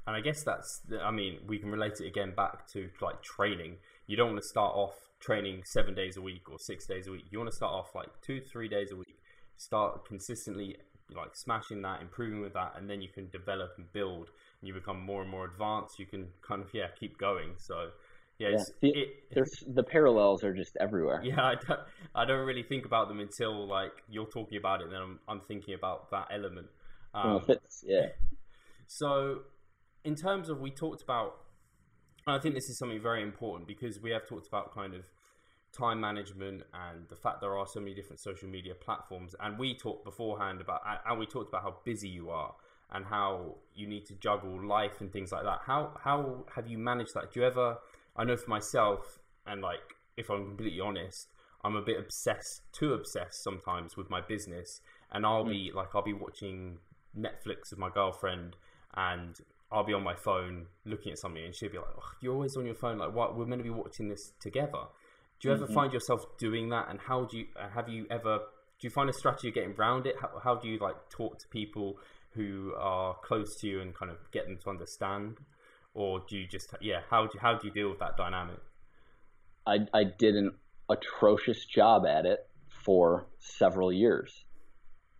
And 0.06 0.16
I 0.16 0.20
guess 0.20 0.42
that's, 0.42 0.80
I 1.02 1.10
mean, 1.10 1.38
we 1.46 1.58
can 1.58 1.70
relate 1.70 2.00
it 2.00 2.06
again 2.06 2.32
back 2.34 2.66
to 2.72 2.88
like 3.00 3.22
training. 3.22 3.76
You 4.06 4.16
don't 4.16 4.30
want 4.30 4.42
to 4.42 4.48
start 4.48 4.74
off 4.74 4.94
training 5.20 5.62
seven 5.64 5.94
days 5.94 6.16
a 6.16 6.20
week 6.20 6.50
or 6.50 6.58
six 6.58 6.86
days 6.86 7.06
a 7.08 7.12
week. 7.12 7.24
You 7.30 7.38
want 7.38 7.50
to 7.50 7.56
start 7.56 7.72
off 7.72 7.94
like 7.94 8.08
two, 8.22 8.40
three 8.40 8.68
days 8.68 8.92
a 8.92 8.96
week. 8.96 9.18
Start 9.56 10.06
consistently 10.06 10.76
like 11.14 11.34
smashing 11.34 11.82
that, 11.82 12.02
improving 12.02 12.40
with 12.40 12.52
that, 12.52 12.74
and 12.76 12.88
then 12.88 13.00
you 13.00 13.08
can 13.08 13.28
develop 13.30 13.72
and 13.78 13.90
build. 13.92 14.30
And 14.60 14.68
you 14.68 14.74
become 14.74 15.00
more 15.00 15.22
and 15.22 15.30
more 15.30 15.44
advanced. 15.44 15.98
You 15.98 16.06
can 16.06 16.28
kind 16.46 16.62
of 16.62 16.68
yeah 16.72 16.88
keep 16.98 17.18
going. 17.18 17.54
So 17.56 17.90
yeah, 18.38 18.50
yeah. 18.50 18.64
The, 18.80 18.88
it, 19.32 19.74
the 19.74 19.82
parallels 19.82 20.44
are 20.44 20.54
just 20.54 20.76
everywhere. 20.78 21.20
Yeah, 21.24 21.42
I 21.42 21.54
don't, 21.54 21.80
I 22.14 22.24
don't 22.24 22.46
really 22.46 22.62
think 22.62 22.86
about 22.86 23.08
them 23.08 23.18
until 23.20 23.66
like 23.66 23.92
you're 24.08 24.26
talking 24.26 24.58
about 24.58 24.80
it, 24.80 24.84
and 24.84 24.92
then 24.92 25.02
I'm, 25.02 25.18
I'm 25.28 25.40
thinking 25.40 25.74
about 25.74 26.10
that 26.12 26.28
element. 26.32 26.68
Um, 27.14 27.42
well, 27.46 27.58
yeah. 27.84 28.06
So, 28.90 29.40
in 30.02 30.14
terms 30.14 30.48
of 30.48 30.60
we 30.60 30.70
talked 30.70 31.02
about, 31.02 31.34
I 32.30 32.38
think 32.38 32.54
this 32.54 32.68
is 32.68 32.78
something 32.78 33.00
very 33.00 33.22
important 33.22 33.66
because 33.66 34.00
we 34.00 34.10
have 34.10 34.26
talked 34.26 34.48
about 34.48 34.74
kind 34.74 34.94
of 34.94 35.02
time 35.72 36.00
management 36.00 36.62
and 36.72 37.08
the 37.08 37.16
fact 37.16 37.40
there 37.40 37.56
are 37.56 37.66
so 37.66 37.80
many 37.80 37.94
different 37.94 38.20
social 38.20 38.48
media 38.48 38.74
platforms, 38.74 39.34
and 39.40 39.58
we 39.58 39.74
talked 39.74 40.04
beforehand 40.04 40.60
about, 40.60 40.80
and 41.06 41.18
we 41.18 41.26
talked 41.26 41.48
about 41.48 41.62
how 41.62 41.76
busy 41.84 42.08
you 42.08 42.30
are 42.30 42.54
and 42.92 43.04
how 43.04 43.56
you 43.74 43.86
need 43.86 44.06
to 44.06 44.14
juggle 44.14 44.66
life 44.66 45.00
and 45.00 45.12
things 45.12 45.32
like 45.32 45.44
that. 45.44 45.60
How 45.64 45.92
how 46.02 46.44
have 46.54 46.66
you 46.68 46.78
managed 46.78 47.14
that? 47.14 47.32
Do 47.32 47.40
you 47.40 47.46
ever 47.46 47.78
I 48.16 48.24
know 48.24 48.36
for 48.36 48.50
myself, 48.50 49.18
and 49.46 49.60
like 49.60 49.94
if 50.16 50.30
I'm 50.30 50.46
completely 50.46 50.80
honest, 50.80 51.28
I'm 51.62 51.76
a 51.76 51.82
bit 51.82 51.98
obsessed, 51.98 52.62
too 52.72 52.94
obsessed 52.94 53.42
sometimes 53.42 53.96
with 53.96 54.10
my 54.10 54.20
business, 54.20 54.80
and 55.12 55.24
I'll 55.26 55.44
mm. 55.44 55.50
be 55.50 55.72
like 55.74 55.94
I'll 55.94 56.02
be 56.02 56.14
watching 56.14 56.78
Netflix 57.16 57.70
with 57.70 57.78
my 57.78 57.90
girlfriend, 57.90 58.56
and 58.94 59.38
I'll 59.70 59.84
be 59.84 59.92
on 59.92 60.02
my 60.02 60.14
phone 60.14 60.66
looking 60.84 61.12
at 61.12 61.18
something, 61.18 61.44
and 61.44 61.54
she'll 61.54 61.70
be 61.70 61.78
like, 61.78 61.88
oh, 61.96 62.10
"You're 62.20 62.34
always 62.34 62.56
on 62.56 62.66
your 62.66 62.74
phone. 62.74 62.98
Like, 62.98 63.14
what? 63.14 63.36
We're 63.36 63.46
meant 63.46 63.60
to 63.60 63.64
be 63.64 63.70
watching 63.70 64.08
this 64.08 64.32
together." 64.40 64.84
Do 65.40 65.48
you 65.48 65.54
ever 65.54 65.66
mm-hmm. 65.66 65.74
find 65.74 65.92
yourself 65.92 66.24
doing 66.38 66.70
that? 66.70 66.88
And 66.90 66.98
how 66.98 67.24
do 67.24 67.38
you 67.38 67.46
uh, 67.58 67.68
have 67.70 67.88
you 67.88 68.06
ever? 68.10 68.38
Do 68.38 68.86
you 68.86 68.90
find 68.90 69.10
a 69.10 69.12
strategy 69.12 69.48
of 69.48 69.54
getting 69.54 69.74
around 69.74 70.06
it? 70.06 70.16
How, 70.20 70.30
how 70.42 70.54
do 70.54 70.68
you 70.68 70.78
like 70.78 70.96
talk 71.10 71.38
to 71.40 71.48
people 71.48 71.98
who 72.32 72.72
are 72.78 73.16
close 73.24 73.56
to 73.60 73.66
you 73.66 73.80
and 73.80 73.94
kind 73.94 74.10
of 74.10 74.18
get 74.32 74.46
them 74.46 74.58
to 74.62 74.70
understand? 74.70 75.38
or 75.98 76.22
do 76.28 76.36
you 76.36 76.46
just 76.46 76.72
yeah? 76.80 77.00
How 77.10 77.26
do 77.26 77.38
how 77.40 77.54
do 77.58 77.66
you 77.66 77.72
deal 77.72 77.90
with 77.90 77.98
that 77.98 78.16
dynamic? 78.16 78.60
I 79.66 79.78
I 79.92 80.04
did 80.04 80.36
an 80.36 80.52
atrocious 80.88 81.64
job 81.64 82.06
at 82.06 82.24
it 82.24 82.46
for 82.84 83.26
several 83.38 83.92
years, 83.92 84.44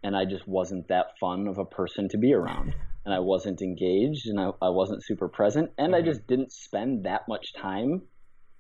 and 0.03 0.17
I 0.17 0.25
just 0.25 0.47
wasn't 0.47 0.89
that 0.89 1.19
fun 1.19 1.49
of 1.49 1.59
a 1.59 1.65
person 1.65 2.09
to 2.11 2.19
be 2.19 2.33
around. 2.33 2.75
And 3.05 3.15
I 3.15 3.21
wasn't 3.21 3.63
engaged, 3.63 4.27
and 4.27 4.39
I, 4.39 4.51
I 4.61 4.69
wasn't 4.69 5.05
super 5.05 5.29
present, 5.29 5.71
and 5.79 5.95
mm-hmm. 5.95 6.03
I 6.03 6.07
just 6.07 6.27
didn't 6.27 6.53
spend 6.53 7.05
that 7.05 7.23
much 7.29 7.55
time 7.55 8.03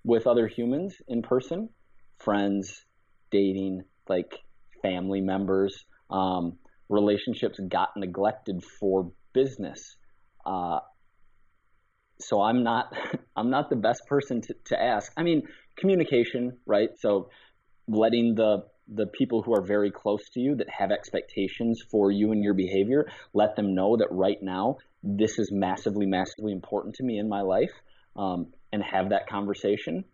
with 0.05 0.26
other 0.26 0.47
humans 0.47 0.95
in 1.07 1.22
person, 1.22 1.68
friends, 2.18 2.84
dating, 3.30 3.82
like 4.09 4.39
family 4.82 5.20
members. 5.20 5.84
Um, 6.11 6.59
relationships 6.89 7.61
got 7.68 7.91
neglected 7.97 8.64
for 8.64 9.12
business. 9.34 9.97
Uh, 10.47 10.78
so 12.20 12.41
I'm 12.41 12.62
not 12.62 12.93
I'm 13.36 13.51
not 13.51 13.70
the 13.70 13.76
best 13.76 14.03
person 14.07 14.41
to, 14.43 14.55
to 14.66 14.82
ask. 14.82 15.12
I 15.16 15.22
mean, 15.22 15.43
communication, 15.76 16.59
right? 16.66 16.91
So 16.99 17.30
letting 17.86 18.34
the 18.34 18.64
the 18.93 19.07
people 19.07 19.43
who 19.43 19.55
are 19.55 19.62
very 19.62 19.91
close 19.91 20.28
to 20.30 20.41
you 20.41 20.57
that 20.57 20.68
have 20.70 20.91
expectations 20.91 21.82
for 21.91 22.11
you 22.11 22.32
and 22.32 22.43
your 22.43 22.55
behavior, 22.55 23.07
let 23.34 23.55
them 23.55 23.74
know 23.74 23.97
that 23.97 24.09
right 24.11 24.43
now 24.43 24.78
this 25.03 25.39
is 25.39 25.51
massively, 25.53 26.07
massively 26.07 26.53
important 26.53 26.95
to 26.97 27.05
me 27.05 27.18
in 27.18 27.28
my 27.28 27.43
life, 27.43 27.72
um, 28.16 28.47
and 28.72 28.82
have 28.82 29.11
that 29.11 29.28
conversation 29.28 30.05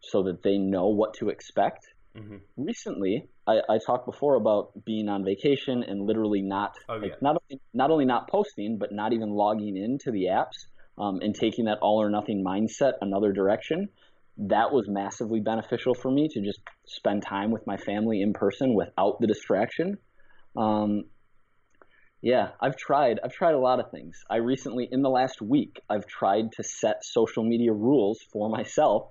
so 0.00 0.24
that 0.24 0.42
they 0.42 0.58
know 0.58 0.88
what 0.88 1.14
to 1.14 1.28
expect. 1.28 1.86
Mm-hmm. 2.16 2.36
Recently, 2.56 3.28
I, 3.46 3.58
I, 3.68 3.78
talked 3.84 4.06
before 4.06 4.34
about 4.36 4.84
being 4.84 5.08
on 5.08 5.24
vacation 5.24 5.82
and 5.82 6.06
literally 6.06 6.42
not 6.42 6.74
oh, 6.88 6.96
like, 6.96 7.10
yeah. 7.10 7.16
not 7.20 7.42
not 7.74 7.90
only 7.90 8.06
not 8.06 8.28
posting, 8.28 8.78
but 8.78 8.92
not 8.92 9.12
even 9.12 9.30
logging 9.30 9.76
into 9.76 10.10
the 10.10 10.26
apps 10.26 10.66
um, 10.96 11.20
and 11.20 11.34
taking 11.34 11.66
that 11.66 11.78
all 11.80 12.02
or 12.02 12.10
nothing 12.10 12.44
mindset 12.44 12.94
another 13.00 13.32
direction, 13.32 13.88
that 14.38 14.72
was 14.72 14.88
massively 14.88 15.40
beneficial 15.40 15.94
for 15.94 16.10
me 16.10 16.28
to 16.28 16.40
just 16.40 16.60
spend 16.86 17.22
time 17.22 17.50
with 17.50 17.66
my 17.66 17.76
family 17.76 18.22
in 18.22 18.32
person 18.32 18.74
without 18.74 19.20
the 19.20 19.26
distraction. 19.26 19.98
Um, 20.56 21.04
yeah, 22.22 22.50
I've 22.60 22.76
tried. 22.76 23.20
I've 23.22 23.32
tried 23.32 23.54
a 23.54 23.58
lot 23.58 23.80
of 23.80 23.90
things. 23.90 24.24
I 24.30 24.36
recently, 24.36 24.88
in 24.90 25.02
the 25.02 25.10
last 25.10 25.40
week, 25.40 25.80
I've 25.88 26.06
tried 26.06 26.52
to 26.52 26.62
set 26.62 27.04
social 27.04 27.44
media 27.44 27.72
rules 27.72 28.20
for 28.32 28.48
myself 28.48 29.10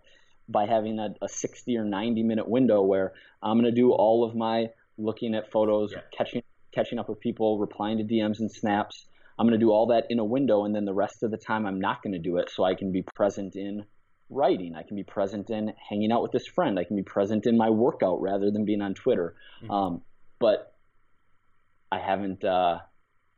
by 0.49 0.65
having 0.65 0.99
a, 0.99 1.09
a 1.21 1.28
60 1.28 1.78
or 1.78 1.84
90 1.84 2.23
minute 2.23 2.47
window 2.47 2.82
where 2.82 3.13
I'm 3.41 3.59
going 3.59 3.73
to 3.73 3.82
do 3.82 3.91
all 3.91 4.23
of 4.23 4.36
my 4.36 4.67
looking 4.97 5.36
at 5.36 5.51
photos, 5.51 5.91
yeah. 5.93 6.01
catching 6.17 6.43
catching 6.73 6.99
up 6.99 7.09
with 7.09 7.19
people, 7.19 7.59
replying 7.59 7.97
to 7.97 8.03
DMs 8.03 8.39
and 8.39 8.51
snaps, 8.51 9.07
I'm 9.39 9.47
going 9.47 9.59
to 9.59 9.63
do 9.63 9.71
all 9.71 9.88
that 9.88 10.05
in 10.09 10.19
a 10.19 10.25
window, 10.25 10.65
and 10.65 10.75
then 10.75 10.86
the 10.86 10.93
rest 10.93 11.23
of 11.23 11.32
the 11.32 11.38
time 11.38 11.65
I'm 11.65 11.80
not 11.80 12.01
going 12.03 12.13
to 12.13 12.19
do 12.19 12.38
it. 12.38 12.49
So 12.49 12.63
I 12.63 12.75
can 12.75 12.91
be 12.91 13.03
present 13.03 13.55
in 13.55 13.86
writing. 14.30 14.75
I 14.75 14.84
can 14.84 14.95
be 14.95 15.03
present 15.03 15.49
in 15.49 15.73
hanging 15.89 16.11
out 16.11 16.21
with 16.21 16.32
this 16.32 16.47
friend. 16.47 16.78
I 16.80 16.84
can 16.84 16.95
be 16.95 17.03
present 17.03 17.45
in 17.45 17.57
my 17.57 17.69
workout 17.69 18.21
rather 18.21 18.51
than 18.51 18.65
being 18.65 18.82
on 18.82 18.93
Twitter. 18.93 19.36
Mm-hmm. 19.63 19.71
Um, 19.71 20.01
but 20.39 20.73
I 21.91 21.99
haven't. 21.99 22.43
Uh, 22.43 22.80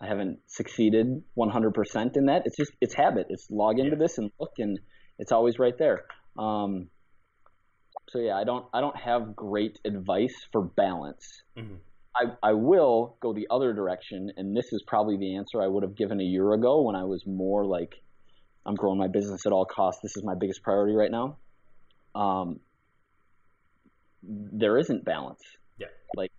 I 0.02 0.08
haven't 0.08 0.40
succeeded 0.48 1.24
100% 1.38 2.16
in 2.16 2.28
that. 2.28 2.44
It's 2.46 2.56
just 2.56 2.72
it's 2.80 2.94
habit. 2.94 3.28
It's 3.30 3.48
log 3.52 3.80
into 3.80 3.92
yeah. 3.92 3.98
this 4.00 4.18
and 4.18 4.32
look, 4.40 4.54
and 4.58 4.80
it's 5.18 5.34
always 5.34 5.60
right 5.60 5.78
there. 5.78 6.06
Um, 6.38 6.88
so 8.10 8.20
yeah, 8.20 8.36
I 8.36 8.44
don't 8.44 8.66
I 8.74 8.82
don't 8.82 8.96
have 8.98 9.36
great 9.36 9.78
advice 9.86 10.36
for 10.52 10.64
balance. 10.64 11.44
Mm-hmm. 11.58 11.76
I, 12.16 12.50
I 12.50 12.54
will 12.54 13.18
go 13.22 13.34
the 13.34 13.48
other 13.52 13.74
direction, 13.74 14.32
and 14.36 14.56
this 14.56 14.74
is 14.74 14.84
probably 14.88 15.18
the 15.18 15.36
answer 15.36 15.62
I 15.62 15.68
would 15.68 15.84
have 15.84 15.96
given 15.96 16.20
a 16.20 16.24
year 16.24 16.54
ago 16.54 16.82
when 16.82 16.96
I 16.96 17.04
was 17.04 17.24
more 17.26 17.66
like, 17.66 17.94
I'm 18.66 18.76
growing 18.76 19.00
my 19.00 19.08
business 19.08 19.46
at 19.46 19.52
all 19.52 19.66
costs. 19.66 20.02
This 20.02 20.16
is 20.18 20.24
my 20.24 20.36
biggest 20.36 20.62
priority 20.62 20.94
right 20.94 21.12
now. 21.12 21.38
Um, 22.14 22.60
there 24.24 24.78
isn't 24.78 25.06
balance. 25.06 25.42
Yeah. 25.78 25.88
Like 26.16 26.32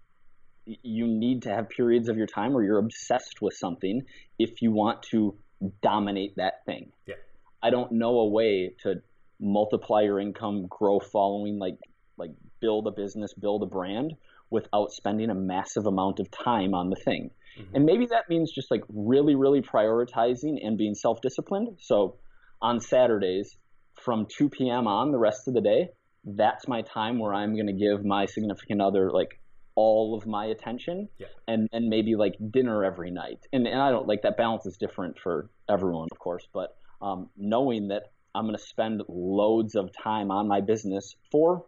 you 0.67 1.07
need 1.07 1.43
to 1.43 1.51
have 1.51 1.69
periods 1.69 2.09
of 2.09 2.17
your 2.17 2.27
time 2.27 2.53
where 2.53 2.63
you're 2.63 2.79
obsessed 2.79 3.41
with 3.41 3.55
something 3.55 4.03
if 4.39 4.63
you 4.63 4.73
want 4.73 5.03
to 5.11 5.37
dominate 5.83 6.37
that 6.37 6.65
thing. 6.67 6.93
Yeah. 7.07 7.15
I 7.63 7.71
don't 7.71 7.93
know 7.93 8.21
a 8.21 8.29
way 8.29 8.75
to 8.83 9.03
multiply 9.39 10.03
your 10.03 10.21
income, 10.21 10.67
grow 10.69 11.01
following, 11.01 11.59
like 11.59 11.79
like 12.17 12.31
build 12.61 12.87
a 12.87 12.91
business, 12.91 13.33
build 13.33 13.63
a 13.63 13.67
brand 13.67 14.15
without 14.51 14.93
spending 14.93 15.31
a 15.31 15.35
massive 15.35 15.87
amount 15.87 16.21
of 16.21 16.31
time 16.31 16.75
on 16.75 16.91
the 16.91 16.97
thing. 16.97 17.31
Mm-hmm. 17.61 17.77
And 17.77 17.85
maybe 17.85 18.07
that 18.07 18.29
means 18.29 18.53
just 18.53 18.71
like 18.71 18.83
really, 18.89 19.35
really 19.35 19.63
prioritizing 19.63 20.65
and 20.65 20.77
being 20.77 20.95
self 20.95 21.21
disciplined. 21.21 21.79
So 21.81 22.17
on 22.63 22.81
Saturdays 22.81 23.57
from 24.01 24.27
2 24.37 24.49
p.m. 24.51 24.87
on 24.87 25.13
the 25.13 25.19
rest 25.19 25.49
of 25.49 25.55
the 25.55 25.61
day, 25.61 25.91
that's 26.25 26.69
my 26.69 26.83
time 26.83 27.19
where 27.19 27.35
I'm 27.35 27.55
going 27.55 27.67
to 27.67 27.73
give 27.73 28.05
my 28.05 28.27
significant 28.27 28.81
other 28.81 29.11
like 29.11 29.41
all 29.77 30.15
of 30.15 30.27
my 30.27 30.47
attention 30.47 31.09
yeah. 31.19 31.27
and 31.49 31.69
and 31.73 31.89
maybe 31.89 32.15
like 32.17 32.35
dinner 32.51 32.85
every 32.85 33.11
night 33.11 33.39
and, 33.53 33.67
and 33.67 33.81
i 33.81 33.91
don't 33.91 34.07
like 34.07 34.23
that 34.23 34.37
balance 34.37 34.67
is 34.67 34.77
different 34.77 35.17
for 35.23 35.49
everyone 35.71 36.09
of 36.11 36.19
course 36.19 36.47
but 36.53 36.77
um, 37.01 37.31
knowing 37.37 37.89
that 37.89 38.13
i'm 38.35 38.45
going 38.45 38.57
to 38.57 38.63
spend 38.63 39.03
loads 39.09 39.77
of 39.77 39.89
time 40.03 40.31
on 40.31 40.49
my 40.49 40.61
business 40.61 41.15
for 41.31 41.65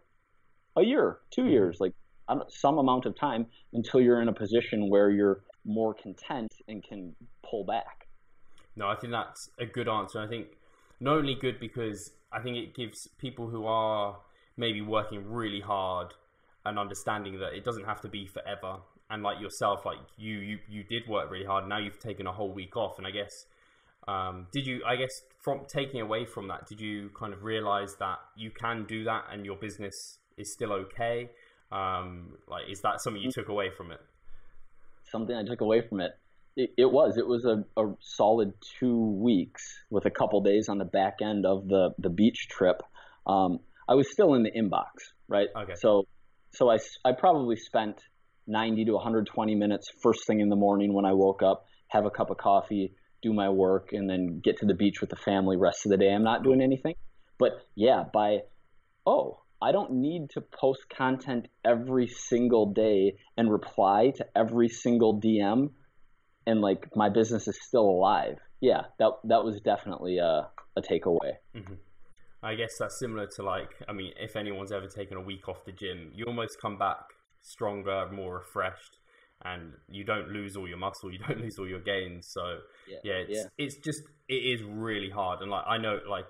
a 0.77 0.83
year 0.83 1.17
two 1.31 1.41
mm-hmm. 1.41 1.51
years 1.51 1.77
like 1.79 1.93
some 2.49 2.77
amount 2.77 3.05
of 3.05 3.17
time 3.17 3.45
until 3.73 3.99
you're 3.99 4.21
in 4.21 4.27
a 4.27 4.33
position 4.33 4.89
where 4.89 5.09
you're 5.09 5.41
more 5.65 5.93
content 5.93 6.51
and 6.67 6.83
can 6.83 7.15
pull 7.41 7.63
back 7.63 8.07
no 8.75 8.87
i 8.87 8.95
think 8.95 9.11
that's 9.11 9.49
a 9.59 9.65
good 9.65 9.87
answer 9.87 10.19
i 10.19 10.27
think 10.27 10.47
not 10.99 11.17
only 11.17 11.35
good 11.35 11.59
because 11.59 12.11
i 12.31 12.39
think 12.39 12.57
it 12.57 12.75
gives 12.75 13.07
people 13.17 13.47
who 13.47 13.65
are 13.65 14.17
maybe 14.57 14.81
working 14.81 15.23
really 15.29 15.61
hard 15.61 16.13
and 16.65 16.79
understanding 16.79 17.39
that 17.39 17.53
it 17.53 17.63
doesn't 17.63 17.85
have 17.85 18.01
to 18.01 18.07
be 18.07 18.25
forever. 18.25 18.77
And 19.09 19.21
like 19.21 19.39
yourself, 19.39 19.85
like 19.85 19.97
you, 20.17 20.37
you, 20.37 20.59
you 20.67 20.83
did 20.83 21.07
work 21.07 21.29
really 21.29 21.45
hard. 21.45 21.67
Now 21.67 21.77
you've 21.77 21.99
taken 21.99 22.25
a 22.25 22.31
whole 22.31 22.51
week 22.51 22.75
off, 22.77 22.97
and 22.97 23.05
I 23.05 23.11
guess, 23.11 23.45
um, 24.07 24.47
did 24.51 24.65
you? 24.65 24.81
I 24.87 24.95
guess 24.95 25.21
from 25.39 25.65
taking 25.67 26.01
away 26.01 26.25
from 26.25 26.47
that, 26.47 26.67
did 26.67 26.81
you 26.81 27.11
kind 27.17 27.33
of 27.33 27.43
realize 27.43 27.95
that 27.99 28.19
you 28.35 28.49
can 28.49 28.85
do 28.85 29.03
that, 29.03 29.25
and 29.31 29.45
your 29.45 29.55
business 29.55 30.17
is 30.37 30.51
still 30.51 30.71
okay? 30.71 31.29
Um, 31.71 32.37
like, 32.47 32.63
is 32.69 32.79
that 32.81 33.01
something 33.01 33.21
you 33.21 33.31
took 33.31 33.49
away 33.49 33.69
from 33.69 33.91
it? 33.91 33.99
Something 35.13 35.35
I 35.35 35.43
took 35.43 35.61
away 35.61 35.87
from 35.87 36.01
it. 36.01 36.11
It, 36.57 36.71
it 36.77 36.91
was. 36.91 37.17
It 37.17 37.25
was 37.25 37.45
a, 37.45 37.63
a 37.79 37.93
solid 38.01 38.53
two 38.79 38.99
weeks 39.21 39.63
with 39.89 40.05
a 40.05 40.11
couple 40.11 40.41
days 40.41 40.67
on 40.67 40.77
the 40.77 40.85
back 40.85 41.19
end 41.21 41.45
of 41.45 41.67
the 41.67 41.91
the 41.97 42.09
beach 42.09 42.47
trip. 42.49 42.81
Um, 43.25 43.59
I 43.87 43.95
was 43.95 44.11
still 44.11 44.33
in 44.33 44.43
the 44.43 44.51
inbox, 44.51 45.13
right? 45.27 45.47
Okay. 45.55 45.73
So 45.75 46.07
so 46.53 46.69
I, 46.69 46.77
I 47.05 47.13
probably 47.13 47.55
spent 47.55 48.01
90 48.47 48.85
to 48.85 48.91
120 48.93 49.55
minutes 49.55 49.87
first 50.01 50.27
thing 50.27 50.39
in 50.39 50.49
the 50.49 50.55
morning 50.55 50.93
when 50.93 51.05
I 51.05 51.13
woke 51.13 51.41
up, 51.41 51.65
have 51.87 52.05
a 52.05 52.11
cup 52.11 52.29
of 52.29 52.37
coffee, 52.37 52.93
do 53.21 53.33
my 53.33 53.49
work, 53.49 53.89
and 53.91 54.09
then 54.09 54.41
get 54.43 54.57
to 54.57 54.65
the 54.65 54.73
beach 54.73 55.01
with 55.01 55.09
the 55.09 55.15
family 55.15 55.57
rest 55.57 55.85
of 55.85 55.91
the 55.91 55.97
day. 55.97 56.11
I'm 56.13 56.23
not 56.23 56.43
doing 56.43 56.61
anything. 56.61 56.95
But 57.39 57.53
yeah, 57.75 58.03
by, 58.13 58.39
oh, 59.05 59.42
I 59.63 59.71
don't 59.71 59.93
need 59.93 60.31
to 60.31 60.41
post 60.41 60.81
content 60.89 61.47
every 61.63 62.07
single 62.07 62.73
day 62.73 63.15
and 63.37 63.49
reply 63.49 64.11
to 64.17 64.25
every 64.35 64.67
single 64.67 65.21
DM 65.21 65.69
and 66.45 66.59
like 66.59 66.89
my 66.95 67.09
business 67.09 67.47
is 67.47 67.57
still 67.61 67.85
alive. 67.85 68.37
Yeah, 68.59 68.81
that 68.99 69.11
that 69.25 69.43
was 69.43 69.61
definitely 69.61 70.17
a, 70.17 70.49
a 70.75 70.81
takeaway. 70.81 71.33
Mm-hmm. 71.55 71.75
I 72.41 72.55
guess 72.55 72.71
that's 72.77 72.99
similar 72.99 73.27
to 73.37 73.43
like, 73.43 73.69
I 73.87 73.93
mean, 73.93 74.11
if 74.19 74.35
anyone's 74.35 74.73
ever 74.73 74.87
taken 74.87 75.15
a 75.15 75.21
week 75.21 75.47
off 75.47 75.63
the 75.65 75.71
gym, 75.71 76.11
you 76.13 76.25
almost 76.25 76.59
come 76.61 76.77
back 76.77 77.05
stronger, 77.41 78.09
more 78.11 78.39
refreshed, 78.39 78.97
and 79.45 79.71
you 79.89 80.03
don't 80.03 80.27
lose 80.29 80.57
all 80.57 80.67
your 80.67 80.77
muscle, 80.77 81.11
you 81.11 81.19
don't 81.19 81.39
lose 81.45 81.57
all 81.57 81.67
your 81.67 81.79
gains. 81.79 82.27
So 82.27 82.59
yeah, 82.89 82.97
yeah 83.03 83.13
it's 83.13 83.37
yeah. 83.37 83.43
it's 83.57 83.77
just 83.77 84.01
it 84.27 84.33
is 84.33 84.61
really 84.63 85.09
hard. 85.09 85.41
And 85.41 85.49
like 85.49 85.63
I 85.65 85.77
know, 85.77 85.99
like 86.09 86.27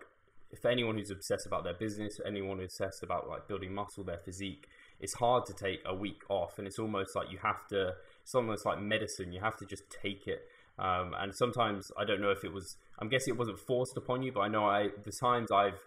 if 0.54 0.66
anyone 0.66 0.97
who's 0.97 1.10
obsessed 1.10 1.47
about 1.47 1.64
their 1.64 1.74
business, 1.74 2.20
anyone 2.26 2.60
who's 2.60 2.80
obsessed 2.80 3.01
about 3.01 3.28
like 3.28 3.47
building 3.47 3.74
muscle, 3.74 4.04
their 4.04 4.20
physique, 4.20 4.68
it's 4.99 5.16
hard 5.16 5.45
to 5.47 5.54
take 5.54 5.82
a 5.86 5.95
week 5.95 6.22
off, 6.30 6.60
and 6.60 6.68
it's 6.68 6.78
almost 6.78 7.16
like 7.16 7.32
you 7.32 7.39
have 7.41 7.68
to. 7.70 7.93
It's 8.22 8.36
almost 8.36 8.66
like 8.66 8.80
medicine. 8.80 9.34
You 9.34 9.41
have 9.41 9.58
to 9.58 9.66
just 9.66 9.84
take 9.89 10.28
it. 10.28 10.43
Um, 10.78 11.14
and 11.20 11.36
sometimes 11.36 11.91
I 11.97 12.06
don't 12.06 12.22
know 12.22 12.30
if 12.30 12.43
it 12.43 12.54
was. 12.54 12.78
I'm 12.99 13.10
guessing 13.10 13.34
it 13.34 13.38
wasn't 13.38 13.60
forced 13.60 13.97
upon 13.97 14.22
you, 14.22 14.32
but 14.32 14.41
I 14.41 14.47
know 14.47 14.66
I 14.66 14.89
the 15.04 15.12
times 15.12 15.51
I've 15.51 15.80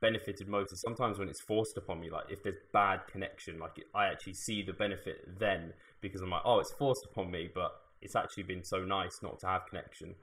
benefited 0.00 0.48
most 0.48 0.72
is 0.72 0.80
sometimes 0.80 1.18
when 1.18 1.28
it's 1.28 1.40
forced 1.40 1.76
upon 1.76 2.00
me. 2.00 2.08
Like 2.08 2.26
if 2.30 2.44
there's 2.44 2.56
bad 2.72 3.00
connection, 3.10 3.58
like 3.58 3.84
I 3.92 4.06
actually 4.06 4.34
see 4.34 4.62
the 4.62 4.72
benefit 4.72 5.38
then 5.38 5.72
because 6.00 6.22
I'm 6.22 6.30
like, 6.30 6.42
oh, 6.44 6.60
it's 6.60 6.72
forced 6.72 7.04
upon 7.10 7.30
me, 7.32 7.50
but 7.52 7.72
it's 8.00 8.14
actually 8.14 8.44
been 8.44 8.62
so 8.62 8.84
nice 8.84 9.18
not 9.20 9.40
to 9.40 9.46
have 9.46 9.66
connection. 9.68 10.14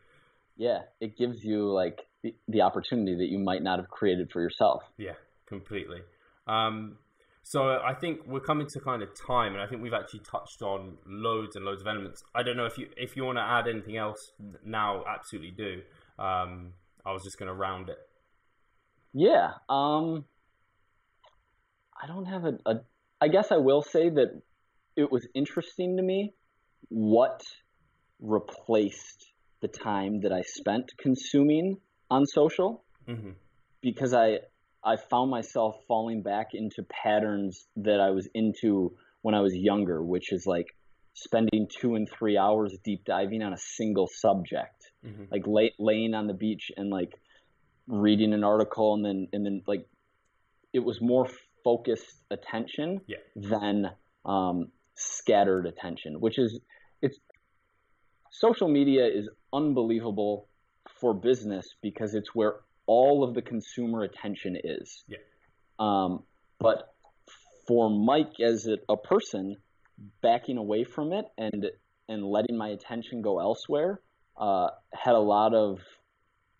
Yeah, 0.59 0.79
it 0.99 1.17
gives 1.17 1.41
you 1.41 1.71
like 1.71 2.01
the, 2.21 2.35
the 2.49 2.61
opportunity 2.61 3.15
that 3.15 3.29
you 3.29 3.39
might 3.39 3.63
not 3.63 3.79
have 3.79 3.87
created 3.87 4.29
for 4.29 4.41
yourself. 4.41 4.83
Yeah, 4.97 5.13
completely. 5.47 6.01
Um, 6.47 6.97
so 7.43 7.79
I 7.81 7.93
think 7.93 8.27
we're 8.27 8.41
coming 8.41 8.67
to 8.73 8.79
kind 8.81 9.01
of 9.01 9.09
time, 9.15 9.53
and 9.53 9.61
I 9.61 9.67
think 9.67 9.81
we've 9.81 9.93
actually 9.93 10.19
touched 10.19 10.61
on 10.61 10.97
loads 11.07 11.55
and 11.55 11.63
loads 11.63 11.79
of 11.81 11.87
elements. 11.87 12.21
I 12.35 12.43
don't 12.43 12.57
know 12.57 12.65
if 12.65 12.77
you 12.77 12.89
if 12.97 13.15
you 13.15 13.23
want 13.23 13.37
to 13.37 13.41
add 13.41 13.69
anything 13.69 13.95
else 13.95 14.33
now, 14.65 15.05
absolutely 15.07 15.51
do. 15.51 15.81
Um, 16.21 16.73
I 17.05 17.13
was 17.13 17.23
just 17.23 17.39
going 17.39 17.47
to 17.47 17.55
round 17.55 17.87
it. 17.87 17.97
Yeah. 19.13 19.51
Um, 19.69 20.25
I 21.99 22.05
don't 22.05 22.25
have 22.25 22.43
a, 22.43 22.57
a. 22.65 22.81
I 23.21 23.29
guess 23.29 23.53
I 23.53 23.57
will 23.57 23.81
say 23.81 24.09
that 24.09 24.41
it 24.97 25.09
was 25.09 25.25
interesting 25.33 25.95
to 25.95 26.03
me 26.03 26.33
what 26.89 27.43
replaced 28.19 29.28
the 29.61 29.67
time 29.67 30.21
that 30.21 30.31
I 30.31 30.41
spent 30.41 30.91
consuming 30.97 31.77
on 32.09 32.25
social 32.25 32.83
mm-hmm. 33.07 33.31
because 33.81 34.13
I 34.13 34.39
I 34.83 34.95
found 34.95 35.29
myself 35.29 35.75
falling 35.87 36.21
back 36.21 36.49
into 36.53 36.83
patterns 36.83 37.67
that 37.77 37.99
I 37.99 38.11
was 38.11 38.27
into 38.33 38.93
when 39.21 39.35
I 39.35 39.41
was 39.41 39.53
younger, 39.53 40.01
which 40.01 40.31
is 40.31 40.45
like 40.45 40.67
spending 41.13 41.67
two 41.69 41.95
and 41.95 42.07
three 42.09 42.37
hours 42.37 42.75
deep 42.83 43.03
diving 43.03 43.41
on 43.41 43.51
a 43.51 43.57
single 43.57 44.07
subject, 44.07 44.91
mm-hmm. 45.05 45.23
like 45.29 45.43
lay, 45.45 45.73
laying 45.77 46.13
on 46.13 46.27
the 46.27 46.33
beach 46.33 46.71
and 46.77 46.89
like 46.89 47.11
reading 47.87 48.33
an 48.33 48.43
article 48.43 48.93
and 48.93 49.03
then 49.03 49.27
and 49.33 49.45
then 49.45 49.61
like 49.67 49.85
it 50.71 50.79
was 50.79 51.01
more 51.01 51.27
focused 51.63 52.23
attention 52.31 53.01
yeah. 53.07 53.17
than 53.35 53.89
um, 54.25 54.67
scattered 54.95 55.65
attention, 55.65 56.19
which 56.19 56.37
is 56.37 56.59
it's 57.01 57.17
social 58.31 58.69
media 58.69 59.05
is 59.07 59.27
unbelievable 59.53 60.47
for 60.99 61.13
business 61.13 61.75
because 61.81 62.15
it's 62.15 62.33
where 62.33 62.55
all 62.85 63.23
of 63.23 63.33
the 63.33 63.41
consumer 63.41 64.03
attention 64.03 64.57
is. 64.63 65.03
Yeah. 65.07 65.17
Um, 65.77 66.23
but 66.59 66.93
for 67.67 67.89
Mike 67.89 68.39
as 68.39 68.67
a, 68.67 68.97
person, 68.97 69.57
backing 70.21 70.57
away 70.57 70.83
from 70.83 71.13
it 71.13 71.25
and 71.37 71.67
and 72.07 72.25
letting 72.25 72.57
my 72.57 72.69
attention 72.69 73.21
go 73.21 73.39
elsewhere 73.39 74.01
uh, 74.39 74.69
had 74.93 75.13
a 75.13 75.19
lot 75.19 75.53
of 75.53 75.79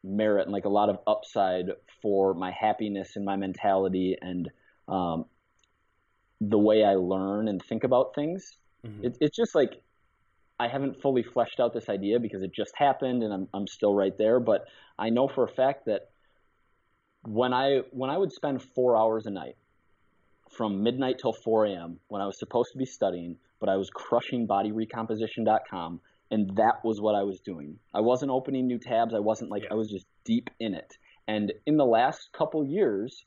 merit 0.03 0.43
and 0.43 0.51
like 0.51 0.65
a 0.65 0.69
lot 0.69 0.89
of 0.89 0.99
upside 1.07 1.71
for 2.01 2.33
my 2.33 2.51
happiness 2.51 3.15
and 3.15 3.25
my 3.25 3.35
mentality 3.35 4.15
and 4.21 4.49
um, 4.87 5.25
the 6.41 6.57
way 6.57 6.83
I 6.83 6.95
learn 6.95 7.47
and 7.47 7.61
think 7.61 7.83
about 7.83 8.13
things. 8.15 8.57
Mm-hmm. 8.85 9.05
It, 9.05 9.17
it's 9.21 9.35
just 9.35 9.55
like 9.55 9.81
I 10.59 10.67
haven't 10.67 11.01
fully 11.01 11.23
fleshed 11.23 11.59
out 11.59 11.73
this 11.73 11.87
idea 11.89 12.19
because 12.19 12.43
it 12.43 12.51
just 12.53 12.73
happened 12.75 13.23
and 13.23 13.33
I'm, 13.33 13.47
I'm 13.53 13.67
still 13.67 13.93
right 13.95 14.17
there. 14.17 14.39
But 14.39 14.65
I 14.97 15.09
know 15.09 15.27
for 15.27 15.45
a 15.45 15.47
fact 15.47 15.85
that 15.85 16.09
when 17.23 17.53
I 17.53 17.81
when 17.91 18.09
I 18.09 18.17
would 18.17 18.31
spend 18.31 18.61
four 18.75 18.97
hours 18.97 19.25
a 19.25 19.29
night 19.29 19.55
from 20.49 20.83
midnight 20.83 21.17
till 21.21 21.33
4 21.33 21.65
a.m. 21.67 21.99
when 22.07 22.21
I 22.21 22.25
was 22.25 22.39
supposed 22.39 22.71
to 22.73 22.77
be 22.77 22.85
studying, 22.85 23.37
but 23.59 23.69
I 23.69 23.75
was 23.75 23.89
crushing 23.89 24.47
bodyrecomposition.com 24.47 26.01
and 26.31 26.55
that 26.57 26.83
was 26.83 27.01
what 27.01 27.15
I 27.15 27.23
was 27.23 27.39
doing. 27.39 27.77
I 27.93 28.01
wasn't 28.01 28.31
opening 28.31 28.67
new 28.67 28.79
tabs. 28.79 29.13
I 29.13 29.19
wasn't 29.19 29.51
like 29.51 29.63
yeah. 29.63 29.69
I 29.71 29.75
was 29.75 29.89
just 29.89 30.05
deep 30.25 30.49
in 30.59 30.73
it. 30.73 30.97
And 31.27 31.53
in 31.65 31.77
the 31.77 31.85
last 31.85 32.29
couple 32.33 32.65
years, 32.65 33.23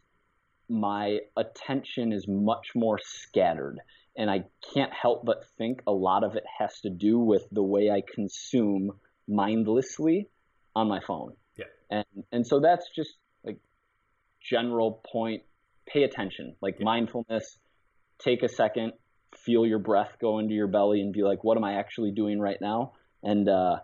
my 0.69 1.19
attention 1.37 2.13
is 2.13 2.27
much 2.29 2.69
more 2.75 2.99
scattered, 3.03 3.79
and 4.17 4.31
I 4.31 4.45
can't 4.75 4.93
help 4.93 5.25
but 5.25 5.45
think 5.59 5.83
a 5.87 5.93
lot 5.93 6.25
of 6.25 6.37
it 6.37 6.45
has 6.59 6.81
to 6.81 6.91
do 6.91 7.19
with 7.19 7.43
the 7.51 7.63
way 7.63 7.91
I 7.91 8.03
consume 8.15 8.93
mindlessly 9.29 10.29
on 10.75 10.89
my 10.89 11.01
phone. 11.07 11.35
Yeah. 11.57 11.67
And 11.91 12.05
and 12.31 12.47
so 12.47 12.61
that's 12.61 12.89
just 12.95 13.11
like 13.45 13.59
general 14.41 15.03
point. 15.11 15.43
Pay 15.87 16.05
attention, 16.05 16.57
like 16.61 16.77
Yeah. 16.79 16.85
mindfulness. 16.85 17.59
Take 18.19 18.43
a 18.43 18.49
second, 18.49 18.93
feel 19.35 19.67
your 19.67 19.81
breath 19.81 20.17
go 20.21 20.39
into 20.39 20.55
your 20.55 20.69
belly, 20.69 21.01
and 21.01 21.13
be 21.13 21.23
like, 21.23 21.43
"What 21.43 21.57
am 21.57 21.65
I 21.65 21.75
actually 21.75 22.13
doing 22.13 22.39
right 22.39 22.61
now?" 22.61 22.93
And 23.23 23.49
uh, 23.49 23.81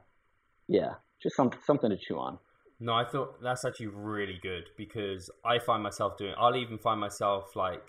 yeah, 0.68 0.94
just 1.22 1.34
some, 1.36 1.50
something 1.64 1.90
to 1.90 1.96
chew 1.96 2.18
on. 2.18 2.38
No, 2.80 2.92
I 2.92 3.04
thought 3.04 3.42
that's 3.42 3.64
actually 3.64 3.88
really 3.88 4.38
good 4.40 4.70
because 4.76 5.28
I 5.44 5.58
find 5.58 5.82
myself 5.82 6.16
doing. 6.16 6.34
I'll 6.38 6.54
even 6.54 6.78
find 6.78 7.00
myself 7.00 7.56
like 7.56 7.82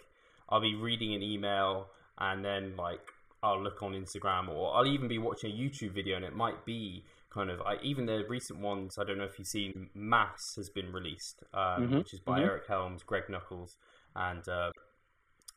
I'll 0.49 0.61
be 0.61 0.73
reading 0.75 1.13
an 1.13 1.21
email 1.21 1.87
and 2.19 2.43
then 2.43 2.75
like 2.77 3.01
I'll 3.41 3.61
look 3.61 3.81
on 3.81 3.93
Instagram 3.93 4.49
or 4.49 4.75
I'll 4.75 4.87
even 4.87 5.07
be 5.07 5.17
watching 5.17 5.51
a 5.51 5.55
YouTube 5.55 5.91
video 5.91 6.17
and 6.17 6.25
it 6.25 6.35
might 6.35 6.65
be 6.65 7.05
kind 7.29 7.49
of 7.49 7.61
I, 7.61 7.75
even 7.81 8.05
the 8.05 8.25
recent 8.27 8.59
ones. 8.59 8.97
I 8.99 9.03
don't 9.03 9.17
know 9.17 9.23
if 9.23 9.37
you've 9.39 9.47
seen 9.47 9.89
Mass 9.93 10.53
has 10.57 10.69
been 10.69 10.91
released, 10.91 11.43
um, 11.53 11.87
Mhm, 11.87 11.97
which 11.99 12.13
is 12.13 12.19
by 12.19 12.39
mhm. 12.39 12.43
Eric 12.43 12.67
Helms, 12.67 13.03
Greg 13.03 13.29
Nuckols, 13.29 13.77
and 14.15 14.47
uh, 14.49 14.71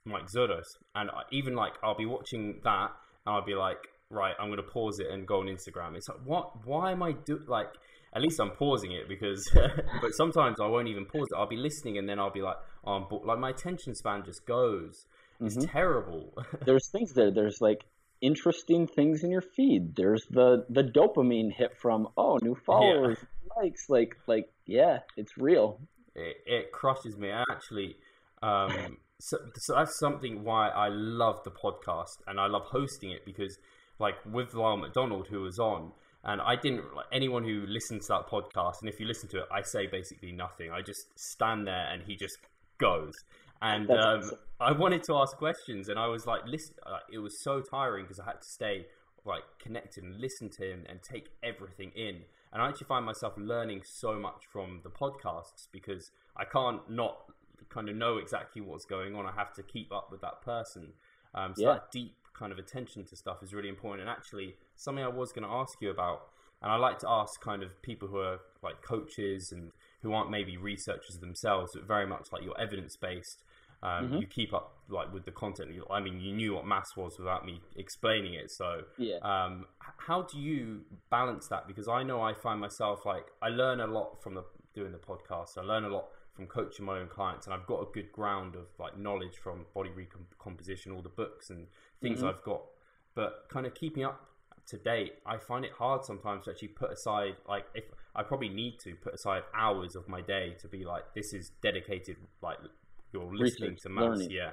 Mike 0.04 0.26
Zourdos. 0.26 0.66
And 0.94 1.10
I, 1.10 1.22
even 1.30 1.54
like 1.54 1.74
I'll 1.82 1.96
be 1.96 2.06
watching 2.06 2.60
that 2.64 2.92
and 3.26 3.34
I'll 3.34 3.44
be 3.44 3.54
like, 3.54 3.88
right, 4.10 4.34
I'm 4.38 4.50
gonna 4.50 4.62
pause 4.62 5.00
it 5.00 5.08
and 5.10 5.26
go 5.26 5.40
on 5.40 5.46
Instagram. 5.46 5.96
It's 5.96 6.08
like, 6.08 6.18
what? 6.24 6.64
Why 6.66 6.92
am 6.92 7.02
I 7.02 7.12
do 7.12 7.40
like? 7.46 7.70
At 8.14 8.20
least 8.20 8.38
I'm 8.40 8.50
pausing 8.50 8.92
it 8.92 9.08
because, 9.08 9.50
but 10.02 10.12
sometimes 10.12 10.60
I 10.60 10.66
won't 10.66 10.88
even 10.88 11.06
pause 11.06 11.28
it. 11.32 11.34
I'll 11.36 11.46
be 11.46 11.56
listening 11.56 11.96
and 11.96 12.06
then 12.06 12.18
I'll 12.18 12.30
be 12.30 12.42
like, 12.42 12.58
oh, 12.84 12.92
I'm 12.92 13.08
bored. 13.08 13.24
like 13.24 13.38
my 13.38 13.50
attention 13.50 13.94
span 13.94 14.22
just 14.24 14.44
goes. 14.46 15.06
It's 15.42 15.56
Mhm. 15.56 15.70
terrible. 15.70 16.32
There's 16.66 16.88
things 16.90 17.12
there. 17.14 17.30
There's 17.30 17.60
like 17.60 17.84
interesting 18.20 18.86
things 18.86 19.24
in 19.24 19.30
your 19.30 19.40
feed. 19.42 19.96
There's 19.96 20.24
the 20.30 20.64
the 20.70 20.82
dopamine 20.84 21.52
hit 21.52 21.76
from 21.76 22.08
oh 22.16 22.38
new 22.42 22.54
followers, 22.54 23.18
likes. 23.56 23.88
Like 23.88 24.16
like 24.26 24.48
yeah, 24.66 25.00
it's 25.16 25.36
real. 25.36 25.80
it, 26.14 26.36
it 26.46 26.72
crushes 26.72 27.16
me 27.16 27.30
actually 27.30 27.96
um, 28.42 28.98
so, 29.20 29.36
so 29.56 29.74
that's 29.74 29.98
something 29.98 30.44
why 30.44 30.68
i 30.68 30.88
love 30.88 31.42
the 31.44 31.50
podcast 31.50 32.16
and 32.26 32.38
i 32.38 32.46
love 32.46 32.64
hosting 32.66 33.10
it 33.12 33.24
because 33.24 33.56
like 33.98 34.16
with 34.26 34.52
lyle 34.52 34.76
mcdonald 34.76 35.26
who 35.28 35.40
was 35.40 35.58
on 35.58 35.90
and 36.24 36.40
i 36.42 36.54
didn't 36.54 36.94
like 36.94 37.06
anyone 37.12 37.44
who 37.44 37.64
listens 37.66 38.06
to 38.06 38.12
that 38.12 38.26
podcast 38.28 38.74
and 38.82 38.88
if 38.90 39.00
you 39.00 39.06
listen 39.06 39.26
to 39.28 39.38
it 39.38 39.46
i 39.50 39.62
say 39.62 39.86
basically 39.86 40.32
nothing 40.32 40.70
i 40.70 40.82
just 40.82 41.06
stand 41.16 41.66
there 41.66 41.86
and 41.92 42.02
he 42.02 42.14
just 42.14 42.36
goes 42.78 43.12
and 43.62 43.90
um, 43.90 44.18
awesome. 44.20 44.38
I 44.62 44.72
wanted 44.72 45.02
to 45.02 45.14
ask 45.14 45.36
questions 45.36 45.88
and 45.88 45.98
i 45.98 46.06
was 46.06 46.26
like 46.26 46.40
listen 46.46 46.74
uh, 46.86 46.98
it 47.12 47.18
was 47.18 47.42
so 47.42 47.60
tiring 47.60 48.04
because 48.04 48.20
i 48.20 48.24
had 48.24 48.40
to 48.40 48.48
stay 48.48 48.86
like 49.24 49.42
connected 49.60 50.02
and 50.02 50.20
listen 50.20 50.48
to 50.48 50.62
him 50.64 50.84
and 50.88 51.00
take 51.02 51.30
everything 51.42 51.92
in 51.94 52.22
and 52.52 52.60
I 52.60 52.68
actually 52.68 52.86
find 52.86 53.04
myself 53.06 53.34
learning 53.38 53.82
so 53.84 54.18
much 54.18 54.44
from 54.52 54.80
the 54.84 54.90
podcasts 54.90 55.68
because 55.72 56.10
I 56.36 56.44
can't 56.44 56.88
not 56.90 57.16
kind 57.70 57.88
of 57.88 57.96
know 57.96 58.18
exactly 58.18 58.60
what's 58.60 58.84
going 58.84 59.16
on. 59.16 59.26
I 59.26 59.32
have 59.32 59.54
to 59.54 59.62
keep 59.62 59.90
up 59.90 60.08
with 60.10 60.20
that 60.20 60.42
person. 60.42 60.92
Um, 61.34 61.54
so 61.56 61.62
Yeah. 61.62 61.72
that 61.74 61.90
deep 61.90 62.14
kind 62.34 62.52
of 62.52 62.58
attention 62.58 63.04
to 63.06 63.16
stuff 63.16 63.42
is 63.42 63.54
really 63.54 63.70
important. 63.70 64.02
And 64.02 64.10
actually, 64.10 64.58
something 64.76 65.02
I 65.02 65.08
was 65.08 65.32
going 65.32 65.48
to 65.48 65.54
ask 65.54 65.80
you 65.80 65.90
about, 65.90 66.30
and 66.60 66.70
I 66.70 66.76
like 66.76 66.98
to 66.98 67.08
ask 67.08 67.40
kind 67.40 67.62
of 67.62 67.80
people 67.80 68.08
who 68.08 68.18
are 68.18 68.40
like 68.62 68.82
coaches 68.82 69.50
and 69.50 69.72
who 70.02 70.12
aren't 70.12 70.30
maybe 70.30 70.58
researchers 70.58 71.18
themselves, 71.18 71.72
but 71.74 71.84
very 71.84 72.06
much 72.06 72.32
like 72.32 72.42
you're 72.42 72.60
evidence 72.60 72.96
based. 72.96 73.42
Um, 73.82 74.10
Mhm. 74.12 74.20
You 74.20 74.26
keep 74.26 74.52
up 74.54 74.78
like 74.88 75.12
with 75.12 75.24
the 75.24 75.32
content. 75.32 75.70
I 75.90 76.00
mean, 76.00 76.20
you 76.20 76.32
knew 76.34 76.54
what 76.54 76.66
mass 76.66 76.96
was 76.96 77.18
without 77.18 77.44
me 77.44 77.60
explaining 77.76 78.34
it. 78.34 78.50
So 78.50 78.84
Yeah. 78.98 79.16
um, 79.18 79.66
how 79.78 80.22
do 80.22 80.38
you 80.38 80.84
balance 81.10 81.48
that? 81.48 81.66
Because 81.66 81.88
I 81.88 82.02
know 82.02 82.20
I 82.22 82.34
find 82.34 82.60
myself 82.60 83.04
like 83.06 83.26
I 83.40 83.48
learn 83.48 83.80
a 83.80 83.86
lot 83.86 84.22
from 84.22 84.34
the 84.34 84.44
doing 84.74 84.92
the 84.92 84.98
podcast. 84.98 85.58
I 85.58 85.62
learn 85.62 85.84
a 85.84 85.88
lot 85.88 86.08
from 86.32 86.46
coaching 86.46 86.84
my 86.86 86.98
own 86.98 87.08
clients, 87.08 87.46
and 87.46 87.52
I've 87.54 87.66
got 87.66 87.80
a 87.86 87.92
good 87.92 88.10
ground 88.12 88.54
of 88.56 88.66
like 88.78 88.96
knowledge 88.96 89.36
from 89.38 89.66
body 89.74 89.90
recomposition, 89.90 90.92
all 90.92 91.02
the 91.02 91.08
books 91.10 91.50
and 91.50 91.68
things 92.00 92.22
Mhm. 92.22 92.28
I've 92.28 92.42
got. 92.42 92.62
But 93.14 93.48
kind 93.48 93.66
of 93.66 93.74
keeping 93.74 94.04
up 94.04 94.28
to 94.66 94.78
date, 94.78 95.14
I 95.26 95.38
find 95.38 95.64
it 95.64 95.72
hard 95.72 96.04
sometimes 96.04 96.44
to 96.44 96.52
actually 96.52 96.68
put 96.68 96.90
aside 96.92 97.36
like 97.48 97.66
if 97.74 97.84
I 98.14 98.22
probably 98.22 98.48
need 98.48 98.78
to 98.80 98.94
put 98.96 99.14
aside 99.14 99.42
hours 99.54 99.96
of 99.96 100.08
my 100.08 100.20
day 100.20 100.54
to 100.60 100.68
be 100.68 100.84
like 100.84 101.14
this 101.14 101.32
is 101.32 101.50
dedicated 101.62 102.16
like 102.42 102.58
you're 103.12 103.34
listening 103.34 103.76
to 103.82 103.88
mass. 103.88 104.02
learning. 104.02 104.30
Yeah, 104.30 104.50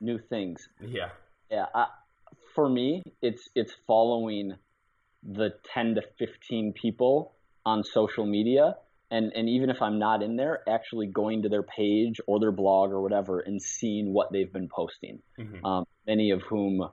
New 0.00 0.18
things. 0.18 0.68
yeah, 0.80 1.10
Yeah. 1.50 1.66
I, 1.74 1.86
for 2.54 2.68
me, 2.68 3.02
it's 3.20 3.48
it's 3.54 3.72
following 3.86 4.54
the 5.22 5.50
10 5.72 5.94
to 5.96 6.02
15 6.18 6.72
people 6.72 7.34
on 7.64 7.84
social 7.84 8.26
media 8.26 8.76
and 9.10 9.32
and 9.34 9.48
even 9.48 9.70
if 9.70 9.80
I'm 9.80 9.98
not 9.98 10.22
in 10.22 10.36
there, 10.36 10.68
actually 10.68 11.06
going 11.06 11.42
to 11.42 11.48
their 11.48 11.62
page 11.62 12.20
or 12.26 12.40
their 12.40 12.50
blog 12.50 12.90
or 12.90 13.00
whatever 13.00 13.40
and 13.40 13.60
seeing 13.62 14.12
what 14.12 14.32
they've 14.32 14.52
been 14.52 14.68
posting. 14.68 15.20
Mhm. 15.38 15.64
Um, 15.64 15.84
many 16.06 16.30
of 16.30 16.42
whom 16.42 16.88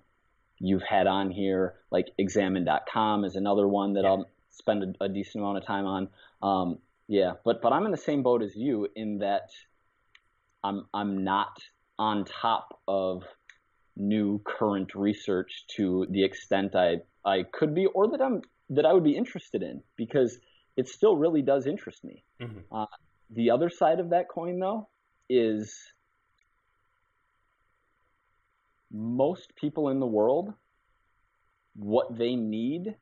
you've 0.59 0.83
had 0.83 1.07
on 1.07 1.31
here, 1.31 1.75
like 1.91 2.07
examine.com 2.17 3.23
is 3.25 3.35
another 3.35 3.67
one 3.67 3.93
that 3.93 4.03
Yeah. 4.03 4.09
I'll 4.11 4.29
spend 4.51 4.83
a, 4.99 5.05
a 5.05 5.09
decent 5.09 5.41
amount 5.43 5.57
of 5.59 5.65
time 5.65 5.85
on. 5.85 6.09
Um, 6.41 6.79
yeah, 7.07 7.33
but 7.45 7.61
but 7.61 7.71
I'm 7.73 7.85
in 7.85 7.91
the 7.91 7.97
same 7.97 8.21
boat 8.21 8.43
as 8.43 8.55
you 8.55 8.87
in 8.95 9.19
that 9.19 9.49
I'm 10.63 10.85
I'm 10.93 11.23
not 11.23 11.57
on 11.97 12.25
top 12.25 12.79
of 12.87 13.23
new 13.95 14.39
current 14.45 14.95
research 14.95 15.65
to 15.75 16.07
the 16.09 16.23
extent 16.23 16.75
I 16.75 16.97
I 17.25 17.43
could 17.51 17.75
be 17.75 17.85
or 17.87 18.07
that 18.09 18.21
I'm 18.21 18.41
that 18.69 18.85
I 18.85 18.93
would 18.93 19.03
be 19.03 19.15
interested 19.15 19.61
in 19.63 19.81
because 19.95 20.39
it 20.77 20.87
still 20.87 21.17
really 21.17 21.41
does 21.41 21.65
interest 21.67 22.03
me. 22.03 22.23
Mhm. 22.39 22.63
Uh, 22.71 22.85
the 23.31 23.51
other 23.51 23.69
side 23.69 23.99
of 23.99 24.09
that 24.09 24.29
coin 24.29 24.59
though 24.59 24.87
is 25.29 25.75
most 28.91 29.55
people 29.55 29.89
in 29.89 29.99
the 29.99 30.07
world 30.07 30.53
what 31.75 32.17
they 32.17 32.35
need 32.35 32.95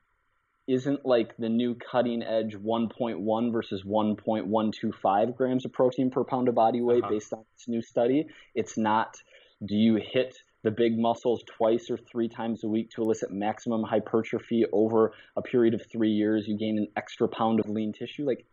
isn't 0.68 1.04
like 1.06 1.36
the 1.38 1.48
new 1.48 1.74
cutting 1.74 2.22
edge 2.22 2.54
1.1 2.54 3.52
versus 3.52 3.82
1.125 3.84 5.36
grams 5.36 5.64
of 5.64 5.72
protein 5.72 6.10
per 6.10 6.22
pound 6.24 6.48
of 6.48 6.54
body 6.54 6.80
weight 6.82 7.02
Uh-huh. 7.02 7.12
based 7.12 7.32
on 7.32 7.44
this 7.56 7.66
new 7.68 7.82
study. 7.82 8.26
It's 8.54 8.76
not 8.76 9.16
do 9.64 9.74
you 9.74 9.96
hit 9.96 10.36
the 10.62 10.70
big 10.70 10.98
muscles 10.98 11.42
twice 11.46 11.90
or 11.90 11.96
three 11.96 12.28
times 12.28 12.62
a 12.64 12.68
week 12.68 12.90
to 12.90 13.02
elicit 13.02 13.30
maximum 13.32 13.82
hypertrophy 13.82 14.66
over 14.72 15.12
a 15.36 15.42
period 15.42 15.74
of 15.74 15.82
three 15.90 16.10
years, 16.10 16.46
you 16.46 16.56
gain 16.58 16.78
an 16.78 16.88
extra 16.96 17.28
pound 17.28 17.60
of 17.60 17.68
lean 17.68 17.92
tissue. 17.92 18.24
Like 18.26 18.44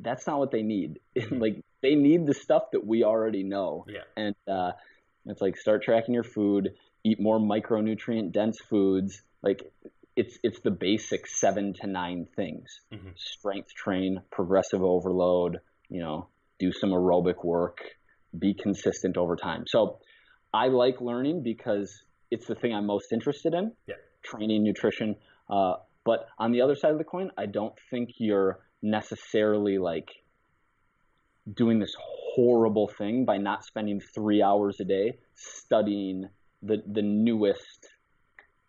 that's 0.00 0.26
not 0.26 0.38
what 0.38 0.50
they 0.50 0.62
need. 0.62 1.00
like 1.30 1.64
they 1.82 1.94
need 1.94 2.26
the 2.26 2.34
stuff 2.34 2.70
that 2.72 2.86
we 2.86 3.04
already 3.04 3.42
know. 3.42 3.84
Yeah. 3.88 4.02
And 4.16 4.34
uh, 4.46 4.72
it's 5.26 5.40
like 5.40 5.56
start 5.56 5.82
tracking 5.82 6.14
your 6.14 6.24
food, 6.24 6.74
eat 7.04 7.20
more 7.20 7.38
micronutrient 7.38 8.32
dense 8.32 8.60
foods. 8.60 9.22
Like 9.42 9.72
it's 10.16 10.38
it's 10.42 10.60
the 10.60 10.70
basic 10.70 11.26
seven 11.26 11.72
to 11.80 11.86
nine 11.86 12.26
things. 12.36 12.80
Mhm. 12.92 13.18
Strength 13.18 13.74
train, 13.74 14.22
progressive 14.30 14.82
overload, 14.82 15.60
you 15.88 16.00
know, 16.00 16.28
do 16.58 16.72
some 16.72 16.90
aerobic 16.90 17.44
work, 17.44 17.78
be 18.38 18.54
consistent 18.54 19.16
over 19.16 19.36
time. 19.36 19.64
So 19.66 20.00
I 20.52 20.68
like 20.68 21.00
learning 21.00 21.42
because 21.42 22.04
it's 22.30 22.46
the 22.46 22.54
thing 22.54 22.74
I'm 22.74 22.86
most 22.86 23.12
interested 23.12 23.54
in. 23.54 23.72
Yeah. 23.86 23.96
Training, 24.22 24.62
nutrition. 24.62 25.16
Uh, 25.48 25.76
but 26.04 26.28
on 26.38 26.52
the 26.52 26.60
other 26.62 26.74
side 26.74 26.92
of 26.92 26.98
the 26.98 27.04
coin, 27.04 27.30
I 27.36 27.46
don't 27.46 27.74
think 27.90 28.10
you're 28.18 28.60
necessarily 28.82 29.78
like 29.78 30.10
doing 31.52 31.78
this 31.78 31.94
horrible 31.98 32.88
thing 32.88 33.24
by 33.24 33.36
not 33.36 33.64
spending 33.64 34.00
three 34.00 34.42
hours 34.42 34.78
a 34.80 34.84
day 34.84 35.18
studying 35.34 36.28
the 36.62 36.82
the 36.86 37.02
newest, 37.02 37.88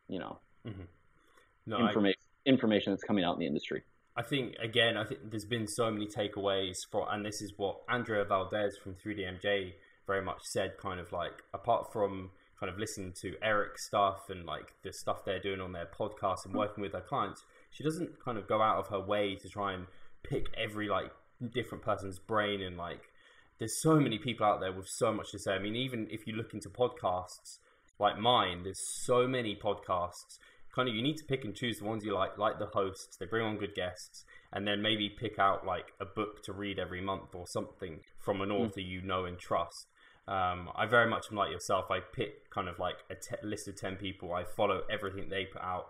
you 0.07 0.19
know, 0.19 0.39
No, 1.65 1.77
I- 1.77 1.87
information 1.87 2.19
information 2.45 2.91
that's 2.91 3.03
coming 3.03 3.23
out 3.23 3.33
in 3.33 3.39
the 3.39 3.47
industry. 3.47 3.83
I 4.15 4.21
think 4.21 4.55
again, 4.61 4.95
I 4.95 5.05
think 5.05 5.31
there's 5.31 5.45
been 5.45 5.67
so 5.67 5.89
many 5.89 6.07
takeaways 6.07 6.77
for, 6.91 7.11
and 7.11 7.25
this 7.25 7.41
is 7.41 7.53
what 7.57 7.81
Andrea 7.89 8.25
Valdez 8.25 8.77
from 8.77 8.93
3DMJ 8.95 9.73
very 10.05 10.21
much 10.21 10.41
said. 10.43 10.77
Kind 10.77 10.99
of 10.99 11.11
like 11.11 11.41
apart 11.53 11.91
from 11.91 12.29
kind 12.59 12.71
of 12.71 12.77
listening 12.77 13.13
to 13.21 13.35
Eric's 13.41 13.87
stuff 13.87 14.29
and 14.29 14.45
like 14.45 14.73
the 14.83 14.93
stuff 14.93 15.25
they're 15.25 15.39
doing 15.39 15.59
on 15.59 15.71
their 15.71 15.87
podcast 15.87 16.45
and 16.45 16.53
working 16.53 16.81
with 16.81 16.91
their 16.91 17.01
clients, 17.01 17.43
she 17.71 17.83
doesn't 17.83 18.23
kind 18.23 18.37
of 18.37 18.47
go 18.47 18.61
out 18.61 18.77
of 18.77 18.87
her 18.87 18.99
way 18.99 19.35
to 19.35 19.49
try 19.49 19.73
and 19.73 19.87
pick 20.21 20.45
every 20.55 20.87
like 20.87 21.11
different 21.53 21.83
person's 21.83 22.19
brain 22.19 22.61
and 22.61 22.77
like. 22.77 23.09
There's 23.59 23.81
so 23.81 23.99
many 23.99 24.17
people 24.17 24.45
out 24.45 24.59
there 24.59 24.73
with 24.73 24.87
so 24.89 25.13
much 25.13 25.31
to 25.31 25.39
say. 25.39 25.53
I 25.53 25.59
mean, 25.59 25.75
even 25.75 26.07
if 26.09 26.27
you 26.27 26.33
look 26.33 26.53
into 26.53 26.69
podcasts 26.69 27.59
like 27.99 28.17
mine, 28.17 28.63
there's 28.63 28.81
so 29.05 29.27
many 29.27 29.55
podcasts 29.55 30.39
kind 30.75 30.89
of 30.89 30.95
you 30.95 31.01
need 31.01 31.17
to 31.17 31.23
pick 31.25 31.43
and 31.45 31.53
choose 31.55 31.79
the 31.79 31.85
ones 31.85 32.03
you 32.03 32.13
like, 32.13 32.37
like 32.37 32.59
the 32.59 32.65
hosts. 32.67 33.15
They 33.17 33.25
bring 33.25 33.45
on 33.45 33.57
good 33.57 33.75
guests, 33.75 34.25
and 34.51 34.67
then 34.67 34.81
maybe 34.81 35.09
pick 35.09 35.37
out 35.39 35.65
like 35.65 35.93
a 35.99 36.05
book 36.05 36.43
to 36.43 36.53
read 36.53 36.79
every 36.79 37.01
month 37.01 37.33
or 37.35 37.45
something 37.47 37.99
from 38.19 38.41
an 38.41 38.51
author 38.51 38.79
you 38.81 39.01
know 39.01 39.25
and 39.25 39.37
trust. 39.37 39.87
Um, 40.27 40.69
I 40.75 40.85
very 40.85 41.09
much 41.09 41.25
am 41.31 41.37
like 41.37 41.51
yourself. 41.51 41.91
I 41.91 41.99
pick 41.99 42.49
kind 42.49 42.69
of 42.69 42.79
like 42.79 42.97
a 43.09 43.15
te- 43.15 43.45
list 43.45 43.67
of 43.67 43.75
ten 43.75 43.97
people. 43.97 44.33
I 44.33 44.45
follow 44.45 44.81
everything 44.89 45.29
they 45.29 45.45
put 45.45 45.61
out. 45.61 45.87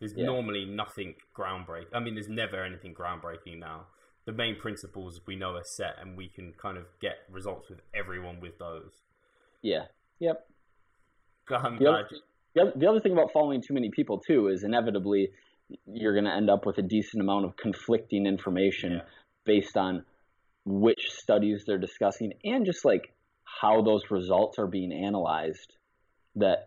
There's 0.00 0.14
Yeah. 0.16 0.24
normally 0.26 0.64
nothing 0.64 1.14
groundbreaking. 1.36 1.88
I 1.92 2.00
mean, 2.00 2.14
there's 2.14 2.28
never 2.28 2.62
anything 2.64 2.94
groundbreaking 2.94 3.58
now. 3.58 3.86
The 4.24 4.32
main 4.32 4.56
principles 4.56 5.20
we 5.26 5.36
know 5.36 5.54
are 5.54 5.64
set, 5.64 5.96
and 6.00 6.16
we 6.16 6.28
can 6.28 6.54
kind 6.54 6.78
of 6.78 6.86
get 6.98 7.18
results 7.30 7.68
with 7.68 7.80
everyone 7.94 8.40
with 8.40 8.58
those. 8.58 9.02
Yeah. 9.60 9.84
Yep. 10.18 10.46
I'm 11.50 11.78
The 11.78 11.86
other, 11.90 12.08
glad- 12.08 12.20
the 12.54 12.88
other- 12.88 13.00
thing 13.00 13.12
about 13.12 13.32
following 13.32 13.60
too 13.60 13.74
many 13.74 13.90
people 13.90 14.18
too 14.18 14.48
is 14.48 14.64
inevitably 14.64 15.30
you're 15.86 16.12
going 16.12 16.24
to 16.26 16.32
end 16.34 16.50
up 16.50 16.66
with 16.66 16.78
a 16.78 16.82
decent 16.82 17.20
amount 17.22 17.44
of 17.44 17.56
conflicting 17.56 18.26
information 18.26 18.92
Yeah. 18.92 19.02
based 19.44 19.76
on 19.76 20.04
which 20.64 21.10
studies 21.10 21.64
they're 21.66 21.78
discussing 21.78 22.34
and 22.44 22.64
just 22.64 22.84
like 22.84 23.14
how 23.44 23.82
those 23.82 24.10
results 24.10 24.58
are 24.58 24.66
being 24.66 24.92
analyzed. 24.92 25.76
That, 26.36 26.66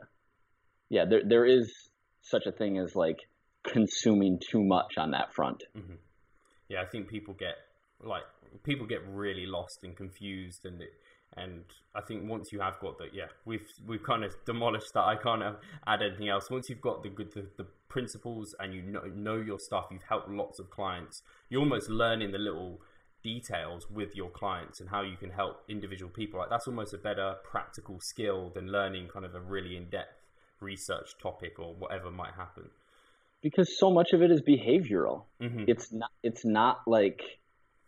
yeah, 0.90 1.06
there 1.06 1.24
there 1.24 1.46
is 1.46 1.90
such 2.22 2.46
a 2.46 2.52
thing 2.52 2.78
as 2.78 2.96
like 2.96 3.20
consuming 3.64 4.40
too 4.40 4.64
much 4.64 4.98
on 4.98 5.12
that 5.12 5.34
front. 5.34 5.64
Mhm. 5.76 5.98
Yeah, 6.70 6.82
I 6.82 6.86
think 6.86 7.08
people 7.10 7.34
get 7.34 7.56
like 8.02 8.24
people 8.64 8.86
get 8.88 9.02
really 9.08 9.46
lost 9.46 9.84
and 9.84 9.96
confused, 9.96 10.66
and 10.66 10.82
it, 10.82 10.94
and 11.36 11.64
I 11.94 12.02
think 12.02 12.30
once 12.30 12.52
you 12.52 12.60
have 12.62 12.80
got 12.80 12.98
that, 13.00 13.14
yeah, 13.14 13.28
we've 13.46 13.68
we've 13.86 14.04
kind 14.04 14.24
of 14.24 14.34
demolished 14.46 14.94
that. 14.94 15.04
I 15.04 15.16
can't 15.16 15.44
add 15.86 16.02
anything 16.02 16.30
else. 16.30 16.50
Once 16.50 16.70
you've 16.70 16.82
got 16.82 17.04
the 17.04 17.10
good 17.10 17.32
the, 17.34 17.46
the 17.58 17.66
principles 17.90 18.56
and 18.60 18.74
you 18.74 18.82
know 18.82 19.04
know 19.14 19.36
your 19.38 19.60
stuff, 19.60 19.88
you've 19.92 20.04
helped 20.04 20.30
lots 20.30 20.60
of 20.60 20.70
clients. 20.70 21.22
You're 21.50 21.62
almost 21.62 21.90
learning 21.90 22.32
the 22.32 22.38
little 22.40 22.82
details 23.24 23.90
with 23.90 24.16
your 24.16 24.30
clients 24.30 24.80
and 24.80 24.90
how 24.90 25.02
you 25.02 25.18
can 25.18 25.32
help 25.32 25.64
individual 25.68 26.10
people. 26.12 26.40
Like 26.40 26.50
that's 26.50 26.68
almost 26.68 26.94
a 26.94 26.98
better 26.98 27.36
practical 27.44 28.00
skill 28.00 28.52
than 28.54 28.72
learning 28.72 29.10
kind 29.10 29.26
of 29.26 29.36
a 29.36 29.40
really 29.42 29.76
in 29.76 29.90
depth 29.90 30.16
research 30.60 31.18
topic 31.22 31.60
or 31.60 31.74
whatever 31.76 32.10
might 32.12 32.34
happen. 32.34 32.70
because 33.42 33.78
so 33.78 33.92
much 33.92 34.14
of 34.14 34.22
it 34.22 34.32
is 34.32 34.42
behavioral. 34.42 35.24
hmm 35.40 35.64
It's 35.68 35.92
not 35.92 36.12
it's 36.24 36.46
not 36.46 36.82
like, 36.88 37.22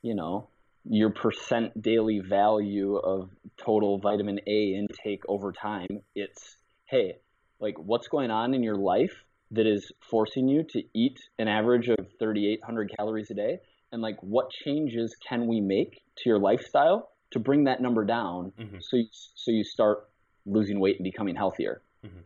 you 0.02 0.16
know, 0.16 0.50
your 0.86 1.10
percent 1.12 1.82
daily 1.82 2.20
value 2.20 2.96
of 2.96 3.30
total 3.58 3.98
vitamin 4.00 4.40
A 4.48 4.74
intake 4.76 5.24
over 5.28 5.52
time. 5.52 5.88
It's 6.16 6.58
hey, 6.86 7.18
like 7.60 7.76
what's 7.78 8.08
going 8.08 8.32
on 8.32 8.54
in 8.54 8.64
your 8.64 8.76
life 8.76 9.24
that 9.52 9.68
is 9.68 9.92
forcing 10.10 10.48
you 10.48 10.64
to 10.64 10.84
eat 10.94 11.20
an 11.38 11.48
average 11.48 11.90
of 11.90 11.98
3800 12.20 12.92
calories 12.98 13.30
a 13.32 13.34
day 13.34 13.60
and 13.92 14.02
like 14.02 14.18
what 14.22 14.50
changes 14.52 15.16
can 15.28 15.48
we 15.48 15.60
make 15.60 16.02
to 16.16 16.30
your 16.30 16.40
lifestyle 16.40 17.10
to 17.32 17.40
bring 17.40 17.64
that 17.66 17.82
number 17.82 18.06
down 18.06 18.52
Mhm. 18.60 18.82
so 18.82 18.98
you, 18.98 19.08
so 19.12 19.52
you 19.52 19.64
start 19.64 20.08
losing 20.46 20.80
weight 20.80 20.98
and 20.98 21.04
becoming 21.04 21.36
healthier. 21.36 21.82
And 22.04 22.24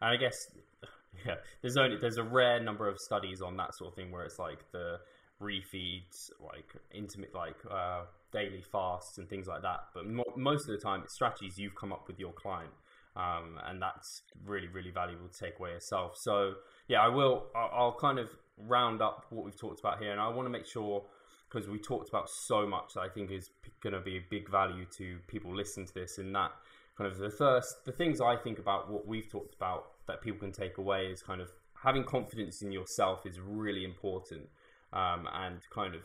I 0.00 0.16
guess 0.16 0.34
yeah, 1.26 1.36
there's 1.60 1.76
only 1.76 1.96
there's 1.96 2.16
a 2.16 2.24
rare 2.24 2.60
number 2.60 2.88
of 2.88 2.98
studies 2.98 3.40
on 3.40 3.56
that 3.56 3.74
sort 3.74 3.92
of 3.92 3.96
thing 3.96 4.10
where 4.10 4.24
it's 4.24 4.38
like 4.38 4.70
the 4.72 4.98
refeeds, 5.42 6.30
like 6.40 6.72
intermittent, 6.92 7.34
like 7.34 7.56
uh, 7.70 8.02
daily 8.32 8.62
fasts 8.62 9.18
and 9.18 9.28
things 9.28 9.46
like 9.46 9.62
that. 9.62 9.80
But 9.94 10.06
mo- 10.06 10.32
most 10.36 10.68
of 10.68 10.74
the 10.74 10.78
time, 10.78 11.02
it's 11.04 11.14
strategies 11.14 11.58
you've 11.58 11.74
come 11.74 11.92
up 11.92 12.06
with 12.06 12.18
your 12.18 12.32
client, 12.32 12.72
um, 13.16 13.58
and 13.66 13.82
that's 13.82 14.22
really 14.44 14.68
really 14.68 14.90
valuable 14.90 15.28
to 15.28 15.38
take 15.38 15.58
away 15.58 15.70
yourself. 15.70 16.16
So 16.16 16.54
yeah, 16.88 17.00
I 17.00 17.08
will. 17.08 17.46
I'll, 17.54 17.70
I'll 17.74 17.96
kind 17.98 18.18
of 18.18 18.28
round 18.56 19.02
up 19.02 19.26
what 19.30 19.44
we've 19.44 19.58
talked 19.58 19.80
about 19.80 19.98
here, 19.98 20.12
and 20.12 20.20
I 20.20 20.28
want 20.28 20.46
to 20.46 20.50
make 20.50 20.66
sure 20.66 21.04
because 21.50 21.68
we 21.68 21.78
talked 21.78 22.08
about 22.08 22.30
so 22.30 22.66
much 22.66 22.94
that 22.94 23.00
I 23.00 23.08
think 23.08 23.30
is 23.30 23.50
going 23.82 23.92
to 23.92 24.00
be 24.00 24.16
a 24.16 24.24
big 24.30 24.50
value 24.50 24.86
to 24.96 25.18
people 25.26 25.54
listening 25.54 25.86
to 25.86 25.94
this. 25.94 26.18
In 26.18 26.32
that 26.32 26.52
kind 26.96 27.10
of 27.10 27.18
the 27.18 27.30
first, 27.30 27.84
the 27.84 27.92
things 27.92 28.20
I 28.20 28.36
think 28.36 28.58
about 28.58 28.90
what 28.90 29.06
we've 29.06 29.28
talked 29.30 29.54
about 29.54 29.84
that 30.06 30.22
people 30.22 30.40
can 30.40 30.52
take 30.52 30.78
away 30.78 31.06
is 31.06 31.22
kind 31.22 31.40
of 31.40 31.50
having 31.82 32.04
confidence 32.04 32.62
in 32.62 32.72
yourself 32.72 33.26
is 33.26 33.40
really 33.40 33.84
important, 33.84 34.48
um, 34.92 35.28
and 35.32 35.60
kind 35.74 35.94
of 35.94 36.02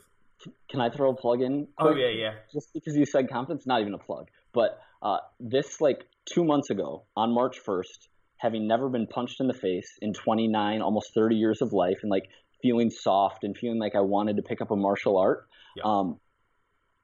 Can 0.70 0.82
I 0.82 0.90
throw 0.90 1.12
a 1.12 1.16
plug 1.16 1.42
in? 1.42 1.68
oh 1.80 1.86
quick? 1.86 1.98
yeah 1.98 2.10
yeah 2.10 2.34
just 2.54 2.74
because 2.74 2.96
you 2.96 3.06
said 3.06 3.30
confidence, 3.30 3.66
not 3.68 3.82
even 3.82 3.94
a 3.94 3.98
plug. 3.98 4.28
But 4.54 4.80
uh, 5.02 5.18
this, 5.40 5.82
like 5.82 6.06
two 6.26 6.44
months 6.46 6.70
ago, 6.70 7.04
on 7.16 7.34
March 7.34 7.60
1st, 7.64 8.08
having 8.38 8.68
never 8.68 8.90
been 8.90 9.08
punched 9.08 9.40
in 9.42 9.48
the 9.48 9.54
face 9.54 9.98
in 10.02 10.14
29, 10.14 10.82
almost 10.82 11.14
30 11.14 11.36
years 11.36 11.62
of 11.62 11.74
life, 11.74 11.98
and 12.04 12.10
like 12.10 12.30
feeling 12.62 12.90
soft 12.90 13.44
and 13.44 13.56
feeling 13.58 13.80
like 13.80 13.96
I 13.96 14.02
wanted 14.02 14.38
to 14.38 14.42
pick 14.44 14.62
up 14.62 14.72
a 14.72 14.76
martial 14.76 15.18
art, 15.18 15.48
Yeah. 15.76 15.84
um, 15.84 16.20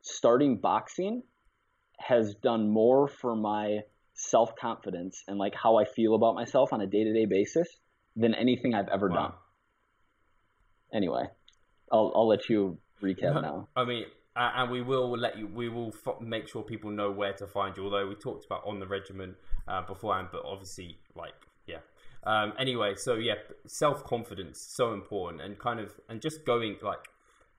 starting 0.02 0.58
boxing 0.58 1.24
has 2.00 2.36
done 2.36 2.70
more 2.70 3.08
for 3.08 3.36
my 3.36 3.80
self 4.16 4.56
confidence 4.56 5.24
and 5.28 5.38
like 5.38 5.54
how 5.56 5.78
I 5.78 5.86
feel 5.86 6.16
about 6.16 6.36
myself 6.36 6.72
on 6.74 6.82
a 6.82 6.88
day 6.88 7.04
to 7.04 7.14
day 7.14 7.26
basis 7.26 7.68
than 8.16 8.34
anything 8.34 8.74
I've 8.76 8.90
ever 8.90 9.10
Wow. 9.10 9.16
done. 9.16 9.34
Anyway, 10.94 11.26
I'll, 11.92 12.12
I'll 12.16 12.28
let 12.28 12.50
you 12.50 12.78
recap 13.02 13.42
now. 13.42 13.68
I 13.76 13.86
mean, 13.86 14.06
uh, 14.36 14.52
and 14.56 14.72
we 14.72 14.82
will 14.82 15.16
let 15.18 15.38
you. 15.38 15.48
We 15.48 15.70
will 15.70 15.94
f- 16.08 16.20
make 16.22 16.48
sure 16.48 16.64
people 16.64 16.90
know 16.90 17.12
where 17.12 17.34
to 17.34 17.46
find 17.46 17.76
you. 17.78 17.84
Although 17.84 18.08
we 18.08 18.16
talked 18.16 18.46
about 18.46 18.64
on 18.66 18.80
the 18.80 18.88
regimen 18.88 19.36
uh, 19.68 19.82
beforehand, 19.84 20.30
but 20.32 20.44
obviously, 20.46 20.98
like, 21.16 21.36
yeah. 21.68 21.78
Um, 22.24 22.54
anyway, 22.58 22.96
so 22.96 23.16
yeah, 23.16 23.36
self 23.68 24.04
confidence 24.04 24.60
so 24.60 24.94
important, 24.94 25.42
and 25.42 25.60
kind 25.60 25.80
of, 25.80 25.92
and 26.10 26.20
just 26.20 26.46
going 26.46 26.78
like, 26.82 27.10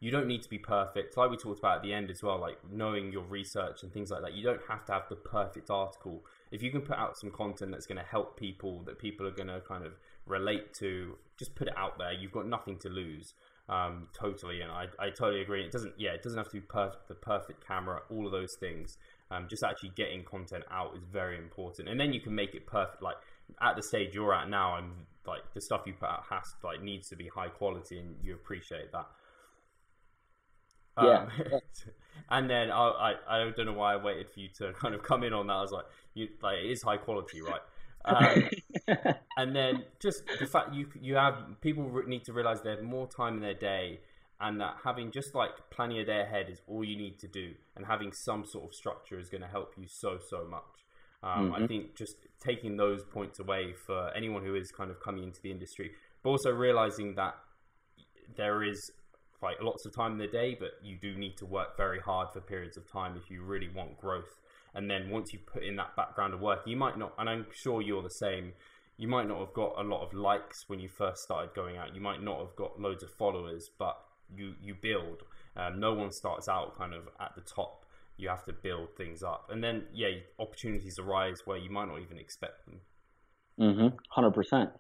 you 0.01 0.11
don't 0.11 0.27
need 0.27 0.43
to 0.43 0.49
be 0.49 0.59
perfect. 0.59 1.17
Like 1.17 1.31
we 1.31 1.37
talked 1.37 1.61
about 1.61 1.77
at 1.77 1.83
the 1.83 1.93
end 1.93 2.11
as 2.11 2.23
well, 2.23 2.41
like 2.41 2.59
knowing 2.71 3.13
your 3.13 3.23
research 3.23 3.85
and 3.85 3.93
things 3.93 4.11
like 4.11 4.23
that. 4.23 4.35
You 4.35 4.43
don't 4.43 4.61
have 4.69 4.85
to 4.87 4.93
have 4.93 5.05
the 5.09 5.17
perfect 5.17 5.71
article. 5.71 6.25
If 6.51 6.63
you 6.63 6.71
can 6.71 6.81
put 6.81 6.97
out 6.97 7.17
some 7.17 7.31
content 7.31 7.71
that's 7.71 7.87
going 7.87 7.99
to 7.99 8.05
help 8.05 8.39
people, 8.39 8.83
that 8.83 8.99
people 8.99 9.27
are 9.27 9.31
going 9.31 9.49
to 9.49 9.61
kind 9.61 9.85
of 9.85 9.93
relate 10.27 10.75
to, 10.75 11.17
just 11.39 11.55
put 11.55 11.69
it 11.69 11.75
out 11.77 11.99
there. 11.99 12.13
You've 12.13 12.33
got 12.33 12.47
nothing 12.49 12.79
to 12.81 12.89
lose 12.89 13.35
um, 13.69 14.09
totally, 14.13 14.61
and 14.61 14.71
I, 14.71 14.87
I 14.99 15.11
totally 15.11 15.41
agree. 15.41 15.65
It 15.65 15.73
doesn't, 15.73 15.95
yeah, 15.97 16.11
it 16.11 16.23
doesn't 16.23 16.37
have 16.37 16.49
to 16.49 16.55
be 16.55 16.61
perfect, 16.61 17.09
the 17.09 17.15
perfect 17.15 17.67
camera, 17.67 18.03
all 18.11 18.27
of 18.27 18.33
those 18.33 18.55
things. 18.55 18.99
Um, 19.31 19.47
just 19.49 19.63
actually 19.65 19.93
getting 19.97 20.23
content 20.23 20.65
out 20.71 20.95
is 20.97 21.03
very 21.11 21.39
important, 21.39 21.89
and 21.89 21.99
then 21.99 22.13
you 22.13 22.21
can 22.21 22.35
make 22.35 22.55
it 22.55 22.67
perfect. 22.67 23.03
Like 23.03 23.17
at 23.61 23.77
the 23.77 23.83
stage 23.83 24.15
you're 24.15 24.35
at 24.35 24.51
now, 24.51 24.77
and 24.77 24.93
like 25.27 25.43
the 25.55 25.61
stuff 25.61 25.83
you 25.87 25.95
put 25.95 26.09
out 26.09 26.25
has 26.29 26.55
like 26.63 26.83
needs 26.83 27.09
to 27.09 27.17
be 27.17 27.29
high 27.29 27.49
quality, 27.49 27.99
and 27.99 28.17
you 28.23 28.35
appreciate 28.35 28.93
that. 28.93 29.07
Yeah. 31.01 31.27
Um, 31.53 31.61
and 32.31 32.51
then 32.51 32.71
I, 32.71 33.15
I 33.27 33.41
I 33.41 33.51
don't 33.51 33.67
know 33.67 33.73
why 33.73 33.95
I 33.95 33.97
waited 33.97 34.31
for 34.31 34.41
you 34.41 34.49
to 34.59 34.73
kind 34.75 34.95
of 34.95 35.03
come 35.03 35.25
in 35.25 35.33
on 35.33 35.47
that. 35.47 35.55
I 35.55 35.63
was 35.63 35.73
like, 35.73 35.87
you 36.13 36.29
like 36.43 36.59
it 36.59 36.71
is 36.71 36.83
high 36.83 36.99
quality, 36.99 37.41
right? 37.41 37.61
Um, 38.05 38.51
and 39.37 39.55
then 39.55 39.85
just 40.01 40.23
the 40.39 40.47
fact 40.47 40.75
you 40.75 40.89
you 41.01 41.17
have 41.17 41.35
people 41.61 41.91
need 42.07 42.25
to 42.25 42.33
realize 42.33 42.61
they 42.63 42.71
have 42.71 42.83
more 42.83 43.09
time 43.09 43.35
in 43.35 43.41
their 43.41 43.55
day 43.55 44.01
and 44.41 44.61
that 44.61 44.77
having 44.85 45.11
just 45.11 45.35
like 45.35 45.51
planning 45.71 45.99
a 45.99 46.05
day 46.05 46.21
ahead 46.21 46.49
is 46.49 46.61
all 46.69 46.85
you 46.85 46.97
need 46.97 47.19
to 47.21 47.29
do 47.29 47.53
and 47.77 47.87
having 47.87 48.13
some 48.13 48.45
sort 48.45 48.65
of 48.65 48.75
structure 48.75 49.19
is 49.19 49.29
going 49.29 49.41
to 49.41 49.49
help 49.49 49.73
you 49.77 49.87
so 49.89 50.19
so 50.19 50.45
much 50.49 50.85
um, 51.23 51.53
i 51.53 51.61
Mhm. 51.61 51.67
think 51.67 51.97
just 51.97 52.17
taking 52.41 52.77
those 52.77 53.05
points 53.05 53.39
away 53.41 53.73
for 53.87 54.11
anyone 54.15 54.45
who 54.45 54.55
is 54.55 54.71
kind 54.71 54.91
of 54.91 55.01
coming 55.01 55.25
into 55.25 55.41
the 55.43 55.51
industry 55.51 55.93
but 56.23 56.31
also 56.31 56.51
realizing 56.51 57.15
that 57.15 57.35
there 58.37 58.63
is 58.63 58.91
like 59.43 59.57
lots 59.61 59.85
of 59.85 59.95
time 59.95 60.13
in 60.13 60.19
the 60.19 60.27
day 60.27 60.57
but 60.59 60.71
you 60.83 60.97
do 60.97 61.15
need 61.17 61.37
to 61.37 61.45
work 61.47 61.77
very 61.77 62.01
hard 62.01 62.29
for 62.33 62.41
periods 62.41 62.77
of 62.77 62.91
time 62.91 63.17
if 63.17 63.31
you 63.31 63.43
really 63.43 63.69
want 63.69 63.99
growth 63.99 64.41
and 64.75 64.91
then 64.91 65.11
once 65.11 65.33
you've 65.33 65.47
put 65.47 65.63
in 65.63 65.77
that 65.77 65.95
background 65.97 66.35
of 66.35 66.41
work 66.41 66.61
you 66.67 66.77
might 66.77 66.99
not 66.99 67.13
and 67.19 67.29
i'm 67.29 67.47
sure 67.53 67.81
you're 67.81 68.03
the 68.03 68.09
same 68.09 68.53
you 68.97 69.09
might 69.09 69.27
not 69.27 69.39
have 69.39 69.53
got 69.53 69.75
a 69.79 69.83
lot 69.83 70.03
of 70.03 70.15
likes 70.15 70.65
when 70.69 70.79
you 70.79 70.89
first 70.89 71.23
started 71.23 71.55
going 71.55 71.77
out. 71.77 71.95
You 71.95 72.01
might 72.01 72.23
not 72.23 72.39
have 72.39 72.57
got 72.57 72.81
loads 72.81 73.03
of 73.03 73.11
followers 73.11 73.71
but 73.79 73.97
you 74.35 74.55
you 74.63 74.75
build. 74.75 75.23
Um, 75.57 75.81
no 75.81 75.95
one 75.95 76.11
starts 76.11 76.49
out 76.49 76.77
kind 76.77 76.95
of 76.95 77.09
at 77.21 77.35
the 77.35 77.41
top. 77.41 77.85
You 78.17 78.29
have 78.29 78.45
to 78.45 78.53
build 78.53 78.97
things 78.97 79.23
up. 79.23 79.49
And 79.51 79.63
then 79.63 79.85
yeah 79.93 80.11
opportunities 80.39 80.99
arise 80.99 81.43
where 81.45 81.59
you 81.59 81.71
might 81.71 81.89
not 81.89 82.01
even 82.01 82.19
expect 82.19 82.67
them. 82.67 82.81
Mm-hmm. 83.61 83.97
Hundred 84.11 84.33
percent. 84.33 84.71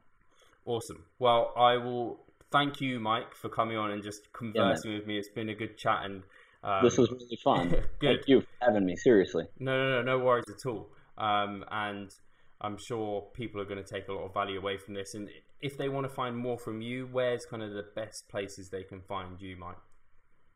awesome. 0.64 1.05
Well 1.18 1.53
i 1.57 1.76
will 1.76 2.20
thank 2.53 2.80
you 2.80 3.01
mike 3.01 3.34
for 3.34 3.49
coming 3.49 3.76
on 3.76 3.90
and 3.90 4.03
just 4.03 4.32
conversing 4.32 4.95
with 4.95 5.07
me. 5.07 5.18
It's 5.18 5.28
been 5.28 5.49
a 5.49 5.55
good 5.55 5.76
chat 5.76 6.03
and 6.05 6.22
um, 6.65 6.83
This 6.83 6.99
was 6.99 7.11
really 7.11 7.39
fun. 7.43 7.69
good 8.01 8.17
Thank 8.17 8.29
you 8.29 8.41
for 8.41 8.47
having 8.61 8.87
me. 8.87 8.97
Seriously. 8.97 9.45
No, 9.59 9.77
no, 9.77 10.03
no, 10.03 10.17
no 10.17 10.25
worries 10.25 10.45
at 10.49 10.67
all. 10.67 10.91
Um, 11.19 11.65
and 11.71 12.12
I'm 12.61 12.79
sure 12.79 13.29
people 13.35 13.61
are 13.61 13.67
going 13.67 13.83
to 13.83 13.89
take 13.89 14.09
a 14.09 14.12
lot 14.12 14.25
of 14.25 14.35
value 14.35 14.59
away 14.59 14.79
from 14.79 14.95
this. 14.95 15.15
And 15.15 15.29
if 15.61 15.77
they 15.77 15.89
want 15.89 16.09
to 16.09 16.12
find 16.12 16.37
more 16.37 16.59
from 16.59 16.81
you, 16.81 17.09
where's 17.12 17.45
kind 17.45 17.62
of 17.62 17.73
the 17.73 17.85
best 17.95 18.29
places 18.29 18.71
they 18.71 18.83
can 18.83 19.03
find 19.03 19.41
you, 19.41 19.57
Mike? 19.57 19.77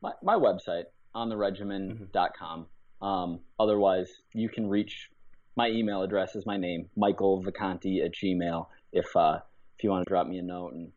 My 0.00 0.12
my 0.22 0.34
website 0.34 0.84
on 1.14 1.28
the 1.28 1.36
regimen.com. 1.36 2.66
Um, 3.00 3.40
otherwise, 3.60 4.08
you 4.32 4.48
can 4.48 4.68
reach 4.68 5.10
my 5.56 5.68
email 5.68 6.02
address 6.02 6.36
is 6.36 6.46
my 6.46 6.56
name, 6.56 6.88
Michael 6.96 7.42
Vacanti 7.42 8.04
at 8.04 8.12
Gmail. 8.14 8.66
If 8.92 9.14
uh, 9.16 9.40
if 9.76 9.84
you 9.84 9.90
want 9.90 10.06
to 10.06 10.08
drop 10.08 10.26
me 10.26 10.38
a 10.38 10.42
note 10.42 10.72
and 10.72 10.92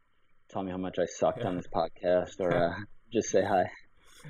tell 0.50 0.64
me 0.64 0.72
how 0.72 0.78
much 0.78 1.00
I 1.00 1.06
sucked 1.06 1.44
on 1.44 1.58
this 1.58 1.68
podcast, 1.76 2.40
or 2.40 2.54
uh, 2.54 2.74
just 3.12 3.30
say 3.30 3.44
hi. 3.44 3.72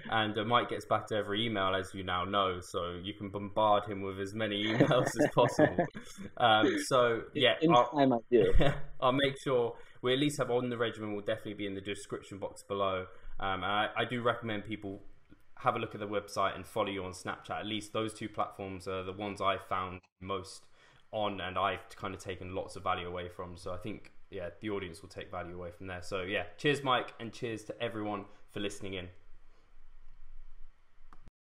And 0.09 0.37
uh, 0.37 0.43
Mike 0.43 0.69
gets 0.69 0.85
back 0.85 1.07
to 1.07 1.15
every 1.15 1.45
email, 1.45 1.75
as 1.75 1.93
you 1.93 2.03
now 2.03 2.23
know, 2.23 2.59
so 2.59 2.99
you 3.01 3.13
can 3.13 3.29
bombard 3.29 3.85
him 3.85 4.01
with 4.01 4.19
as 4.19 4.33
many 4.33 4.65
emails 4.65 5.07
as 5.19 5.27
possible. 5.33 5.85
Um, 6.37 6.77
so 6.85 7.23
yeah, 7.33 7.53
in 7.61 7.73
I'll, 7.73 7.89
time 7.89 8.13
I 8.13 8.17
do. 8.29 8.53
I'll 9.01 9.11
make 9.11 9.39
sure 9.39 9.75
we 10.01 10.13
at 10.13 10.19
least 10.19 10.37
have 10.37 10.49
on 10.49 10.69
the 10.69 10.77
regimen. 10.77 11.13
Will 11.13 11.21
definitely 11.21 11.53
be 11.53 11.67
in 11.67 11.75
the 11.75 11.81
description 11.81 12.37
box 12.37 12.63
below. 12.63 13.05
Um, 13.39 13.63
I, 13.63 13.89
I 13.95 14.05
do 14.05 14.21
recommend 14.21 14.65
people 14.65 15.01
have 15.59 15.75
a 15.75 15.79
look 15.79 15.93
at 15.93 15.99
the 15.99 16.07
website 16.07 16.55
and 16.55 16.65
follow 16.65 16.89
you 16.89 17.03
on 17.03 17.11
Snapchat. 17.11 17.59
At 17.59 17.65
least 17.65 17.93
those 17.93 18.13
two 18.13 18.27
platforms 18.27 18.87
are 18.87 19.03
the 19.03 19.13
ones 19.13 19.41
I 19.41 19.57
found 19.57 20.01
most 20.19 20.65
on, 21.11 21.39
and 21.41 21.57
I've 21.57 21.87
kind 21.95 22.15
of 22.15 22.19
taken 22.19 22.55
lots 22.55 22.75
of 22.75 22.83
value 22.83 23.07
away 23.07 23.29
from. 23.29 23.57
So 23.57 23.71
I 23.71 23.77
think 23.77 24.11
yeah, 24.31 24.49
the 24.61 24.69
audience 24.69 25.01
will 25.01 25.09
take 25.09 25.29
value 25.29 25.55
away 25.55 25.71
from 25.71 25.87
there. 25.87 26.01
So 26.01 26.21
yeah, 26.21 26.43
cheers, 26.57 26.83
Mike, 26.83 27.13
and 27.19 27.31
cheers 27.31 27.63
to 27.65 27.83
everyone 27.83 28.25
for 28.51 28.61
listening 28.61 28.95
in. 28.95 29.09